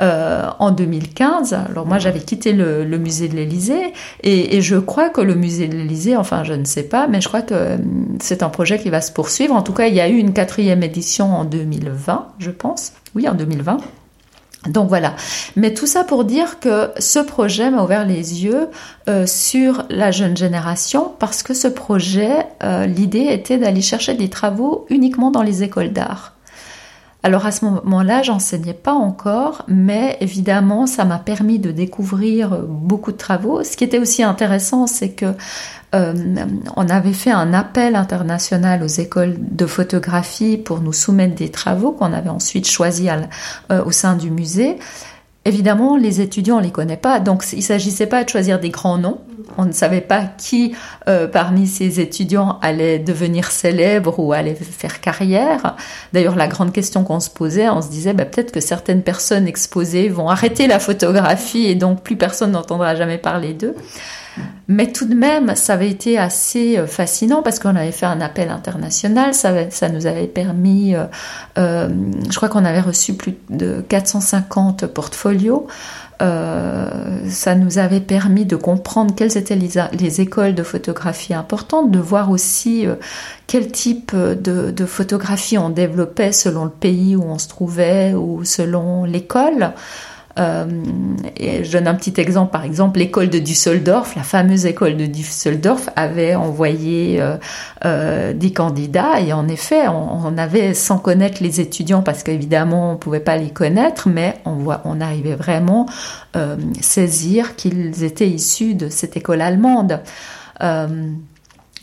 Euh, 0.00 0.48
en 0.58 0.70
2015. 0.70 1.52
Alors 1.52 1.86
moi 1.86 1.98
j'avais 1.98 2.20
quitté 2.20 2.54
le, 2.54 2.84
musée 2.96 3.28
de 3.28 3.36
l'Élysée 3.36 3.92
et, 4.22 4.60
je 4.62 4.76
crois 4.76 5.10
que 5.10 5.20
le 5.20 5.34
musée 5.34 5.68
de 5.68 5.76
l'Élysée, 5.76 6.16
enfin 6.16 6.44
je 6.44 6.54
ne 6.54 6.64
sais 6.64 6.84
pas, 6.84 7.06
mais 7.08 7.20
je 7.20 7.28
crois 7.28 7.42
que 7.42 7.54
euh, 7.54 7.76
c'est 8.18 8.42
un 8.42 8.48
projet 8.48 8.78
qui 8.78 8.88
va 8.88 9.02
se 9.02 9.12
poursuivre. 9.12 9.54
En 9.54 9.62
tout 9.62 9.74
cas 9.74 9.88
il 9.88 9.94
y 9.94 10.00
a 10.00 10.08
eu 10.08 10.16
une 10.16 10.32
quatrième 10.32 10.82
édition 10.82 11.26
en 11.36 11.44
2020, 11.44 12.28
je 12.38 12.50
pense. 12.50 12.94
Oui, 13.14 13.28
en 13.28 13.34
2020. 13.34 13.76
Donc 14.68 14.88
voilà. 14.88 15.14
Mais 15.56 15.74
tout 15.74 15.86
ça 15.86 16.04
pour 16.04 16.24
dire 16.24 16.60
que 16.60 16.90
ce 16.98 17.18
projet 17.18 17.70
m'a 17.70 17.82
ouvert 17.82 18.06
les 18.06 18.44
yeux 18.44 18.68
euh, 19.08 19.26
sur 19.26 19.84
la 19.90 20.12
jeune 20.12 20.36
génération 20.36 21.12
parce 21.18 21.42
que 21.42 21.52
ce 21.52 21.66
projet, 21.66 22.46
euh, 22.62 22.86
l'idée 22.86 23.26
était 23.30 23.58
d'aller 23.58 23.82
chercher 23.82 24.14
des 24.14 24.28
travaux 24.28 24.86
uniquement 24.88 25.30
dans 25.32 25.42
les 25.42 25.64
écoles 25.64 25.92
d'art. 25.92 26.34
Alors 27.22 27.46
à 27.46 27.52
ce 27.52 27.64
moment-là, 27.64 28.22
j'enseignais 28.22 28.74
pas 28.74 28.94
encore, 28.94 29.64
mais 29.68 30.16
évidemment, 30.20 30.86
ça 30.86 31.04
m'a 31.04 31.18
permis 31.18 31.60
de 31.60 31.70
découvrir 31.70 32.58
beaucoup 32.66 33.12
de 33.12 33.16
travaux. 33.16 33.62
Ce 33.62 33.76
qui 33.76 33.84
était 33.84 33.98
aussi 33.98 34.24
intéressant, 34.24 34.88
c'est 34.88 35.10
que 35.10 35.34
euh, 35.94 36.14
on 36.76 36.88
avait 36.88 37.12
fait 37.12 37.30
un 37.30 37.52
appel 37.52 37.96
international 37.96 38.82
aux 38.82 38.86
écoles 38.86 39.36
de 39.38 39.66
photographie 39.66 40.56
pour 40.56 40.80
nous 40.80 40.92
soumettre 40.92 41.34
des 41.34 41.50
travaux 41.50 41.92
qu'on 41.92 42.12
avait 42.12 42.30
ensuite 42.30 42.68
choisis 42.68 43.10
euh, 43.70 43.84
au 43.84 43.90
sein 43.90 44.16
du 44.16 44.30
musée. 44.30 44.78
Évidemment, 45.44 45.96
les 45.96 46.20
étudiants, 46.20 46.58
on 46.58 46.60
les 46.60 46.70
connaît 46.70 46.96
pas, 46.96 47.18
donc 47.18 47.44
il 47.52 47.62
s'agissait 47.62 48.06
pas 48.06 48.22
de 48.22 48.28
choisir 48.28 48.60
des 48.60 48.70
grands 48.70 48.98
noms. 48.98 49.20
On 49.58 49.64
ne 49.64 49.72
savait 49.72 50.00
pas 50.00 50.24
qui 50.38 50.74
euh, 51.08 51.26
parmi 51.26 51.66
ces 51.66 51.98
étudiants 51.98 52.58
allait 52.62 53.00
devenir 53.00 53.50
célèbre 53.50 54.20
ou 54.20 54.32
allait 54.32 54.54
faire 54.54 55.00
carrière. 55.00 55.76
D'ailleurs, 56.12 56.36
la 56.36 56.46
grande 56.46 56.72
question 56.72 57.02
qu'on 57.02 57.18
se 57.18 57.28
posait, 57.28 57.68
on 57.68 57.82
se 57.82 57.88
disait 57.88 58.14
bah, 58.14 58.24
peut-être 58.24 58.52
que 58.52 58.60
certaines 58.60 59.02
personnes 59.02 59.48
exposées 59.48 60.08
vont 60.08 60.28
arrêter 60.28 60.68
la 60.68 60.78
photographie 60.78 61.66
et 61.66 61.74
donc 61.74 62.02
plus 62.02 62.16
personne 62.16 62.52
n'entendra 62.52 62.94
jamais 62.94 63.18
parler 63.18 63.52
d'eux. 63.52 63.74
Mais 64.68 64.90
tout 64.90 65.04
de 65.04 65.14
même, 65.14 65.54
ça 65.54 65.74
avait 65.74 65.90
été 65.90 66.18
assez 66.18 66.78
euh, 66.78 66.86
fascinant 66.86 67.42
parce 67.42 67.58
qu'on 67.58 67.76
avait 67.76 67.92
fait 67.92 68.06
un 68.06 68.20
appel 68.20 68.48
international, 68.48 69.34
ça, 69.34 69.52
nous 69.90 70.06
avait 70.06 70.26
permis, 70.26 70.94
euh, 70.94 71.04
euh, 71.58 71.88
je 72.30 72.36
crois 72.36 72.48
qu'on 72.48 72.64
avait 72.64 72.80
reçu 72.80 73.14
plus 73.14 73.34
de 73.50 73.84
450 73.88 74.86
portfolios. 74.86 75.66
ça 76.20 77.54
nous 77.56 77.78
avait 77.78 78.00
permis 78.00 78.44
de 78.44 78.54
comprendre 78.54 79.12
quelles 79.14 79.36
étaient 79.36 79.56
les, 79.56 80.20
écoles 80.20 80.54
de 80.54 80.62
photographie 80.62 81.34
importantes, 81.34 81.90
de 81.90 81.98
voir 81.98 82.30
aussi 82.30 82.86
quel 83.48 83.72
type 83.72 84.14
de, 84.14 84.86
photographie 84.86 85.58
on 85.58 85.68
développait 85.68 86.30
selon 86.30 86.64
le 86.64 86.70
pays 86.70 87.16
où 87.16 87.24
on 87.24 87.38
se 87.38 87.48
trouvait 87.48 88.14
ou 88.14 88.44
selon 88.44 89.04
l'école. 89.04 89.72
Euh, 90.38 90.64
je 91.38 91.70
donne 91.70 91.86
un 91.86 91.94
petit 91.94 92.18
exemple, 92.20 92.52
par 92.52 92.64
exemple, 92.64 92.98
l'école 92.98 93.28
de 93.28 93.38
Düsseldorf, 93.38 94.14
la 94.16 94.22
fameuse 94.22 94.66
école 94.66 94.96
de 94.96 95.06
Düsseldorf 95.06 95.90
avait 95.96 96.34
envoyé 96.34 97.20
euh, 97.20 97.36
euh, 97.84 98.32
des 98.32 98.52
candidats 98.52 99.20
et 99.20 99.32
en 99.32 99.48
effet, 99.48 99.88
on, 99.88 100.38
avait, 100.38 100.74
sans 100.74 100.98
connaître 100.98 101.42
les 101.42 101.60
étudiants, 101.60 102.02
parce 102.02 102.22
qu'évidemment 102.22 102.92
on 102.92 102.96
pouvait 102.96 103.20
pas 103.20 103.36
les 103.36 103.50
connaître, 103.50 104.08
mais 104.08 104.40
on, 104.44 105.00
arrivait 105.00 105.34
vraiment 105.34 105.86
euh, 106.36 106.56
saisir 106.80 107.56
qu'ils 107.56 108.04
étaient 108.04 108.28
issus 108.28 108.74
de 108.74 108.88
cette 108.88 109.16
école 109.16 109.40
allemande. 109.40 110.00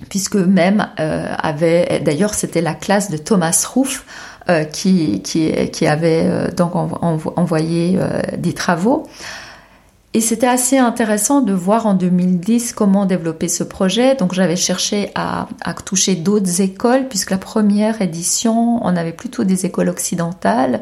Puisque 0.09 0.35
même 0.35 0.87
d'ailleurs 0.97 2.33
c'était 2.33 2.61
la 2.61 2.73
classe 2.73 3.11
de 3.11 3.17
Thomas 3.17 3.67
Ruff, 3.73 4.05
euh, 4.49 4.63
qui, 4.63 5.85
avait 5.85 6.23
euh, 6.25 6.47
donc 6.49 6.71
envoyé 6.75 7.99
euh, 7.99 8.21
des 8.35 8.53
travaux. 8.53 9.05
Et 10.15 10.21
c'était 10.21 10.47
assez 10.47 10.79
intéressant 10.79 11.41
de 11.41 11.53
voir 11.53 11.85
en 11.85 11.93
2010 11.93 12.73
comment 12.73 13.05
développer 13.05 13.47
ce 13.47 13.63
projet. 13.63 14.15
Donc 14.15 14.33
j'avais 14.33 14.55
cherché 14.55 15.11
à, 15.13 15.47
à 15.61 15.73
toucher 15.75 16.15
d'autres 16.15 16.61
écoles, 16.61 17.07
puisque 17.09 17.29
la 17.29 17.37
première 17.37 18.01
édition, 18.01 18.83
on 18.83 18.95
avait 18.95 19.13
plutôt 19.13 19.43
des 19.43 19.67
écoles 19.67 19.89
occidentales. 19.89 20.81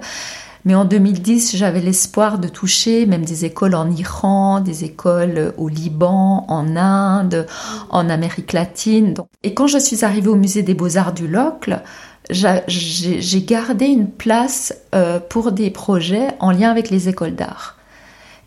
Mais 0.67 0.75
en 0.75 0.83
2010, 0.85 1.55
j'avais 1.55 1.79
l'espoir 1.79 2.39
de 2.39 2.47
toucher 2.47 3.05
même 3.05 3.23
des 3.23 3.45
écoles 3.45 3.73
en 3.73 3.89
Iran, 3.89 4.59
des 4.59 4.83
écoles 4.83 5.53
au 5.57 5.69
Liban, 5.69 6.45
en 6.47 6.75
Inde, 6.75 7.47
en 7.89 8.09
Amérique 8.09 8.51
latine. 8.51 9.13
Et 9.43 9.53
quand 9.53 9.67
je 9.67 9.77
suis 9.77 10.03
arrivée 10.03 10.27
au 10.27 10.35
musée 10.35 10.63
des 10.63 10.73
beaux-arts 10.73 11.13
du 11.13 11.27
Locle, 11.27 11.81
j'ai 12.29 13.41
gardé 13.43 13.85
une 13.85 14.09
place 14.09 14.75
euh, 14.93 15.19
pour 15.19 15.51
des 15.51 15.69
projets 15.69 16.27
en 16.39 16.51
lien 16.51 16.69
avec 16.69 16.89
les 16.89 17.09
écoles 17.09 17.35
d'art. 17.35 17.75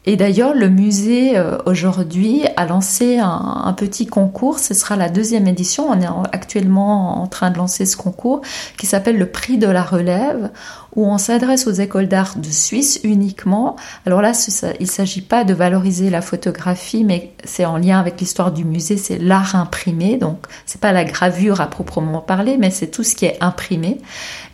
Et 0.06 0.16
d'ailleurs, 0.16 0.54
le 0.54 0.70
musée 0.70 1.36
euh, 1.36 1.58
aujourd'hui 1.66 2.42
a 2.56 2.64
lancé 2.64 3.18
un, 3.18 3.62
un, 3.64 3.72
petit 3.74 4.06
concours. 4.06 4.58
Ce 4.58 4.72
sera 4.72 4.96
la 4.96 5.10
deuxième 5.10 5.46
édition. 5.46 5.88
On 5.90 6.00
est 6.00 6.06
actuellement 6.32 7.22
en 7.22 7.26
train 7.26 7.50
de 7.50 7.58
lancer 7.58 7.84
ce 7.84 7.98
concours 7.98 8.40
qui 8.78 8.86
s'appelle 8.86 9.18
le 9.18 9.26
prix 9.26 9.58
de 9.58 9.66
la 9.66 9.82
relève, 9.82 10.50
où 10.96 11.06
on 11.06 11.18
s'adresse 11.18 11.66
aux 11.66 11.72
écoles 11.72 12.08
d'art 12.08 12.36
de 12.36 12.50
Suisse 12.50 13.00
uniquement. 13.04 13.76
Alors 14.06 14.22
là, 14.22 14.32
il 14.78 14.82
ne 14.82 14.90
s'agit 14.90 15.20
pas 15.20 15.44
de 15.44 15.54
valoriser 15.54 16.10
la 16.10 16.20
photographie, 16.20 17.04
mais 17.04 17.32
c'est 17.44 17.64
en 17.64 17.76
lien 17.76 17.98
avec 18.00 18.20
l'histoire 18.20 18.52
du 18.52 18.64
musée, 18.64 18.96
c'est 18.96 19.18
l'art 19.18 19.54
imprimé. 19.54 20.16
Donc, 20.16 20.46
c'est 20.66 20.80
pas 20.80 20.92
la 20.92 21.04
gravure 21.04 21.60
à 21.60 21.68
proprement 21.68 22.20
parler, 22.20 22.56
mais 22.58 22.70
c'est 22.70 22.88
tout 22.88 23.04
ce 23.04 23.14
qui 23.14 23.26
est 23.26 23.38
imprimé. 23.40 23.98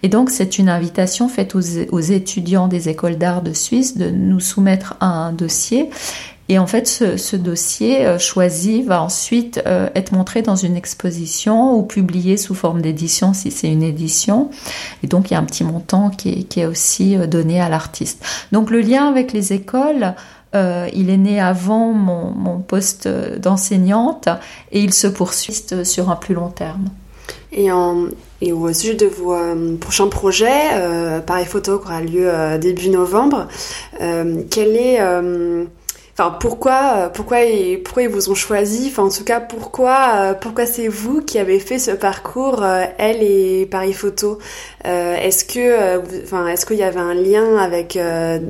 Et 0.03 0.09
donc, 0.09 0.31
c'est 0.31 0.59
une 0.59 0.69
invitation 0.69 1.29
faite 1.29 1.55
aux, 1.55 1.63
aux 1.91 2.01
étudiants 2.01 2.69
des 2.69 2.89
écoles 2.89 3.17
d'art 3.17 3.43
de 3.43 3.53
Suisse 3.53 3.97
de 3.97 4.11
nous 4.11 4.41
soumettre 4.41 4.97
un 5.01 5.33
dossier 5.33 5.91
et 6.49 6.59
en 6.59 6.67
fait, 6.67 6.87
ce, 6.87 7.37
dossier 7.37 8.07
euh, 8.07 8.19
choisi 8.19 8.83
va 8.83 9.03
ensuite 9.03 9.61
euh, 9.67 9.89
être 9.97 10.13
montré 10.13 10.43
dans 10.43 10.55
une 10.55 10.77
exposition 10.77 11.77
ou 11.77 11.83
publié 11.83 12.37
sous 12.37 12.55
forme 12.55 12.83
d'édition 12.83 13.35
si 13.35 13.51
c'est 13.51 13.69
une 13.69 13.83
édition. 13.83 14.51
Et 15.03 15.09
donc, 15.09 15.31
il 15.31 15.35
y 15.35 15.37
a 15.37 15.41
un 15.41 15.45
petit 15.45 15.65
montant 15.65 16.11
qui 16.11 16.47
est, 16.57 16.67
aussi 16.67 17.17
euh, 17.17 17.27
donné 17.27 17.61
à 17.61 17.69
l'artiste. 17.69 18.25
Donc, 18.53 18.71
le 18.71 18.81
lien 18.81 19.09
avec 19.09 19.33
les 19.33 19.53
écoles, 19.53 20.15
il 20.95 21.11
est 21.11 21.19
né 21.19 21.39
avant 21.39 21.93
mon, 21.93 22.31
mon 22.31 22.61
poste 22.61 23.07
d'enseignante 23.07 24.31
et 24.73 24.81
il 24.81 24.95
se 24.95 25.07
poursuit 25.07 25.53
sur 25.85 26.09
un 26.09 26.17
plus 26.17 26.35
long 26.35 26.49
terme. 26.49 26.87
Et, 27.53 27.71
en, 27.71 28.07
et 28.41 28.55
au 28.55 28.73
sujet 28.73 28.95
de 28.95 29.05
vos 29.05 29.37
prochains 29.79 30.09
projets, 30.09 31.21
Paris 31.27 31.45
Photo 31.45 31.79
qui 31.79 31.85
aura 31.85 32.01
lieu 32.01 32.59
début 32.59 32.89
novembre, 32.89 33.49
quel 33.99 34.77
est 34.77 34.99
Enfin, 36.19 36.31
pourquoi, 36.41 36.93
euh, 36.97 37.09
pourquoi, 37.11 37.43
ils, 37.43 37.83
pourquoi 37.83 38.05
ils 38.05 38.09
vous 38.09 38.31
ont 38.31 38.35
choisi? 38.35 38.89
Enfin, 38.91 39.03
en 39.03 39.11
tout 39.11 39.23
cas, 39.23 39.39
pourquoi, 39.39 40.13
euh, 40.15 40.33
pourquoi 40.33 40.65
c'est 40.65 40.89
vous 40.89 41.21
qui 41.21 41.39
avez 41.39 41.61
fait 41.61 41.79
ce 41.79 41.91
parcours, 41.91 42.63
euh, 42.63 42.85
elle 42.97 43.23
et 43.23 43.67
Paris 43.67 43.93
Photo? 43.93 44.39
Est-ce 44.85 45.45
que, 45.45 46.23
enfin, 46.23 46.47
est-ce 46.47 46.65
qu'il 46.65 46.77
y 46.77 46.83
avait 46.83 47.01
un 47.01 47.13
lien 47.13 47.59
avec 47.59 47.99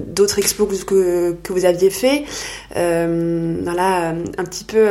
d'autres 0.08 0.38
expos 0.38 0.84
que, 0.84 1.32
que 1.42 1.52
vous 1.52 1.64
aviez 1.64 1.88
fait? 1.90 2.24
Voilà, 2.74 4.10
un 4.10 4.44
petit 4.44 4.64
peu. 4.64 4.86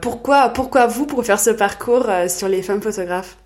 pourquoi, 0.00 0.50
pourquoi 0.50 0.86
vous 0.86 1.04
pour 1.04 1.24
faire 1.24 1.40
ce 1.40 1.50
parcours 1.50 2.06
sur 2.28 2.48
les 2.48 2.62
femmes 2.62 2.80
photographes? 2.80 3.36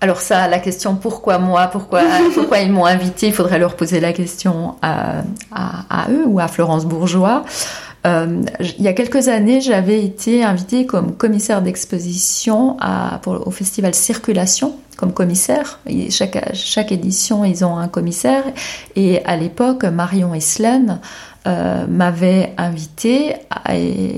Alors 0.00 0.20
ça, 0.20 0.48
la 0.48 0.58
question 0.58 0.96
pourquoi 0.96 1.38
moi, 1.38 1.68
pourquoi, 1.68 2.02
pourquoi 2.34 2.58
ils 2.58 2.72
m'ont 2.72 2.86
invité, 2.86 3.28
il 3.28 3.32
faudrait 3.32 3.60
leur 3.60 3.76
poser 3.76 4.00
la 4.00 4.12
question 4.12 4.74
à, 4.82 5.22
à, 5.52 5.84
à 5.88 6.10
eux 6.10 6.24
ou 6.26 6.40
à 6.40 6.48
Florence 6.48 6.84
Bourgeois. 6.84 7.44
Euh, 8.04 8.42
il 8.78 8.82
y 8.82 8.88
a 8.88 8.92
quelques 8.92 9.28
années, 9.28 9.60
j'avais 9.60 10.04
été 10.04 10.42
invitée 10.42 10.86
comme 10.86 11.16
commissaire 11.16 11.62
d'exposition 11.62 12.76
au 13.26 13.50
festival 13.50 13.94
Circulation 13.94 14.74
comme 14.96 15.12
commissaire. 15.12 15.80
chaque, 16.10 16.54
chaque 16.54 16.92
édition, 16.92 17.44
ils 17.44 17.64
ont 17.64 17.76
un 17.76 17.88
commissaire. 17.88 18.44
Et 18.94 19.24
à 19.24 19.36
l'époque, 19.36 19.82
Marion 19.84 20.32
Eslen 20.32 21.00
euh, 21.46 21.86
m'avait 21.88 22.52
invité 22.56 23.34
à 23.50 23.72
euh, 23.72 24.10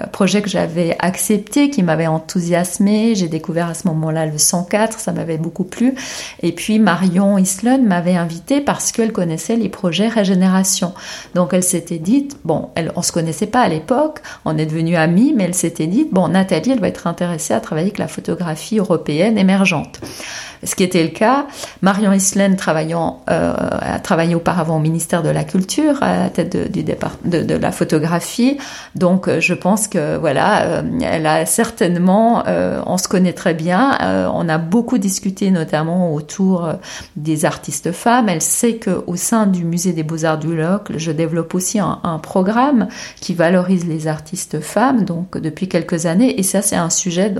un 0.00 0.06
projet 0.06 0.40
que 0.40 0.48
j'avais 0.48 0.96
accepté, 0.98 1.68
qui 1.68 1.82
m'avait 1.82 2.06
enthousiasmé. 2.06 3.14
J'ai 3.14 3.28
découvert 3.28 3.68
à 3.68 3.74
ce 3.74 3.86
moment-là 3.88 4.24
le 4.24 4.38
104, 4.38 4.98
ça 4.98 5.12
m'avait 5.12 5.36
beaucoup 5.36 5.64
plu. 5.64 5.94
Et 6.42 6.52
puis 6.52 6.78
Marion 6.78 7.36
Islen 7.36 7.84
m'avait 7.86 8.16
invité 8.16 8.62
parce 8.62 8.92
qu'elle 8.92 9.12
connaissait 9.12 9.56
les 9.56 9.68
projets 9.68 10.08
Régénération. 10.08 10.94
Donc 11.34 11.52
elle 11.52 11.62
s'était 11.62 11.98
dit, 11.98 12.28
bon, 12.44 12.70
elle, 12.76 12.92
on 12.96 13.02
se 13.02 13.12
connaissait 13.12 13.46
pas 13.46 13.60
à 13.60 13.68
l'époque, 13.68 14.20
on 14.46 14.56
est 14.56 14.64
devenus 14.64 14.96
amis, 14.96 15.34
mais 15.36 15.44
elle 15.44 15.54
s'était 15.54 15.86
dit, 15.86 16.08
bon, 16.10 16.28
Nathalie, 16.28 16.70
elle 16.70 16.80
va 16.80 16.88
être 16.88 17.06
intéressée 17.06 17.52
à 17.52 17.60
travailler 17.60 17.88
avec 17.88 17.98
la 17.98 18.08
photographie 18.08 18.78
européenne 18.78 19.36
émergente 19.36 20.00
ce 20.64 20.74
qui 20.74 20.82
était 20.82 21.02
le 21.02 21.10
cas. 21.10 21.46
Marion 21.82 22.12
Islen 22.12 22.56
travaillant, 22.56 23.22
euh, 23.30 23.54
a 23.80 24.00
travaillé 24.00 24.34
auparavant 24.34 24.76
au 24.76 24.80
ministère 24.80 25.22
de 25.22 25.28
la 25.28 25.44
Culture, 25.44 25.98
de, 26.44 27.54
la 27.54 27.72
photographie. 27.72 28.58
Donc, 28.94 29.28
euh, 29.28 29.40
je 29.40 29.54
pense 29.54 29.88
que 29.88 30.16
voilà, 30.16 30.62
euh, 30.62 30.82
elle 31.02 31.26
a 31.26 31.46
certainement, 31.46 32.44
on 32.86 32.98
se 32.98 33.08
connaît 33.08 33.32
très 33.32 33.54
bien. 33.54 33.98
on 34.32 34.48
a 34.48 34.58
beaucoup 34.58 34.98
discuté, 34.98 35.50
notamment 35.50 36.14
autour 36.14 36.72
des 37.16 37.44
artistes 37.44 37.92
femmes. 37.92 38.28
Elle 38.28 38.42
sait 38.42 38.74
que 38.74 39.02
au 39.06 39.16
sein 39.16 39.46
du 39.46 39.64
musée 39.64 39.92
des 39.92 40.02
Beaux 40.02 40.24
Arts 40.24 40.38
du 40.38 40.56
Locle, 40.56 40.98
je 40.98 41.12
développe 41.12 41.54
aussi 41.54 41.78
un, 41.78 41.98
programme 42.22 42.88
qui 43.20 43.34
valorise 43.34 43.86
les 43.86 44.06
artistes 44.06 44.60
femmes. 44.60 45.04
Donc, 45.04 45.38
depuis 45.38 45.68
quelques 45.68 46.06
années, 46.06 46.38
et 46.38 46.42
ça, 46.42 46.62
c'est 46.62 46.76
un 46.76 46.90
sujet 46.90 47.34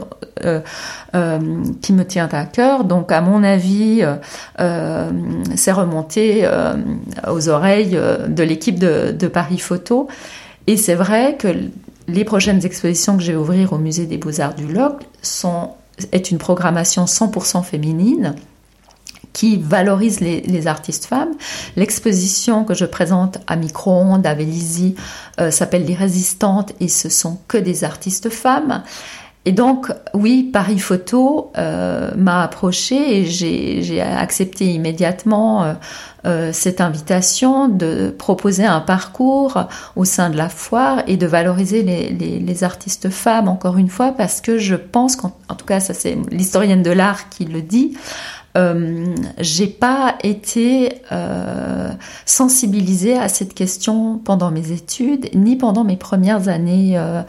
qui 1.82 1.92
me 1.92 2.04
tient 2.04 2.28
à 2.32 2.44
cœur. 2.44 2.84
Donc 2.84 3.12
à 3.12 3.20
mon 3.20 3.42
avis, 3.42 4.00
euh, 4.02 4.14
euh, 4.60 5.10
c'est 5.54 5.72
remonté 5.72 6.40
euh, 6.42 6.74
aux 7.30 7.48
oreilles 7.48 7.98
de 8.28 8.42
l'équipe 8.42 8.78
de, 8.78 8.87
Paris 9.28 9.58
Photo. 9.58 10.08
Et 10.66 10.76
c'est 10.76 10.94
vrai 10.94 11.36
que 11.36 11.48
les 12.08 12.24
prochaines 12.24 12.64
expositions 12.64 13.16
que 13.16 13.22
je 13.22 13.32
vais 13.32 13.38
ouvrir 13.38 13.72
au 13.72 13.78
musée 13.78 14.06
des 14.06 14.18
Beaux-Arts 14.18 14.54
du 14.54 14.66
Locle 14.66 15.06
sont, 15.22 15.70
est 16.12 16.30
une 16.30 16.38
programmation 16.38 17.04
100% 17.04 17.62
féminine 17.62 18.34
qui 19.32 19.56
valorise 19.56 20.20
les, 20.20 20.66
artistes 20.66 21.04
femmes. 21.04 21.34
L'exposition 21.76 22.64
que 22.64 22.74
je 22.74 22.84
présente 22.84 23.38
à 23.46 23.56
Micro-ondes, 23.56 24.26
à 24.26 24.34
Vélizy, 24.34 24.96
s'appelle 25.50 25.84
Les 25.84 25.94
Résistantes 25.94 26.72
et 26.80 26.88
ce 26.88 27.08
sont 27.08 27.38
que 27.46 27.58
des 27.58 27.84
artistes 27.84 28.30
femmes. 28.30 28.82
Et 29.48 29.52
donc, 29.52 29.90
oui, 30.12 30.50
Paris 30.52 30.78
Photo 30.78 31.52
euh, 31.56 32.10
m'a 32.18 32.42
approché 32.42 33.20
et 33.20 33.24
j'ai 33.24 34.02
accepté 34.02 34.66
immédiatement 34.66 35.64
euh, 35.64 35.72
euh, 36.26 36.50
cette 36.52 36.82
invitation 36.82 37.66
de 37.66 38.10
proposer 38.10 38.66
un 38.66 38.82
parcours 38.82 39.64
au 39.96 40.04
sein 40.04 40.28
de 40.28 40.36
la 40.36 40.50
foire 40.50 41.02
et 41.06 41.16
de 41.16 41.26
valoriser 41.26 41.82
les, 41.82 42.10
les 42.10 42.62
artistes 42.62 43.08
femmes, 43.08 43.48
encore 43.48 43.78
une 43.78 43.88
fois, 43.88 44.12
parce 44.12 44.42
que 44.42 44.58
je 44.58 44.74
pense 44.74 45.16
qu'en 45.16 45.30
tout 45.56 45.64
cas, 45.64 45.80
ça 45.80 45.94
c'est 45.94 46.18
l'historienne 46.30 46.82
de 46.82 46.90
l'art 46.90 47.30
qui 47.30 47.46
le 47.46 47.62
dit, 47.62 47.96
euh, 48.56 49.14
j'ai 49.38 49.66
pas 49.66 50.16
été 50.22 51.02
euh, 51.12 51.90
sensibilisée 52.24 53.16
à 53.16 53.28
cette 53.28 53.54
question 53.54 54.18
pendant 54.18 54.50
mes 54.50 54.72
études, 54.72 55.28
ni 55.34 55.56
pendant 55.56 55.84
mes 55.84 55.96
premières 55.96 56.48
années 56.48 56.98
euh, 56.98 57.22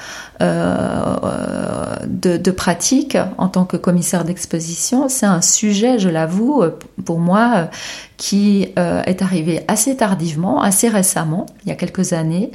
de, 2.07 2.38
de, 2.38 2.51
pratique 2.51 3.17
en 3.38 3.49
tant 3.49 3.65
que 3.65 3.78
commissaire 3.78 4.24
d'exposition. 4.24 5.09
C'est 5.09 5.26
un 5.26 5.41
sujet, 5.41 5.99
je 5.99 6.09
l'avoue, 6.09 6.63
pour 7.05 7.20
moi, 7.20 7.70
qui 8.17 8.67
est 8.76 9.22
arrivé 9.22 9.61
assez 9.67 9.95
tardivement, 9.97 10.61
assez 10.61 10.89
récemment, 10.89 11.45
il 11.63 11.70
y 11.70 11.72
a 11.72 11.76
quelques 11.76 12.13
années. 12.13 12.51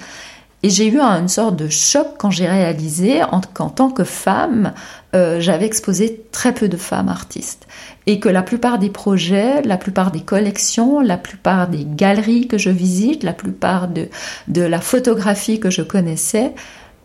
Et 0.64 0.70
j'ai 0.70 0.88
eu 0.88 0.98
une 0.98 1.28
sorte 1.28 1.56
de 1.56 1.68
choc 1.68 2.14
quand 2.16 2.30
j'ai 2.30 2.48
réalisé 2.48 3.20
qu'en 3.52 3.68
tant 3.68 3.90
que 3.90 4.02
femme, 4.02 4.72
j'avais 5.12 5.66
exposé 5.66 6.24
très 6.32 6.54
peu 6.54 6.68
de 6.68 6.78
femmes 6.78 7.10
artistes 7.10 7.68
et 8.06 8.18
que 8.18 8.30
la 8.30 8.42
plupart 8.42 8.78
des 8.78 8.88
projets, 8.88 9.60
la 9.60 9.76
plupart 9.76 10.10
des 10.10 10.22
collections, 10.22 11.00
la 11.00 11.18
plupart 11.18 11.68
des 11.68 11.84
galeries 11.84 12.48
que 12.48 12.56
je 12.56 12.70
visite, 12.70 13.24
la 13.24 13.34
plupart 13.34 13.88
de, 13.88 14.08
de 14.48 14.62
la 14.62 14.80
photographie 14.80 15.60
que 15.60 15.68
je 15.68 15.82
connaissais, 15.82 16.54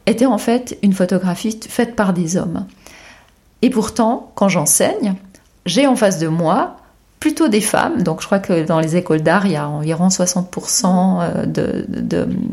étaient 0.05 0.26
en 0.26 0.38
fait 0.38 0.78
une 0.82 0.93
photographie 0.93 1.60
faite 1.68 1.97
par 1.97 2.14
des 2.14 2.38
hommes. 2.38 2.66
Et 3.62 3.70
pourtant, 3.70 4.32
quand 4.36 4.47
j'enseigne, 4.47 5.16
j'ai 5.66 5.86
en 5.86 5.97
face 5.97 6.18
de 6.18 6.30
moi 6.30 6.78
plutôt 7.20 7.47
des 7.47 7.61
femmes. 7.61 8.03
Donc 8.03 8.22
je 8.22 8.26
crois 8.26 8.39
que 8.39 8.63
dans 8.63 8.80
les 8.80 8.95
écoles 8.95 9.22
d'art, 9.22 9.45
il 9.45 9.53
y 9.53 9.55
a 9.55 9.67
environ 9.67 10.07
60% 10.07 11.45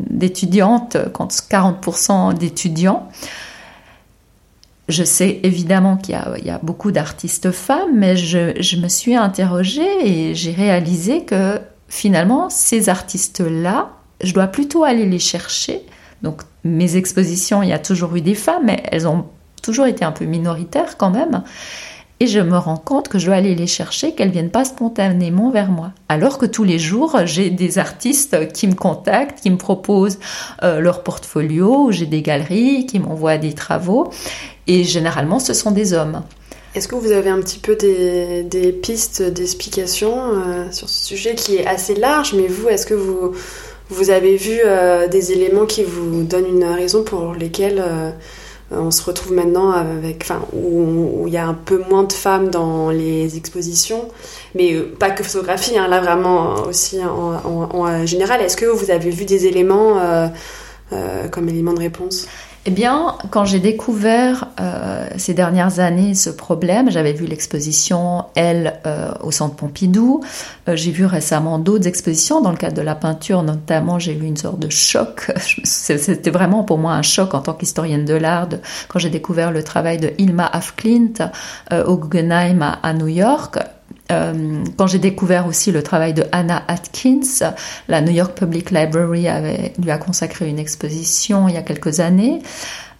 d'étudiantes 0.09 0.97
de, 0.97 1.09
contre 1.09 1.35
40% 1.35 2.33
d'étudiants. 2.33 3.09
Je 4.89 5.03
sais 5.03 5.41
évidemment 5.43 5.97
qu'il 5.97 6.17
y, 6.45 6.49
a 6.49 6.59
beaucoup 6.63 6.91
d'artistes 6.91 7.51
femmes, 7.51 7.95
mais 7.95 8.15
je, 8.15 8.77
me 8.77 8.87
suis 8.87 9.15
interrogée 9.15 9.89
et 10.01 10.33
j'ai 10.33 10.51
réalisé 10.51 11.25
que 11.25 11.59
finalement, 11.89 12.49
ces 12.49 12.87
artistes-là, 12.87 13.89
je 14.23 14.33
dois 14.33 14.47
plutôt 14.47 14.85
aller 14.85 15.05
les 15.05 15.19
chercher. 15.19 15.81
Donc, 16.21 16.41
mes 16.63 16.95
expositions, 16.95 17.63
il 17.63 17.69
y 17.69 17.73
a 17.73 17.79
toujours 17.79 18.15
eu 18.15 18.21
des 18.21 18.33
femmes, 18.33 18.63
mais 18.65 18.81
elles 18.89 19.07
ont 19.09 19.25
toujours 19.61 19.87
été 19.87 20.05
un 20.05 20.13
peu 20.13 20.23
minoritaires 20.23 20.95
quand 20.97 21.11
même. 21.11 21.43
Et 22.19 22.27
je 22.27 22.39
me 22.39 22.57
rends 22.57 22.77
compte 22.77 23.09
que 23.09 23.19
je 23.19 23.27
dois 23.27 23.35
aller 23.35 23.53
les 23.53 23.67
chercher, 23.67 24.13
qu'elles 24.13 24.31
viennent 24.31 24.49
pas 24.49 24.65
spontanément 24.65 25.51
vers 25.51 25.69
moi. 25.69 25.91
Alors 26.09 26.39
que 26.39 26.47
tous 26.47 26.63
les 26.63 26.79
jours, 26.79 27.15
j'ai 27.25 27.51
des 27.51 27.77
artistes 27.77 28.51
qui 28.53 28.67
me 28.67 28.73
contactent, 28.73 29.41
qui 29.41 29.51
me 29.51 29.57
proposent 29.57 30.17
euh, 30.63 30.79
leur 30.79 31.03
portfolio, 31.03 31.91
j'ai 31.91 32.07
des 32.07 32.23
galeries 32.23 32.87
qui 32.87 32.99
m'envoient 32.99 33.37
des 33.37 33.53
travaux. 33.53 34.09
Et 34.65 34.83
généralement, 34.83 35.39
ce 35.39 35.53
sont 35.53 35.71
des 35.71 35.93
hommes. 35.93 36.23
Est-ce 36.75 36.87
que 36.87 36.95
vous 36.95 37.11
avez 37.11 37.29
un 37.29 37.39
petit 37.39 37.59
peu 37.59 37.75
des, 37.75 38.71
pistes 38.71 39.21
d'explication 39.21 40.13
euh, 40.15 40.71
sur 40.71 40.89
ce 40.89 41.05
sujet 41.05 41.33
qui 41.33 41.55
est 41.55 41.65
assez 41.65 41.95
large, 41.95 42.33
mais 42.35 42.47
vous, 42.47 42.67
est-ce 42.67 42.85
que 42.85 42.93
vous, 42.93 43.33
vous 43.89 44.09
avez 44.09 44.35
vu 44.35 44.59
euh, 44.63 45.07
des 45.07 45.31
éléments 45.31 45.65
qui 45.65 45.83
vous 45.83 46.23
donnent 46.23 46.47
une 46.47 46.65
raison 46.65 47.03
pour 47.03 47.33
lesquels 47.33 47.79
euh, 47.79 48.11
on 48.71 48.91
se 48.91 49.03
retrouve 49.03 49.33
maintenant 49.33 49.71
avec, 49.71 50.23
enfin, 50.23 50.41
où, 50.53 51.25
il 51.27 51.33
y 51.33 51.37
a 51.37 51.47
un 51.47 51.53
peu 51.53 51.81
moins 51.89 52.03
de 52.03 52.13
femmes 52.13 52.49
dans 52.49 52.89
les 52.89 53.37
expositions, 53.37 54.09
mais 54.55 54.75
pas 54.75 55.09
que 55.11 55.23
photographie, 55.23 55.77
hein, 55.77 55.87
là 55.87 56.01
vraiment 56.01 56.63
aussi 56.67 56.99
en, 57.03 57.69
en 57.73 58.05
général. 58.05 58.41
Est-ce 58.41 58.57
que 58.57 58.65
vous 58.65 58.91
avez 58.91 59.09
vu 59.09 59.25
des 59.25 59.45
éléments 59.45 59.99
comme 61.31 61.49
éléments 61.49 61.73
de 61.73 61.79
réponse? 61.79 62.27
Eh 62.69 62.71
bien, 62.71 63.15
quand 63.31 63.45
j'ai 63.45 63.61
découvert 63.61 64.49
euh, 64.59 65.07
ces 65.15 65.33
dernières 65.33 65.79
années 65.79 66.13
ce 66.15 66.29
problème, 66.29 66.91
j'avais 66.91 67.13
vu 67.13 67.25
l'exposition 67.25 68.25
Elle 68.35 68.81
euh, 68.85 69.13
au 69.23 69.31
Centre 69.31 69.55
Pompidou, 69.55 70.19
euh, 70.67 70.75
j'ai 70.75 70.91
vu 70.91 71.05
récemment 71.05 71.59
d'autres 71.59 71.87
expositions 71.87 72.41
dans 72.41 72.51
le 72.51 72.57
cadre 72.57 72.75
de 72.75 72.81
la 72.81 72.93
peinture, 72.93 73.41
notamment 73.41 73.99
j'ai 73.99 74.11
eu 74.11 74.23
une 74.23 74.35
sorte 74.35 74.59
de 74.59 74.69
choc. 74.69 75.31
C'était 75.63 76.29
vraiment 76.29 76.65
pour 76.65 76.77
moi 76.77 76.91
un 76.91 77.03
choc 77.03 77.35
en 77.35 77.39
tant 77.39 77.53
qu'historienne 77.53 78.03
de 78.03 78.15
l'art 78.15 78.49
quand 78.89 78.99
j'ai 78.99 79.09
découvert 79.09 79.53
le 79.53 79.63
travail 79.63 79.97
de 79.97 80.11
Ilma 80.17 80.45
Afklint 80.45 81.31
au 81.71 81.95
Guggenheim 81.95 82.75
à 82.83 82.93
New 82.93 83.07
York 83.07 83.59
euh, 84.11 84.63
quand 84.77 84.87
j'ai 84.87 84.99
découvert 84.99 85.47
aussi 85.47 85.71
le 85.71 85.83
travail 85.83 86.13
de 86.13 86.25
Anna 86.31 86.63
Atkins, 86.67 87.53
la 87.87 88.01
New 88.01 88.13
York 88.13 88.37
Public 88.37 88.71
Library 88.71 89.27
lui 89.81 89.91
a 89.91 89.97
consacré 89.97 90.47
une 90.47 90.59
exposition 90.59 91.47
il 91.47 91.55
y 91.55 91.57
a 91.57 91.61
quelques 91.61 91.99
années. 91.99 92.41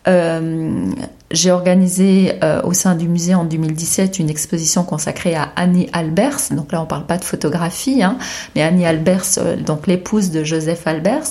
Euh, 0.08 0.90
j'ai 1.32 1.52
organisé 1.52 2.36
euh, 2.42 2.62
au 2.64 2.72
sein 2.72 2.96
du 2.96 3.10
musée 3.10 3.36
en 3.36 3.44
2017 3.44 4.20
une 4.20 4.30
exposition 4.30 4.84
consacrée 4.84 5.36
à 5.36 5.50
Annie 5.58 5.90
Albers. 5.92 6.38
Donc 6.52 6.72
là, 6.72 6.82
on 6.82 6.86
parle 6.86 7.06
pas 7.06 7.18
de 7.18 7.26
photographie, 7.26 8.02
hein, 8.02 8.18
mais 8.56 8.62
Annie 8.62 8.86
Albers, 8.86 9.26
donc 9.66 9.88
l'épouse 9.88 10.32
de 10.32 10.46
Joseph 10.46 10.88
Albers. 10.88 11.28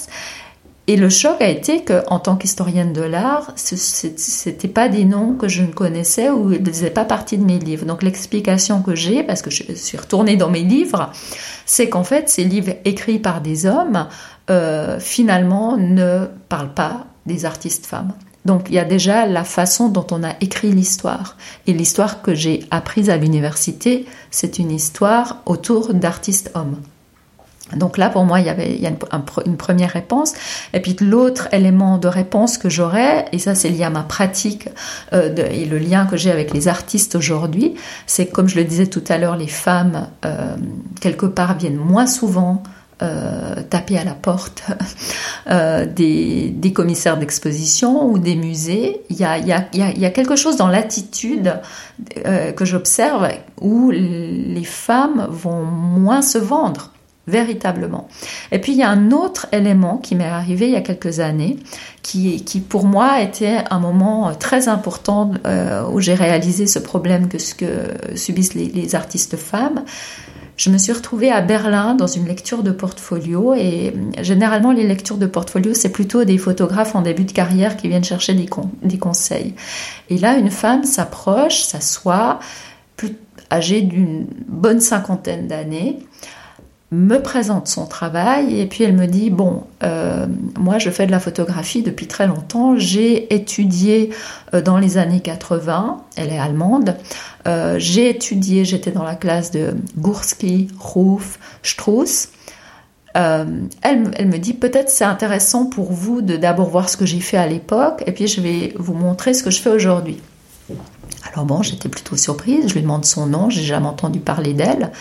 Et 0.88 0.96
le 0.96 1.08
choc 1.08 1.40
a 1.40 1.48
été 1.48 1.82
que, 1.82 2.04
en 2.06 2.20
tant 2.20 2.36
qu'historienne 2.36 2.92
de 2.92 3.02
l'art, 3.02 3.52
c'était 3.56 4.68
pas 4.68 4.88
des 4.88 5.04
noms 5.04 5.34
que 5.34 5.48
je 5.48 5.62
ne 5.62 5.72
connaissais 5.72 6.30
ou 6.30 6.52
ils 6.52 6.62
ne 6.62 6.70
faisaient 6.70 6.90
pas 6.90 7.04
partie 7.04 7.38
de 7.38 7.44
mes 7.44 7.58
livres. 7.58 7.86
Donc 7.86 8.04
l'explication 8.04 8.82
que 8.82 8.94
j'ai, 8.94 9.24
parce 9.24 9.42
que 9.42 9.50
je 9.50 9.72
suis 9.74 9.98
retournée 9.98 10.36
dans 10.36 10.48
mes 10.48 10.62
livres, 10.62 11.10
c'est 11.64 11.88
qu'en 11.88 12.04
fait 12.04 12.28
ces 12.28 12.44
livres 12.44 12.74
écrits 12.84 13.18
par 13.18 13.40
des 13.40 13.66
hommes, 13.66 14.06
euh, 14.48 15.00
finalement, 15.00 15.76
ne 15.76 16.26
parlent 16.48 16.74
pas 16.74 17.06
des 17.26 17.44
artistes 17.44 17.86
femmes. 17.86 18.12
Donc 18.44 18.66
il 18.68 18.74
y 18.76 18.78
a 18.78 18.84
déjà 18.84 19.26
la 19.26 19.42
façon 19.42 19.88
dont 19.88 20.06
on 20.12 20.22
a 20.22 20.34
écrit 20.40 20.70
l'histoire. 20.70 21.36
Et 21.66 21.72
l'histoire 21.72 22.22
que 22.22 22.32
j'ai 22.32 22.64
apprise 22.70 23.10
à 23.10 23.16
l'université, 23.16 24.06
c'est 24.30 24.60
une 24.60 24.70
histoire 24.70 25.42
autour 25.46 25.94
d'artistes 25.94 26.52
hommes. 26.54 26.76
Donc 27.74 27.98
là, 27.98 28.10
pour 28.10 28.24
moi, 28.24 28.38
il 28.40 28.46
y 28.46 28.48
avait 28.48 28.78
a 28.84 28.90
une, 29.46 29.56
première 29.56 29.90
réponse. 29.90 30.34
Et 30.72 30.80
puis 30.80 30.96
l'autre 31.00 31.48
élément 31.52 31.98
de 31.98 32.06
réponse 32.06 32.58
que 32.58 32.68
j'aurais, 32.68 33.24
et 33.32 33.38
ça 33.38 33.54
c'est 33.54 33.68
lié 33.68 33.82
à 33.82 33.90
ma 33.90 34.02
pratique 34.02 34.68
euh, 35.12 35.34
et 35.50 35.64
le 35.64 35.78
lien 35.78 36.06
que 36.06 36.16
j'ai 36.16 36.30
avec 36.30 36.52
les 36.52 36.68
artistes 36.68 37.16
aujourd'hui, 37.16 37.74
c'est 38.06 38.26
comme 38.26 38.48
je 38.48 38.56
le 38.56 38.64
disais 38.64 38.86
tout 38.86 39.02
à 39.08 39.18
l'heure, 39.18 39.36
les 39.36 39.48
femmes, 39.48 40.08
euh, 40.24 40.54
quelque 41.00 41.26
part, 41.26 41.58
viennent 41.58 41.76
moins 41.76 42.06
souvent 42.06 42.62
euh, 43.02 43.56
taper 43.68 43.98
à 43.98 44.04
la 44.04 44.14
porte 44.14 44.62
des, 45.96 46.72
commissaires 46.72 47.18
d'exposition 47.18 48.08
ou 48.08 48.18
des 48.18 48.36
musées. 48.36 49.00
Il 49.10 49.16
y 49.16 49.24
a, 49.24 50.10
quelque 50.10 50.36
chose 50.36 50.56
dans 50.56 50.68
l'attitude 50.68 51.60
que 52.24 52.64
j'observe 52.64 53.28
où 53.60 53.90
les 53.90 54.64
femmes 54.64 55.26
vont 55.30 55.64
moins 55.64 56.22
se 56.22 56.38
vendre 56.38 56.92
véritablement. 57.26 58.08
Et 58.52 58.60
puis 58.60 58.72
il 58.72 58.78
y 58.78 58.82
a 58.82 58.88
un 58.88 59.10
autre 59.10 59.46
élément 59.52 59.98
qui 59.98 60.14
m'est 60.14 60.24
arrivé 60.24 60.66
il 60.66 60.72
y 60.72 60.76
a 60.76 60.80
quelques 60.80 61.20
années, 61.20 61.56
qui, 62.02 62.40
pour 62.68 62.84
moi 62.84 63.20
était 63.20 63.58
un 63.70 63.80
moment 63.80 64.32
très 64.34 64.68
important 64.68 65.32
euh, 65.46 65.84
où 65.90 66.00
j'ai 66.00 66.14
réalisé 66.14 66.66
ce 66.66 66.78
problème 66.78 67.28
que 67.28 67.38
subissent 68.14 68.54
les, 68.54 68.66
les, 68.66 68.94
artistes 68.94 69.36
femmes. 69.36 69.84
Je 70.56 70.70
me 70.70 70.78
suis 70.78 70.92
retrouvée 70.92 71.30
à 71.30 71.42
Berlin 71.42 71.94
dans 71.94 72.06
une 72.06 72.26
lecture 72.26 72.62
de 72.62 72.70
portfolio 72.70 73.54
et 73.54 73.92
généralement 74.22 74.72
les 74.72 74.86
lectures 74.86 75.18
de 75.18 75.26
portfolio 75.26 75.74
c'est 75.74 75.90
plutôt 75.90 76.24
des 76.24 76.38
photographes 76.38 76.94
en 76.94 77.02
début 77.02 77.24
de 77.24 77.32
carrière 77.32 77.76
qui 77.76 77.88
viennent 77.88 78.04
chercher 78.04 78.34
des, 78.34 78.48
des 78.82 78.98
conseils. 78.98 79.54
Et 80.08 80.16
là 80.16 80.36
une 80.36 80.50
femme 80.50 80.84
s'approche, 80.84 81.60
s'assoit, 81.60 82.38
âgée 83.50 83.82
d'une 83.82 84.26
bonne 84.48 84.80
cinquantaine 84.80 85.46
d'années, 85.46 85.98
me 86.92 87.18
présente 87.18 87.66
son 87.66 87.86
travail 87.86 88.60
et 88.60 88.66
puis 88.66 88.84
elle 88.84 88.94
me 88.94 89.06
dit 89.06 89.30
bon 89.30 89.64
euh, 89.82 90.26
moi 90.56 90.78
je 90.78 90.90
fais 90.90 91.06
de 91.06 91.10
la 91.10 91.18
photographie 91.18 91.82
depuis 91.82 92.06
très 92.06 92.28
longtemps. 92.28 92.76
J'ai 92.78 93.34
étudié 93.34 94.10
euh, 94.54 94.62
dans 94.62 94.78
les 94.78 94.96
années 94.96 95.20
80 95.20 96.04
elle 96.16 96.32
est 96.32 96.38
allemande. 96.38 96.96
Euh, 97.48 97.76
j'ai 97.78 98.08
étudié 98.08 98.64
j'étais 98.64 98.92
dans 98.92 99.02
la 99.02 99.16
classe 99.16 99.50
de 99.50 99.74
Gursky 99.98 100.68
Ruf 100.78 101.40
Strauss. 101.62 102.28
Elle, 103.14 103.70
elle, 103.82 104.28
me 104.28 104.36
dit 104.36 104.52
peut-être 104.52 104.90
c'est 104.90 105.06
intéressant 105.06 105.64
pour 105.64 105.90
vous 105.90 106.20
de 106.20 106.36
d'abord 106.36 106.68
voir 106.68 106.90
ce 106.90 106.98
que 106.98 107.06
j'ai 107.06 107.20
fait 107.20 107.38
à 107.38 107.46
l'époque 107.46 108.04
et 108.06 108.12
puis 108.12 108.26
je 108.26 108.42
vais 108.42 108.74
vous 108.78 108.92
montrer 108.92 109.32
ce 109.32 109.42
que 109.42 109.50
je 109.50 109.62
fais 109.62 109.70
aujourd'hui. 109.70 110.20
Alors 111.32 111.46
bon 111.46 111.62
j'étais 111.62 111.88
plutôt 111.88 112.16
surprise. 112.16 112.68
Je 112.68 112.74
lui 112.74 112.82
demande 112.82 113.06
son 113.06 113.26
nom. 113.26 113.50
J'ai 113.50 113.62
jamais 113.62 113.86
entendu 113.86 114.20
parler 114.20 114.52
d'elle 114.52 114.92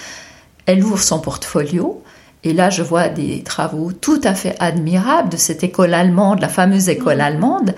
elle 0.65 0.83
ouvre 0.83 1.01
son 1.01 1.19
portfolio 1.19 2.03
et 2.45 2.53
là, 2.53 2.69
je 2.69 2.83
vois 2.83 3.09
des 3.09 3.41
travaux 3.41 3.91
tout 3.91 4.21
à 4.23 4.35
fait 4.35 4.55
admirables 4.59 5.29
de 5.29 5.37
cette 5.37 5.63
école 5.63 5.95
allemande, 5.95 6.39
la 6.39 6.47
fameuse 6.47 6.89
école 6.89 7.19
allemande. 7.19 7.73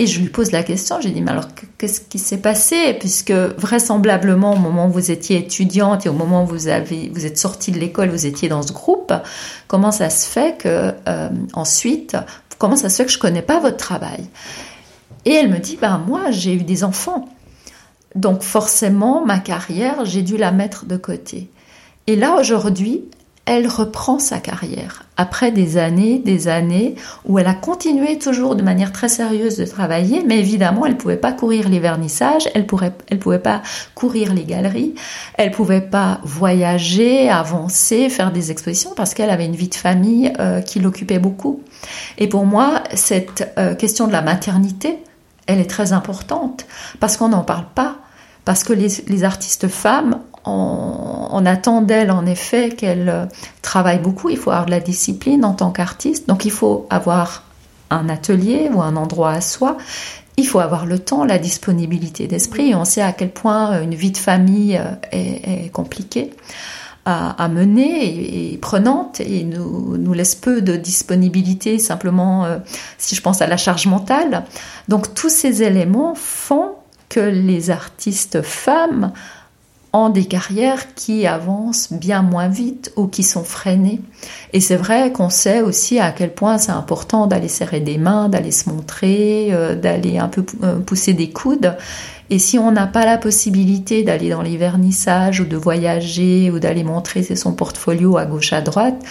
Et 0.00 0.08
je 0.08 0.18
lui 0.18 0.28
pose 0.28 0.50
la 0.50 0.64
question, 0.64 1.00
j'ai 1.00 1.10
dit, 1.10 1.20
mais 1.20 1.30
alors 1.30 1.46
qu'est-ce 1.78 2.00
qui 2.00 2.18
s'est 2.18 2.38
passé? 2.38 2.96
Puisque 2.98 3.30
vraisemblablement, 3.30 4.54
au 4.54 4.56
moment 4.56 4.88
où 4.88 4.90
vous 4.90 5.12
étiez 5.12 5.38
étudiante 5.38 6.06
et 6.06 6.08
au 6.08 6.12
moment 6.12 6.42
où 6.42 6.46
vous, 6.46 6.66
avez, 6.66 7.08
vous 7.14 7.24
êtes 7.24 7.38
sortie 7.38 7.70
de 7.70 7.78
l'école, 7.78 8.08
vous 8.08 8.26
étiez 8.26 8.48
dans 8.48 8.62
ce 8.62 8.72
groupe, 8.72 9.12
comment 9.68 9.92
ça 9.92 10.10
se 10.10 10.26
fait 10.26 10.58
que 10.58 10.92
euh, 11.06 11.28
ensuite, 11.52 12.16
comment 12.58 12.76
ça 12.76 12.88
se 12.88 12.96
fait 12.96 13.04
que 13.04 13.12
je 13.12 13.18
connais 13.18 13.42
pas 13.42 13.60
votre 13.60 13.76
travail? 13.76 14.24
Et 15.24 15.34
elle 15.34 15.50
me 15.50 15.58
dit, 15.58 15.78
ben 15.80 16.02
moi, 16.04 16.32
j'ai 16.32 16.54
eu 16.54 16.64
des 16.64 16.82
enfants. 16.82 17.28
Donc 18.16 18.42
forcément, 18.42 19.24
ma 19.24 19.38
carrière, 19.38 20.04
j'ai 20.04 20.22
dû 20.22 20.36
la 20.36 20.50
mettre 20.50 20.86
de 20.86 20.96
côté. 20.96 21.48
Et 22.06 22.16
là, 22.16 22.36
aujourd'hui, 22.38 23.04
elle 23.46 23.66
reprend 23.66 24.20
sa 24.20 24.38
carrière. 24.38 25.02
Après 25.16 25.50
des 25.50 25.76
années, 25.76 26.20
des 26.20 26.46
années 26.46 26.94
où 27.24 27.38
elle 27.40 27.48
a 27.48 27.54
continué 27.54 28.16
toujours 28.16 28.54
de 28.54 28.62
manière 28.62 28.92
très 28.92 29.08
sérieuse 29.08 29.56
de 29.56 29.64
travailler, 29.64 30.22
mais 30.24 30.38
évidemment, 30.38 30.86
elle 30.86 30.92
ne 30.92 30.98
pouvait 30.98 31.16
pas 31.16 31.32
courir 31.32 31.68
les 31.68 31.80
vernissages, 31.80 32.48
elle 32.54 32.62
ne 32.62 33.16
pouvait 33.16 33.38
pas 33.40 33.62
courir 33.96 34.34
les 34.34 34.44
galeries, 34.44 34.94
elle 35.34 35.50
ne 35.50 35.54
pouvait 35.54 35.80
pas 35.80 36.20
voyager, 36.22 37.28
avancer, 37.28 38.08
faire 38.08 38.30
des 38.30 38.52
expositions 38.52 38.92
parce 38.94 39.14
qu'elle 39.14 39.30
avait 39.30 39.46
une 39.46 39.56
vie 39.56 39.68
de 39.68 39.74
famille 39.74 40.32
euh, 40.38 40.60
qui 40.60 40.78
l'occupait 40.78 41.18
beaucoup. 41.18 41.60
Et 42.18 42.28
pour 42.28 42.46
moi, 42.46 42.84
cette 42.94 43.52
euh, 43.58 43.74
question 43.74 44.06
de 44.06 44.12
la 44.12 44.22
maternité, 44.22 44.98
elle 45.46 45.58
est 45.58 45.70
très 45.70 45.92
importante 45.92 46.66
parce 47.00 47.16
qu'on 47.16 47.30
n'en 47.30 47.42
parle 47.42 47.66
pas. 47.74 47.96
Parce 48.46 48.64
que 48.64 48.72
les 48.72 49.24
artistes 49.24 49.68
femmes 49.68 50.20
on, 50.44 51.44
attend 51.46 51.82
d'elle 51.82 52.10
en 52.10 52.26
effet 52.26 52.70
qu'elle 52.70 53.08
euh, 53.08 53.26
travaille 53.62 53.98
beaucoup, 53.98 54.28
il 54.28 54.36
faut 54.36 54.50
avoir 54.50 54.66
de 54.66 54.70
la 54.70 54.80
discipline 54.80 55.44
en 55.44 55.54
tant 55.54 55.70
qu'artiste, 55.70 56.28
donc 56.28 56.44
il 56.44 56.50
faut 56.50 56.86
avoir 56.90 57.44
un 57.90 58.08
atelier 58.08 58.70
ou 58.72 58.82
un 58.82 58.96
endroit 58.96 59.32
à 59.32 59.40
soi, 59.40 59.76
il 60.36 60.46
faut 60.46 60.60
avoir 60.60 60.86
le 60.86 60.98
temps, 60.98 61.24
la 61.24 61.38
disponibilité 61.38 62.26
d'esprit, 62.26 62.74
on 62.74 62.84
sait 62.84 63.02
à 63.02 63.12
quel 63.12 63.30
point 63.30 63.72
euh, 63.72 63.82
une 63.82 63.94
vie 63.94 64.10
de 64.10 64.18
famille 64.18 64.76
euh, 64.76 64.94
est, 65.12 65.70
compliquée 65.72 66.30
à, 67.06 67.48
mener 67.48 68.52
et, 68.52 68.58
prenante. 68.58 69.18
Et 69.20 69.42
nous, 69.42 69.96
nous 69.96 70.12
laisse 70.12 70.36
peu 70.36 70.62
de 70.62 70.76
disponibilité 70.76 71.80
simplement 71.80 72.46
si 72.98 73.16
je 73.16 73.20
pense 73.20 73.42
à 73.42 73.48
la 73.48 73.56
charge 73.56 73.88
mentale. 73.88 74.44
Donc 74.86 75.12
tous 75.12 75.28
ces 75.28 75.64
éléments 75.64 76.14
font 76.14 76.74
que 77.08 77.18
les 77.18 77.70
artistes 77.70 78.42
femmes 78.42 79.12
ont 79.92 80.08
des 80.08 80.24
carrières 80.24 80.94
qui 80.94 81.26
avancent 81.26 81.92
bien 81.92 82.22
moins 82.22 82.48
vite 82.48 82.92
ou 82.96 83.08
qui 83.08 83.22
sont 83.22 83.44
freinées. 83.44 84.00
Et 84.52 84.60
c'est 84.60 84.76
vrai 84.76 85.12
qu'on 85.12 85.30
sait 85.30 85.62
aussi 85.62 85.98
à 85.98 86.12
quel 86.12 86.32
point 86.32 86.58
c'est 86.58 86.72
important 86.72 87.26
d'aller 87.26 87.48
serrer 87.48 87.80
des 87.80 87.98
mains, 87.98 88.28
d'aller 88.28 88.52
se 88.52 88.68
montrer, 88.68 89.48
euh, 89.50 89.74
d'aller 89.74 90.18
un 90.18 90.28
peu 90.28 90.44
euh, 90.62 90.78
pousser 90.78 91.12
des 91.12 91.30
coudes. 91.30 91.76
Et 92.32 92.38
si 92.38 92.58
on 92.58 92.70
n'a 92.70 92.86
pas 92.86 93.04
la 93.04 93.18
possibilité 93.18 94.04
d'aller 94.04 94.30
dans 94.30 94.42
les 94.42 94.56
vernissages 94.56 95.40
ou 95.40 95.44
de 95.44 95.56
voyager 95.56 96.50
ou 96.52 96.60
d'aller 96.60 96.84
montrer 96.84 97.24
son 97.34 97.52
portfolio 97.52 98.16
à 98.16 98.24
gauche 98.24 98.52
à 98.52 98.60
droite, 98.60 99.02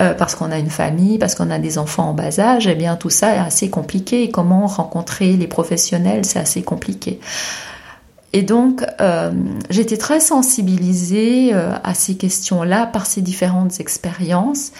euh, 0.00 0.14
parce 0.14 0.36
qu'on 0.36 0.52
a 0.52 0.58
une 0.58 0.70
famille, 0.70 1.18
parce 1.18 1.34
qu'on 1.34 1.50
a 1.50 1.58
des 1.58 1.76
enfants 1.76 2.10
en 2.10 2.14
bas 2.14 2.38
âge, 2.38 2.68
eh 2.68 2.76
bien 2.76 2.94
tout 2.94 3.10
ça 3.10 3.34
est 3.34 3.38
assez 3.38 3.68
compliqué. 3.68 4.30
Comment 4.30 4.66
rencontrer 4.66 5.36
les 5.36 5.48
professionnels, 5.48 6.24
c'est 6.24 6.38
assez 6.38 6.62
compliqué. 6.62 7.18
Et 8.32 8.42
donc, 8.42 8.84
euh, 9.00 9.32
j'étais 9.70 9.96
très 9.96 10.20
sensibilisée 10.20 11.52
euh, 11.52 11.74
à 11.82 11.94
ces 11.94 12.16
questions-là 12.16 12.86
par 12.86 13.06
ces 13.06 13.22
différentes 13.22 13.80
expériences. 13.80 14.72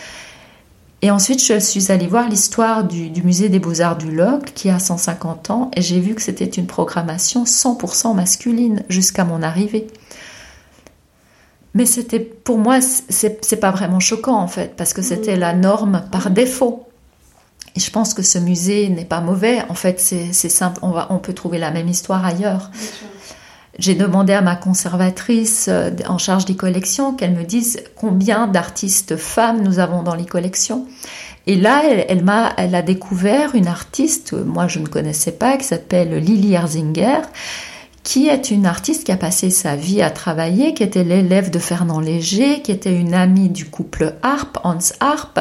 Et 1.03 1.11
ensuite, 1.11 1.45
je 1.45 1.59
suis 1.59 1.91
allée 1.91 2.07
voir 2.07 2.29
l'histoire 2.29 2.85
du, 2.85 3.11
musée 3.25 3.49
des 3.49 3.59
beaux-arts 3.59 3.97
du 3.97 4.13
Locle, 4.13 4.53
qui 4.55 4.69
a 4.69 4.79
150 4.79 5.51
ans, 5.51 5.71
et 5.75 5.81
j'ai 5.81 5.99
vu 5.99 6.15
que 6.15 6.23
c'était 6.23 6.45
une 6.45 6.67
programmation 6.67 7.45
100% 7.45 8.15
masculine 8.15 8.85
jusqu'à 8.89 9.25
mon 9.25 9.43
arrivée. 9.43 9.87
Mais 11.73 11.87
c'était, 11.87 12.21
pour 12.21 12.59
moi, 12.59 12.81
c'est 12.81 13.61
pas 13.61 13.71
vraiment 13.71 14.01
choquant 14.01 14.39
en 14.39 14.49
fait, 14.49 14.75
parce 14.77 14.93
que 14.93 15.03
c'était 15.03 15.37
la 15.37 15.55
norme 15.55 16.03
par 16.13 16.31
défaut. 16.31 16.87
Et 17.77 17.81
je 17.81 17.91
pense 17.91 18.13
que 18.15 18.23
ce 18.23 18.39
musée 18.39 18.89
n'est 18.89 19.05
pas 19.05 19.21
mauvais. 19.21 19.63
En 19.69 19.75
fait, 19.75 20.01
c'est 20.01 20.33
simple. 20.33 20.81
On, 20.83 20.91
va, 20.91 21.07
on 21.11 21.19
peut 21.19 21.33
trouver 21.33 21.59
la 21.59 21.71
même 21.71 21.89
histoire 21.89 22.25
ailleurs. 22.25 22.71
J'ai 23.81 23.95
demandé 23.95 24.35
à 24.35 24.43
ma 24.43 24.57
conservatrice 24.57 25.69
euh, 25.71 25.91
en 26.07 26.19
charge 26.19 26.45
des 26.45 26.55
collections 26.55 27.15
qu'elle 27.15 27.33
me 27.33 27.45
dise 27.45 27.83
combien 27.97 28.47
d'artistes 28.47 29.17
femmes 29.17 29.63
nous 29.63 29.79
avons 29.79 30.03
dans 30.03 30.15
les 30.15 30.27
collections. 30.27 30.87
Et 31.47 31.57
là, 31.57 31.83
elle, 31.87 32.23
m'a, 32.23 32.53
elle 32.59 32.75
a 32.75 32.83
découvert 32.83 33.55
une 33.55 33.67
artiste, 33.67 34.35
moi 34.35 34.69
je 34.69 34.81
ne 34.81 34.87
connaissais 34.87 35.33
pas, 35.33 35.57
qui 35.57 35.65
s'appelle 35.65 36.15
Lily 36.19 36.53
Erzinger, 36.53 37.23
qui 38.03 38.29
est 38.29 38.51
une 38.51 38.67
artiste 38.67 39.05
qui 39.05 39.13
a 39.13 39.17
passé 39.17 39.49
sa 39.49 39.77
vie 39.77 40.03
à 40.03 40.11
travailler, 40.11 40.75
qui 40.75 40.83
était 40.83 41.03
l'élève 41.03 41.51
de 41.51 41.59
Fernand 41.59 42.01
Léger, 42.01 42.61
qui 42.61 42.73
était 42.73 42.95
une 42.95 43.15
amie 43.15 43.49
du 43.49 43.65
couple 43.65 44.15
Harp, 44.23 44.59
Hans 44.63 44.77
Harp, 45.01 45.41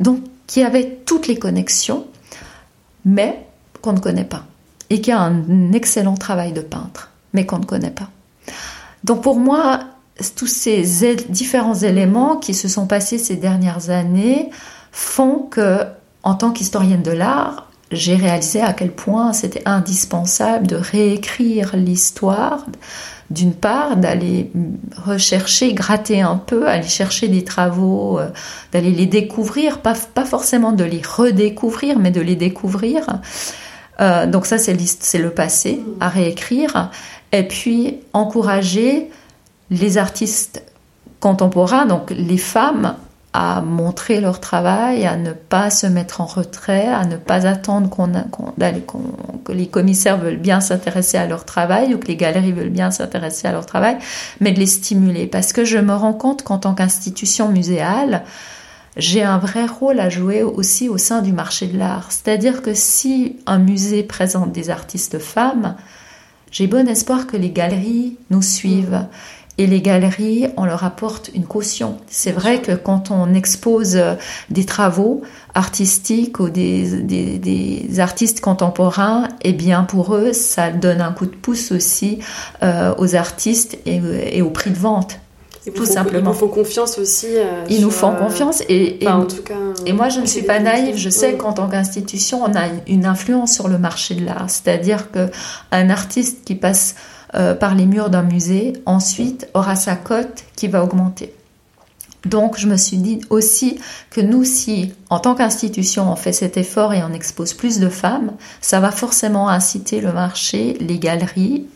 donc 0.00 0.18
qui 0.48 0.64
avait 0.64 0.98
toutes 1.06 1.28
les 1.28 1.38
connexions, 1.38 2.08
mais 3.04 3.46
qu'on 3.82 3.92
ne 3.92 4.00
connaît 4.00 4.24
pas, 4.24 4.46
et 4.90 5.00
qui 5.00 5.12
a 5.12 5.20
un 5.20 5.70
excellent 5.70 6.16
travail 6.16 6.52
de 6.52 6.60
peintre 6.60 7.12
mais 7.32 7.46
qu'on 7.46 7.58
ne 7.58 7.64
connaît 7.64 7.90
pas. 7.90 8.08
Donc 9.04 9.22
pour 9.22 9.38
moi, 9.38 9.80
tous 10.36 10.46
ces 10.46 10.82
différents 11.28 11.74
éléments 11.74 12.36
qui 12.36 12.54
se 12.54 12.68
sont 12.68 12.86
passés 12.86 13.18
ces 13.18 13.36
dernières 13.36 13.90
années 13.90 14.50
font 14.90 15.40
que, 15.50 15.80
en 16.22 16.34
tant 16.34 16.50
qu'historienne 16.50 17.02
de 17.02 17.12
l'art, 17.12 17.68
j'ai 17.90 18.16
réalisé 18.16 18.60
à 18.60 18.72
quel 18.72 18.90
point 18.90 19.32
c'était 19.32 19.62
indispensable 19.64 20.66
de 20.66 20.76
réécrire 20.76 21.74
l'histoire, 21.74 22.66
d'une 23.30 23.54
part, 23.54 23.96
d'aller 23.96 24.50
rechercher, 25.04 25.72
gratter 25.72 26.20
un 26.20 26.36
peu, 26.36 26.66
aller 26.66 26.88
chercher 26.88 27.28
des 27.28 27.44
travaux, 27.44 28.18
euh, 28.18 28.28
d'aller 28.72 28.90
les 28.90 29.06
découvrir, 29.06 29.80
pas, 29.80 29.94
pas 30.14 30.24
forcément 30.24 30.72
de 30.72 30.84
les 30.84 31.02
redécouvrir, 31.02 31.98
mais 31.98 32.10
de 32.10 32.20
les 32.20 32.36
découvrir. 32.36 33.06
Euh, 34.00 34.26
donc 34.26 34.46
ça, 34.46 34.58
c'est 34.58 35.18
le 35.18 35.30
passé 35.30 35.80
à 36.00 36.08
réécrire 36.08 36.90
et 37.32 37.42
puis 37.42 37.98
encourager 38.12 39.10
les 39.70 39.98
artistes 39.98 40.62
contemporains, 41.20 41.86
donc 41.86 42.10
les 42.10 42.38
femmes, 42.38 42.94
à 43.34 43.60
montrer 43.60 44.20
leur 44.20 44.40
travail, 44.40 45.06
à 45.06 45.16
ne 45.16 45.32
pas 45.32 45.70
se 45.70 45.86
mettre 45.86 46.20
en 46.20 46.26
retrait, 46.26 46.88
à 46.88 47.04
ne 47.04 47.16
pas 47.16 47.46
attendre 47.46 47.90
qu'on, 47.90 48.10
que 49.44 49.52
les 49.52 49.66
commissaires 49.66 50.16
veulent 50.16 50.38
bien 50.38 50.60
s'intéresser 50.60 51.18
à 51.18 51.26
leur 51.26 51.44
travail 51.44 51.94
ou 51.94 51.98
que 51.98 52.06
les 52.06 52.16
galeries 52.16 52.52
veulent 52.52 52.70
bien 52.70 52.90
s'intéresser 52.90 53.46
à 53.46 53.52
leur 53.52 53.66
travail, 53.66 53.98
mais 54.40 54.52
de 54.52 54.58
les 54.58 54.66
stimuler. 54.66 55.26
Parce 55.26 55.52
que 55.52 55.64
je 55.64 55.78
me 55.78 55.94
rends 55.94 56.14
compte 56.14 56.42
qu'en 56.42 56.58
tant 56.58 56.74
qu'institution 56.74 57.48
muséale, 57.48 58.24
j'ai 58.96 59.22
un 59.22 59.38
vrai 59.38 59.66
rôle 59.66 60.00
à 60.00 60.08
jouer 60.08 60.42
aussi 60.42 60.88
au 60.88 60.98
sein 60.98 61.20
du 61.20 61.32
marché 61.32 61.66
de 61.66 61.78
l'art. 61.78 62.10
C'est-à-dire 62.10 62.62
que 62.62 62.72
si 62.74 63.36
un 63.46 63.58
musée 63.58 64.02
présente 64.02 64.52
des 64.52 64.70
artistes 64.70 65.18
femmes, 65.18 65.76
j'ai 66.50 66.66
bon 66.66 66.88
espoir 66.88 67.26
que 67.26 67.36
les 67.36 67.50
galeries 67.50 68.16
nous 68.30 68.42
suivent. 68.42 69.06
Et 69.60 69.66
les 69.66 69.82
galeries, 69.82 70.46
on 70.56 70.64
leur 70.64 70.84
apporte 70.84 71.32
une 71.34 71.44
caution. 71.44 71.98
C'est 72.06 72.30
vrai 72.30 72.62
que 72.62 72.70
quand 72.76 73.10
on 73.10 73.34
expose 73.34 73.96
euh, 73.96 74.14
des 74.50 74.64
travaux 74.64 75.22
artistiques 75.52 76.38
ou 76.38 76.48
des, 76.48 77.02
des, 77.02 77.98
artistes 77.98 78.40
contemporains, 78.40 79.26
eh 79.42 79.52
bien 79.52 79.82
pour 79.82 80.14
eux, 80.14 80.32
ça 80.32 80.70
donne 80.70 81.00
un 81.00 81.10
coup 81.10 81.26
de 81.26 81.34
pouce 81.34 81.72
aussi 81.72 82.20
euh, 82.62 82.94
aux 82.98 83.16
artistes 83.16 83.78
et, 83.84 84.42
au 84.42 84.50
prix 84.50 84.70
de 84.70 84.78
vente. 84.78 85.18
Tout 85.74 85.84
simplement. 85.84 86.30
Ils 86.30 86.32
nous 86.32 86.38
font 86.38 86.48
confiance 86.48 86.98
aussi. 86.98 87.26
Euh, 87.30 87.64
ils 87.68 87.80
nous 87.80 87.90
font 87.90 88.14
confiance 88.14 88.62
et, 88.68 89.02
et, 89.02 89.08
en 89.08 89.26
tout 89.26 89.42
cas, 89.42 89.54
et 89.86 89.92
moi 89.92 90.08
je 90.08 90.20
ne 90.20 90.26
suis 90.26 90.42
pas 90.42 90.60
naïve. 90.60 90.96
Je 90.96 91.10
sais 91.10 91.34
qu'en 91.34 91.52
tant 91.52 91.68
qu'institution, 91.68 92.42
on 92.42 92.54
a 92.54 92.66
une 92.86 93.06
influence 93.06 93.52
sur 93.52 93.68
le 93.68 93.78
marché 93.78 94.14
de 94.14 94.24
l'art. 94.24 94.48
C'est-à-dire 94.48 95.10
que 95.10 95.30
un 95.70 95.90
artiste 95.90 96.44
qui 96.44 96.54
passe 96.54 96.94
euh, 97.34 97.54
par 97.54 97.74
les 97.74 97.86
murs 97.86 98.10
d'un 98.10 98.22
musée, 98.22 98.72
ensuite 98.86 99.48
aura 99.54 99.76
sa 99.76 99.96
cote 99.96 100.44
qui 100.56 100.68
va 100.68 100.82
augmenter. 100.82 101.34
Donc 102.24 102.58
je 102.58 102.66
me 102.66 102.76
suis 102.76 102.96
dit 102.96 103.20
aussi 103.30 103.78
que 104.10 104.20
nous, 104.20 104.44
si 104.44 104.92
en 105.10 105.20
tant 105.20 105.34
qu'institution 105.34 106.10
on 106.10 106.16
fait 106.16 106.32
cet 106.32 106.56
effort 106.56 106.92
et 106.94 107.02
on 107.02 107.12
expose 107.12 107.54
plus 107.54 107.78
de 107.78 107.88
femmes, 107.88 108.32
ça 108.60 108.80
va 108.80 108.90
forcément 108.90 109.48
inciter 109.48 110.00
le 110.00 110.12
marché, 110.12 110.76
les 110.80 110.98
galeries 110.98 111.66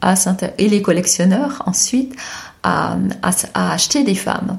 à 0.00 0.14
et 0.58 0.68
les 0.68 0.82
collectionneurs 0.82 1.62
ensuite 1.66 2.14
à 2.62 2.96
acheter 3.54 4.04
des 4.04 4.14
femmes. 4.14 4.58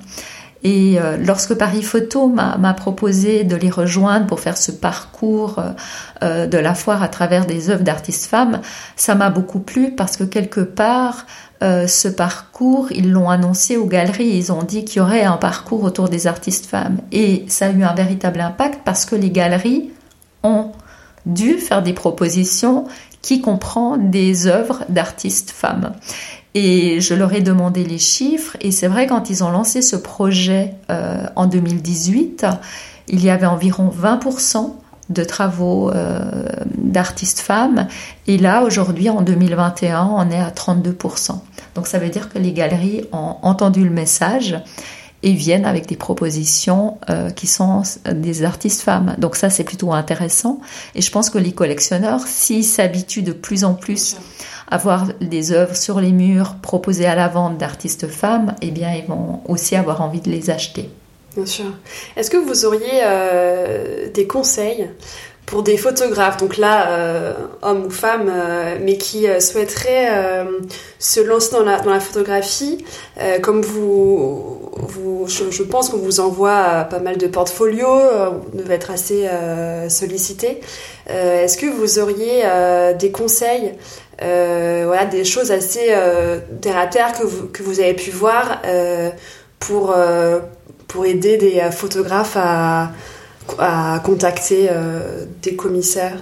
Et 0.64 0.98
euh, 0.98 1.18
lorsque 1.18 1.54
Paris 1.56 1.84
Photo 1.84 2.30
m'a 2.30 2.74
proposé 2.74 3.44
de 3.44 3.56
les 3.56 3.70
rejoindre 3.70 4.28
pour 4.28 4.40
faire 4.40 4.58
ce 4.58 4.72
parcours 4.72 5.60
euh, 5.60 5.72
euh, 6.24 6.48
de 6.48 6.58
la 6.58 6.74
foire 6.74 7.04
à 7.04 7.10
travers 7.10 7.46
des 7.46 7.70
œuvres 7.70 7.84
d'artistes 7.84 8.26
femmes, 8.26 8.62
ça 8.96 9.14
m'a 9.14 9.30
beaucoup 9.30 9.60
plu 9.60 9.92
parce 9.92 10.16
que 10.18 10.24
quelque 10.24 10.62
part, 10.62 11.26
ce 11.62 12.10
parcours, 12.10 12.92
ils 12.92 13.10
l'ont 13.10 13.30
annoncé 13.30 13.78
aux 13.78 13.86
galeries, 13.86 14.36
ils 14.36 14.52
ont 14.52 14.64
dit 14.64 14.84
qu'il 14.84 14.98
y 14.98 15.00
aurait 15.00 15.24
un 15.24 15.38
parcours 15.38 15.86
autour 15.86 16.10
des 16.10 16.28
artistes 16.28 16.66
femmes. 16.66 16.98
Et 17.14 17.46
ça 17.48 17.68
a 17.68 17.70
eu 17.70 17.84
un 17.84 17.94
véritable 17.94 18.42
impact 18.42 18.82
parce 18.84 19.06
que 19.06 19.16
les 19.16 19.32
galeries 19.32 19.90
ont 20.44 20.74
dû 21.26 21.54
faire 21.60 21.82
des 21.82 21.94
propositions 21.94 22.84
qui 23.24 23.42
comprennent 23.42 24.12
des 24.12 24.46
œuvres 24.46 24.84
d'artistes 24.90 25.50
femmes. 25.50 25.94
Et 26.54 27.02
je 27.02 27.16
leur 27.16 27.34
ai 27.34 27.42
demandé 27.42 27.84
les 27.84 27.98
chiffres. 27.98 28.56
Et 28.62 28.72
c'est 28.72 28.88
vrai, 28.88 29.08
quand 29.08 29.32
ils 29.32 29.44
ont 29.44 29.50
lancé 29.50 29.82
ce 29.82 29.96
projet 29.96 30.76
euh, 30.92 31.26
en 31.36 31.48
2018, 31.48 32.46
il 33.08 33.24
y 33.24 33.32
avait 33.32 33.48
environ 33.48 33.90
20% 33.90 34.74
de 35.10 35.24
travaux 35.24 35.90
euh, 35.90 36.46
d'artistes 36.78 37.40
femmes. 37.40 37.88
Et 38.28 38.38
là, 38.38 38.64
aujourd'hui, 38.64 39.10
en 39.10 39.22
2021, 39.22 40.06
on 40.06 40.30
est 40.30 40.40
à 40.40 40.50
32%. 40.50 41.40
Donc 41.76 41.88
ça 41.88 41.98
veut 41.98 42.10
dire 42.10 42.30
que 42.30 42.38
les 42.38 42.54
galeries 42.54 43.06
ont 43.12 43.38
entendu 43.42 43.84
le 43.84 43.90
message 43.90 44.56
et 45.24 45.34
viennent 45.34 45.66
avec 45.66 45.88
des 45.88 45.96
propositions 45.96 46.98
euh, 47.10 47.30
qui 47.30 47.48
sont 47.48 47.82
des 48.14 48.44
artistes 48.44 48.82
femmes. 48.82 49.16
Donc 49.18 49.36
ça, 49.36 49.50
c'est 49.50 49.64
plutôt 49.64 49.94
intéressant. 49.94 50.60
Et 50.96 51.02
je 51.02 51.10
pense 51.10 51.30
que 51.30 51.38
les 51.38 51.54
collectionneurs, 51.54 52.22
s'ils 52.28 52.66
s'habituent 52.66 53.24
de 53.24 53.32
plus 53.32 53.64
en 53.64 53.74
plus 53.74 54.18
avoir 54.70 55.08
des 55.22 55.52
œuvres 55.52 55.76
sur 55.76 56.00
les 56.02 56.12
murs 56.12 56.56
proposées 56.62 57.06
à 57.06 57.16
la 57.16 57.28
vente 57.28 57.58
d'artistes 57.58 58.08
femmes, 58.08 58.56
eh 58.62 58.72
bien, 58.72 58.94
ils 58.94 59.06
vont 59.06 59.42
aussi 59.48 59.76
avoir 59.76 60.02
envie 60.02 60.22
de 60.22 60.30
les 60.30 60.50
acheter. 60.50 60.90
Bien 61.36 61.46
sûr. 61.46 61.66
Est-ce 62.16 62.30
que 62.30 62.38
vous 62.38 62.66
auriez 62.66 63.02
euh, 63.06 64.10
des 64.14 64.28
conseils 64.28 64.90
pour 65.46 65.64
des 65.64 65.78
photographes, 65.78 66.38
donc 66.38 66.58
là, 66.58 66.90
euh, 66.90 67.34
hommes 67.62 67.86
ou 67.86 67.90
femmes, 67.90 68.32
euh, 68.34 68.78
mais 68.82 68.98
qui 68.98 69.28
souhaiteraient 69.40 70.10
se 71.00 71.20
lancer 71.20 71.52
dans 71.52 71.64
la, 71.64 71.80
dans 71.80 71.92
la 71.92 72.00
photographie, 72.00 72.86
comme 73.42 73.62
vous, 73.62 74.72
vous 74.78 75.28
je, 75.28 75.64
pense 75.64 75.90
qu'on 75.90 75.98
vous 75.98 76.20
envoie 76.20 76.88
pas 76.90 77.00
mal 77.00 77.18
de 77.18 77.28
portfolios, 77.28 78.00
vous 78.52 78.58
devez 78.58 78.76
être 78.76 78.92
assez 78.92 79.28
sollicité. 79.90 80.62
Est-ce 81.08 81.58
que 81.58 81.66
vous 81.66 82.00
auriez 82.00 82.44
des 82.98 83.12
conseils 83.12 83.74
euh, 84.22 84.84
voilà, 84.86 85.06
des 85.06 85.26
choses 85.26 85.52
assez 85.52 85.88
euh, 85.90 86.40
terre 86.62 86.78
à 86.78 86.88
terre 86.88 87.14
que 87.14 87.26
vous, 87.26 87.48
que 87.48 87.64
vous 87.64 87.80
avez 87.80 87.94
pu 87.94 88.12
voir 88.12 88.62
euh, 88.66 89.10
pour, 89.60 89.96
pour 90.88 91.06
aider 91.06 91.38
des 91.38 91.62
photographes 91.72 92.38
à, 92.38 92.92
à 93.60 94.00
contacter 94.04 94.70
des 95.42 95.56
commissaires 95.56 96.18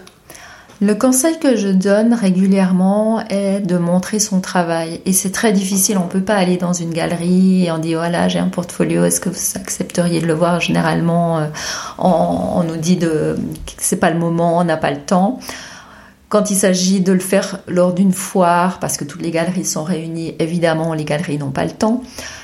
le 0.83 0.95
conseil 0.95 1.37
que 1.37 1.55
je 1.55 1.67
donne 1.67 2.11
régulièrement 2.15 3.23
est 3.29 3.59
de 3.59 3.77
montrer 3.77 4.17
son 4.17 4.41
travail. 4.41 4.99
Et 5.05 5.13
c'est 5.13 5.29
très 5.29 5.53
difficile, 5.53 5.99
on 5.99 6.05
ne 6.05 6.09
peut 6.09 6.23
pas 6.23 6.33
aller 6.33 6.57
dans 6.57 6.73
une 6.73 6.91
galerie 6.91 7.65
et 7.65 7.71
on 7.71 7.77
dit 7.77 7.93
voilà 7.93 8.27
j'ai 8.27 8.39
un 8.39 8.47
portfolio, 8.47 9.03
est-ce 9.05 9.21
que 9.21 9.29
vous 9.29 9.59
accepteriez 9.59 10.21
de 10.21 10.25
le 10.25 10.33
voir? 10.33 10.59
Généralement 10.59 11.47
on, 11.99 12.09
on, 12.09 12.63
nous 12.63 12.77
dit 12.77 12.97
que 12.97 13.35
c'est 13.77 13.97
pas 13.99 14.09
le 14.09 14.17
moment, 14.17 14.57
on 14.57 14.63
n'a 14.63 14.75
pas 14.75 14.89
le 14.89 15.01
temps. 15.01 15.39
Quand 16.29 16.49
il 16.49 16.55
s'agit 16.55 16.99
de 17.01 17.11
le 17.11 17.19
faire 17.19 17.59
lors 17.67 17.93
d'une 17.93 18.13
foire, 18.13 18.79
parce 18.79 18.97
que 18.97 19.03
toutes 19.03 19.21
les 19.21 19.31
galeries 19.31 19.65
sont 19.65 19.83
réunies, 19.83 20.33
évidemment, 20.39 20.93
les 20.95 21.03
galeries 21.03 21.37
n'ont 21.37 21.51
pas 21.51 21.65
le 21.65 21.71
temps. 21.71 22.01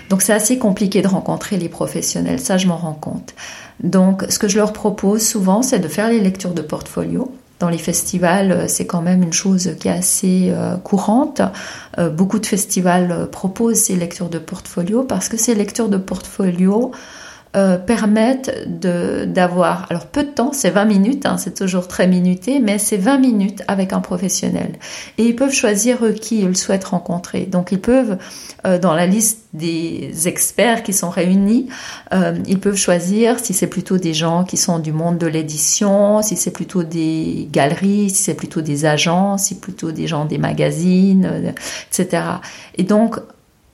Donc 0.09 0.21
c'est 0.21 0.33
assez 0.33 0.59
compliqué 0.59 1.01
de 1.01 1.07
rencontrer 1.07 1.57
les 1.57 1.69
professionnels, 1.69 2.39
ça 2.39 2.57
je 2.57 2.67
m'en 2.67 2.77
rends 2.77 2.93
compte. 2.93 3.33
Donc 3.83 4.25
ce 4.29 4.39
que 4.39 4.47
je 4.47 4.57
leur 4.57 4.73
propose 4.73 5.25
souvent, 5.25 5.61
c'est 5.61 5.79
de 5.79 5.87
faire 5.87 6.09
les 6.09 6.19
lectures 6.19 6.53
de 6.53 6.61
portfolio. 6.61 7.31
Dans 7.59 7.69
les 7.69 7.77
festivals, 7.79 8.51
euh, 8.51 8.67
c'est 8.67 8.85
quand 8.85 9.01
même 9.01 9.23
une 9.23 9.33
chose 9.33 9.71
qui 9.79 9.87
est 9.87 9.91
assez 9.91 10.49
euh, 10.51 10.75
courante. 10.77 11.41
Euh, 11.97 12.09
beaucoup 12.09 12.37
de 12.37 12.45
festivals 12.45 13.29
proposent 13.31 13.79
ces 13.79 13.95
lectures 13.95 14.29
de 14.29 14.37
portfolio 14.37 15.03
parce 15.03 15.27
que 15.27 15.37
ces 15.37 15.55
lectures 15.55 15.89
de 15.89 15.97
portfolio 15.97 16.91
euh, 17.57 17.79
permettent 17.79 18.51
d'avoir, 18.67 19.87
alors 19.89 20.05
peu 20.05 20.23
de 20.23 20.29
temps, 20.29 20.51
c'est 20.53 20.69
20 20.69 20.85
minutes, 20.85 21.25
hein, 21.25 21.37
c'est 21.39 21.55
toujours 21.55 21.87
très 21.87 22.05
minuté, 22.05 22.59
mais 22.59 22.77
c'est 22.77 22.97
20 22.97 23.17
minutes 23.17 23.63
avec 23.67 23.93
un 23.93 23.99
professionnel. 23.99 24.73
Et 25.17 25.23
ils 25.23 25.35
peuvent 25.35 25.51
choisir 25.51 25.97
qui 26.21 26.41
ils 26.41 26.55
souhaitent 26.55 26.83
rencontrer. 26.83 27.47
Donc 27.47 27.71
ils 27.71 27.81
peuvent, 27.81 28.19
euh, 28.67 28.77
dans 28.77 28.93
la 28.93 29.07
liste 29.07 29.45
des 29.53 30.27
experts 30.27 30.83
qui 30.83 30.93
sont 30.93 31.09
réunis, 31.09 31.67
euh, 32.13 32.37
ils 32.45 32.59
peuvent 32.59 32.75
choisir 32.75 33.39
si 33.39 33.55
c'est 33.55 33.65
plutôt 33.65 33.97
des 33.97 34.13
gens 34.13 34.43
qui 34.43 34.57
sont 34.57 34.77
du 34.77 34.91
monde 34.91 35.17
de 35.17 35.25
l'édition, 35.25 36.21
si 36.21 36.35
c'est 36.35 36.51
plutôt 36.51 36.83
des 36.83 37.49
galeries, 37.51 38.11
si 38.11 38.21
c'est 38.21 38.35
plutôt 38.35 38.61
des 38.61 38.85
agents, 38.85 39.39
si 39.39 39.55
plutôt 39.55 39.91
des 39.91 40.05
gens 40.05 40.25
des 40.25 40.37
magazines, 40.37 41.55
etc. 41.91 42.23
Et 42.75 42.83
donc, 42.83 43.17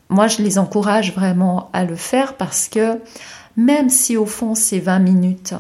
moi, 0.08 0.28
je 0.28 0.42
les 0.42 0.58
encourage 0.58 1.14
vraiment 1.14 1.70
à 1.74 1.84
le 1.84 1.96
faire 1.96 2.38
parce 2.38 2.70
que 2.70 3.00
même 3.58 3.90
si 3.90 4.18
au 4.18 4.26
fond 4.26 4.56
ces 4.56 4.80
20 4.80 5.00
minutes, 5.00 5.54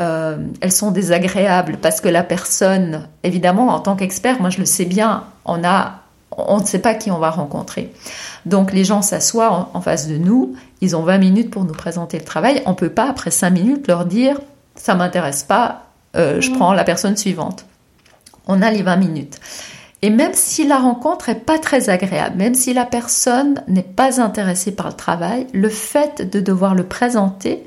euh, 0.00 0.38
elles 0.60 0.72
sont 0.72 0.90
désagréables 0.90 1.76
parce 1.80 2.00
que 2.00 2.08
la 2.08 2.22
personne, 2.22 3.08
évidemment, 3.22 3.68
en 3.68 3.80
tant 3.80 3.96
qu'expert, 3.96 4.40
moi 4.40 4.50
je 4.50 4.58
le 4.58 4.64
sais 4.64 4.84
bien, 4.84 5.24
on 5.44 5.62
a, 5.64 6.00
on 6.36 6.58
ne 6.58 6.64
sait 6.64 6.80
pas 6.80 6.94
qui 6.94 7.10
on 7.10 7.18
va 7.18 7.30
rencontrer. 7.30 7.92
Donc 8.44 8.72
les 8.72 8.84
gens 8.84 9.02
s'assoient 9.02 9.70
en, 9.72 9.80
face 9.80 10.08
de 10.08 10.16
nous, 10.16 10.56
ils 10.80 10.96
ont 10.96 11.02
20 11.02 11.18
minutes 11.18 11.50
pour 11.50 11.64
nous 11.64 11.74
présenter 11.74 12.18
le 12.18 12.24
travail. 12.24 12.62
On 12.66 12.74
peut 12.74 12.90
pas 12.90 13.08
après 13.08 13.30
5 13.30 13.50
minutes 13.50 13.86
leur 13.86 14.04
dire 14.04 14.40
ça 14.74 14.96
m'intéresse 14.96 15.44
pas, 15.44 15.86
euh, 16.16 16.40
je 16.40 16.50
mmh. 16.50 16.56
prends 16.56 16.72
la 16.72 16.82
personne 16.82 17.16
suivante. 17.16 17.64
On 18.48 18.60
a 18.60 18.70
les 18.70 18.82
20 18.82 18.96
minutes. 18.96 19.38
Et 20.04 20.10
même 20.10 20.34
si 20.34 20.66
la 20.66 20.76
rencontre 20.76 21.30
est 21.30 21.46
pas 21.46 21.58
très 21.58 21.88
agréable, 21.88 22.36
même 22.36 22.54
si 22.54 22.74
la 22.74 22.84
personne 22.84 23.62
n'est 23.68 23.82
pas 23.82 24.20
intéressée 24.20 24.72
par 24.72 24.88
le 24.88 24.92
travail, 24.92 25.46
le 25.54 25.70
fait 25.70 26.30
de 26.30 26.40
devoir 26.40 26.74
le 26.74 26.84
présenter, 26.84 27.62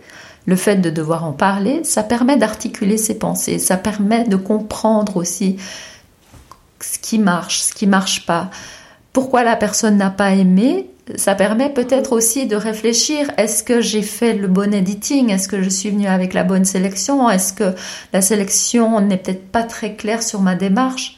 le 0.45 0.55
fait 0.55 0.75
de 0.75 0.91
devoir 0.91 1.23
en 1.23 1.31
parler, 1.31 1.83
ça 1.83 2.03
permet 2.03 2.38
d'articuler 2.38 2.99
ses 2.99 3.17
pensées, 3.17 3.57
ça 3.57 3.75
permet 3.75 4.23
de 4.25 4.35
comprendre 4.35 5.17
aussi 5.17 5.57
ce 6.79 6.99
qui 6.99 7.17
marche, 7.17 7.61
ce 7.61 7.73
qui 7.73 7.88
marche 7.88 8.27
pas. 8.27 8.51
Pourquoi 9.13 9.41
la 9.41 9.55
personne 9.55 9.97
n'a 9.97 10.11
pas 10.11 10.29
aimé 10.29 10.91
ça 11.15 11.33
permet 11.33 11.69
peut-être 11.69 12.11
aussi 12.11 12.47
de 12.47 12.57
réfléchir, 12.57 13.31
est-ce 13.38 13.63
que 13.63 13.79
j'ai 13.79 14.01
fait 14.01 14.33
le 14.33 14.49
bon 14.49 14.73
editing? 14.73 15.31
Est-ce 15.31 15.47
que 15.47 15.63
je 15.63 15.69
suis 15.69 15.89
venue 15.89 16.07
avec 16.07 16.33
la 16.33 16.43
bonne 16.43 16.65
sélection? 16.65 17.29
Est-ce 17.29 17.53
que 17.53 17.73
la 18.11 18.21
sélection 18.21 18.99
n'est 18.99 19.15
peut-être 19.15 19.49
pas 19.49 19.63
très 19.63 19.95
claire 19.95 20.21
sur 20.21 20.41
ma 20.41 20.55
démarche? 20.55 21.16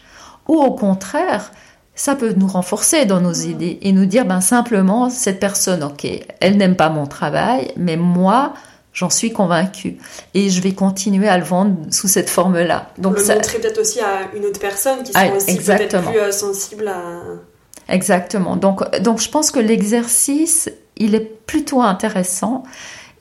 Ou 0.49 0.61
au 0.61 0.71
contraire, 0.71 1.53
ça 1.95 2.15
peut 2.15 2.33
nous 2.35 2.47
renforcer 2.47 3.05
dans 3.05 3.21
nos 3.21 3.33
idées 3.33 3.79
et 3.81 3.93
nous 3.93 4.05
dire 4.05 4.25
ben 4.25 4.41
simplement 4.41 5.09
cette 5.09 5.39
personne, 5.39 5.83
ok, 5.83 6.05
elle 6.41 6.57
n'aime 6.57 6.75
pas 6.75 6.89
mon 6.89 7.07
travail, 7.07 7.71
mais 7.77 7.95
moi, 7.95 8.53
J'en 8.91 9.09
suis 9.09 9.31
convaincue. 9.31 9.97
Et 10.33 10.49
je 10.49 10.61
vais 10.61 10.73
continuer 10.73 11.29
à 11.29 11.37
le 11.37 11.43
vendre 11.43 11.75
sous 11.91 12.07
cette 12.07 12.29
forme-là. 12.29 12.89
Donc 12.97 13.17
le 13.17 13.23
ça... 13.23 13.35
montrer 13.35 13.59
peut-être 13.59 13.79
aussi 13.79 14.01
à 14.01 14.35
une 14.35 14.43
autre 14.45 14.59
personne 14.59 15.03
qui 15.03 15.13
sera 15.13 15.25
ah, 15.25 15.35
aussi 15.35 15.55
peut-être 15.55 16.01
plus 16.01 16.19
euh, 16.19 16.31
sensible 16.31 16.87
à... 16.87 17.93
Exactement. 17.93 18.55
Donc, 18.55 18.99
donc 18.99 19.21
je 19.21 19.29
pense 19.29 19.51
que 19.51 19.59
l'exercice, 19.59 20.69
il 20.97 21.15
est 21.15 21.45
plutôt 21.45 21.81
intéressant. 21.81 22.63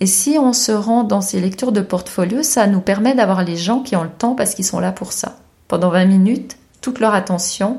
Et 0.00 0.06
si 0.06 0.38
on 0.38 0.52
se 0.52 0.72
rend 0.72 1.04
dans 1.04 1.20
ces 1.20 1.38
lectures 1.38 1.72
de 1.72 1.80
portfolio, 1.80 2.42
ça 2.42 2.66
nous 2.66 2.80
permet 2.80 3.14
d'avoir 3.14 3.44
les 3.44 3.56
gens 3.56 3.80
qui 3.80 3.94
ont 3.94 4.02
le 4.04 4.10
temps 4.10 4.34
parce 4.34 4.54
qu'ils 4.54 4.64
sont 4.64 4.80
là 4.80 4.90
pour 4.90 5.12
ça. 5.12 5.36
Pendant 5.68 5.90
20 5.90 6.06
minutes, 6.06 6.56
toute 6.80 7.00
leur 7.00 7.14
attention 7.14 7.78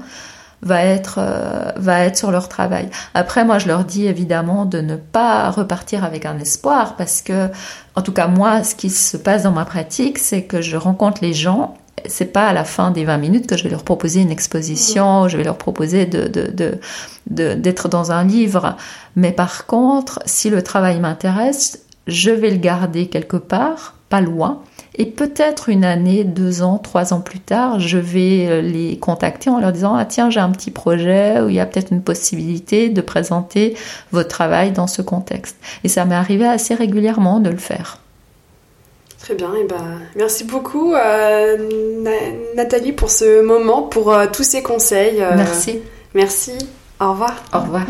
va 0.62 0.84
être 0.84 1.20
euh, 1.20 1.72
va 1.78 2.02
être 2.02 2.18
sur 2.18 2.32
leur 2.32 2.50
travail. 2.50 2.89
Après 3.14 3.45
moi 3.45 3.60
je 3.60 3.68
leur 3.68 3.86
dis 3.86 4.06
évidemment 4.08 4.66
de 4.66 4.82
ne 4.82 4.95
pas 4.95 5.50
repartir 5.52 6.04
avec 6.04 6.26
un 6.26 6.38
espoir 6.38 6.95
parce 6.97 7.22
que 7.22 7.50
en 7.95 8.02
tout 8.02 8.12
cas 8.12 8.28
moi 8.28 8.64
ce 8.64 8.76
qui 8.76 8.89
se 8.89 9.16
passe 9.16 9.43
dans 9.43 9.52
ma 9.52 9.66
pratique 9.66 10.18
c'est 10.18 10.43
que 10.43 10.62
je 10.62 10.76
rencontre 10.76 11.22
les 11.22 11.34
gens 11.34 11.76
c'est 12.06 12.32
pas 12.32 12.47
à 12.47 12.54
la 12.54 12.64
fin 12.64 12.91
des 12.91 13.06
20 13.06 13.18
minutes 13.18 13.47
que 13.47 13.58
je 13.58 13.64
vais 13.64 13.70
leur 13.70 13.84
proposer 13.84 14.22
une 14.22 14.32
exposition, 14.32 15.28
je 15.28 15.38
vais 15.38 15.43
leur 15.43 15.58
proposer 15.58 16.06
de, 16.06 16.28
de, 16.28 16.80
de, 17.28 17.54
d'être 17.56 17.89
dans 17.89 18.12
un 18.12 18.24
livre. 18.24 18.78
Mais 19.16 19.32
par 19.32 19.66
contre, 19.66 20.20
si 20.26 20.50
le 20.50 20.62
travail 20.62 21.00
m'intéresse, 21.00 21.84
je 22.08 22.32
vais 22.32 22.52
le 22.52 22.58
garder 22.58 23.08
quelque 23.08 23.38
part, 23.38 23.95
pas 24.10 24.22
loin, 24.22 24.62
et 25.00 25.06
peut-être 25.06 25.70
une 25.70 25.86
année, 25.86 26.26
deux 26.26 26.62
ans, 26.62 26.78
trois 26.78 27.14
ans 27.14 27.22
plus 27.22 27.39
tard, 27.39 27.80
je 27.80 27.97
vais 27.97 28.47
euh, 28.50 28.62
les 28.62 29.00
contacter 29.00 29.50
en 29.50 29.62
leur 29.62 29.72
disant 29.72 29.95
Ah 29.95 30.04
tiens, 30.04 30.30
j'ai 30.30 30.41
un 30.41 30.52
petit 30.52 30.72
projet 30.72 31.39
où 31.39 31.47
il 31.47 31.56
y 31.56 31.62
a 31.62 31.66
peut-être 31.66 31.91
une 31.91 32.02
possibilité 32.02 32.89
de 32.89 33.00
présenter 33.00 33.78
votre 34.12 34.28
travail 34.28 34.72
dans 34.72 34.88
ce 34.88 35.02
contexte. 35.02 35.56
Et 35.86 35.88
ça 35.88 36.04
m'est 36.04 36.16
arrivé 36.16 36.45
assez 36.45 36.76
régulièrement 36.76 37.39
de 37.39 37.50
le 37.50 37.58
faire. 37.58 38.00
Très 39.20 39.36
bien, 39.36 39.54
et 39.56 39.64
ben, 39.64 40.00
merci 40.18 40.43
beaucoup 40.43 40.93
euh, 40.93 42.04
Nathalie 42.58 42.91
pour 42.91 43.10
ce 43.10 43.41
moment, 43.41 43.84
pour 43.84 44.12
euh, 44.12 44.28
tous 44.32 44.43
ces 44.43 44.62
conseils. 44.62 45.24
merci. 45.36 45.80
Merci, 46.14 46.54
au 47.00 47.12
revoir. 47.12 47.86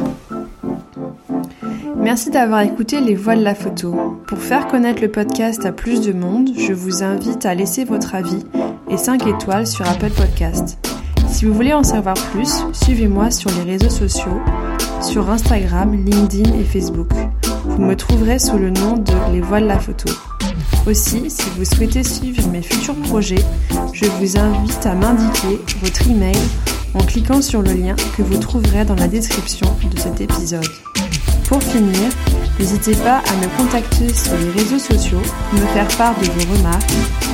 Merci 1.98 2.30
d'avoir 2.30 2.62
écouté 2.62 3.02
Les 3.02 3.16
Voix 3.16 3.36
de 3.36 3.44
la 3.44 3.56
photo. 3.56 4.22
Pour 4.28 4.38
faire 4.38 4.68
connaître 4.68 5.02
le 5.02 5.10
podcast 5.10 5.66
à 5.66 5.72
plus 5.72 6.02
de 6.02 6.14
monde, 6.14 6.50
je 6.58 6.74
vous 6.74 7.04
invite 7.04 7.46
à 7.46 7.56
laisser 7.56 7.86
votre 7.86 8.16
avis 8.16 8.46
et 8.90 8.98
5 8.98 9.28
étoiles 9.28 9.68
sur 9.68 9.88
Apple 9.88 10.12
Podcast. 10.12 10.78
Si 11.28 11.46
vous 11.46 11.54
voulez 11.54 11.74
en 11.74 11.84
savoir 11.84 12.16
plus, 12.16 12.64
suivez-moi 12.74 13.32
sur 13.32 13.50
les 13.52 13.72
réseaux 13.72 13.90
sociaux, 13.90 14.42
sur 15.02 15.30
Instagram, 15.30 15.94
LinkedIn 15.94 16.54
et 16.60 16.64
Facebook. 16.64 17.10
Vous 17.66 17.82
me 17.82 17.96
trouverez 17.96 18.40
sous 18.40 18.58
le 18.58 18.70
nom 18.70 18.98
de 18.98 19.14
Les 19.34 19.42
Voix 19.42 19.62
de 19.62 19.68
la 19.68 19.80
photo. 19.80 20.10
Aussi, 20.88 21.30
si 21.30 21.50
vous 21.58 21.66
souhaitez 21.66 22.04
suivre 22.04 22.48
mes 22.50 22.62
futurs 22.62 22.96
projets, 22.96 23.44
je 23.94 24.06
vous 24.06 24.38
invite 24.38 24.86
à 24.86 24.96
m'indiquer 24.96 25.60
votre 25.82 26.10
email 26.10 26.38
en 26.94 27.00
cliquant 27.00 27.42
sur 27.42 27.62
le 27.62 27.74
lien 27.74 27.96
que 28.18 28.22
vous 28.22 28.38
trouverez 28.38 28.86
dans 28.86 28.96
la 28.96 29.08
description 29.08 29.68
de 29.90 30.00
cet 30.00 30.22
épisode. 30.22 30.68
Pour 31.48 31.62
finir, 31.64 32.10
n'hésitez 32.60 32.96
pas 32.96 33.18
à 33.18 33.36
me 33.38 33.58
contacter 33.58 34.14
sur 34.14 34.38
les 34.38 34.52
réseaux 34.52 34.80
sociaux, 34.80 35.22
me 35.54 35.66
faire 35.74 35.88
part 35.98 36.20
de 36.20 36.26
vos 36.26 36.54
remarques 36.54 36.92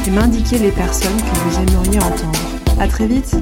et 0.07 0.11
m'indiquer 0.11 0.57
les 0.57 0.71
personnes 0.71 1.17
que 1.17 1.49
vous 1.49 1.59
aimeriez 1.59 1.99
entendre. 1.99 2.39
À 2.79 2.87
très 2.87 3.07
vite! 3.07 3.35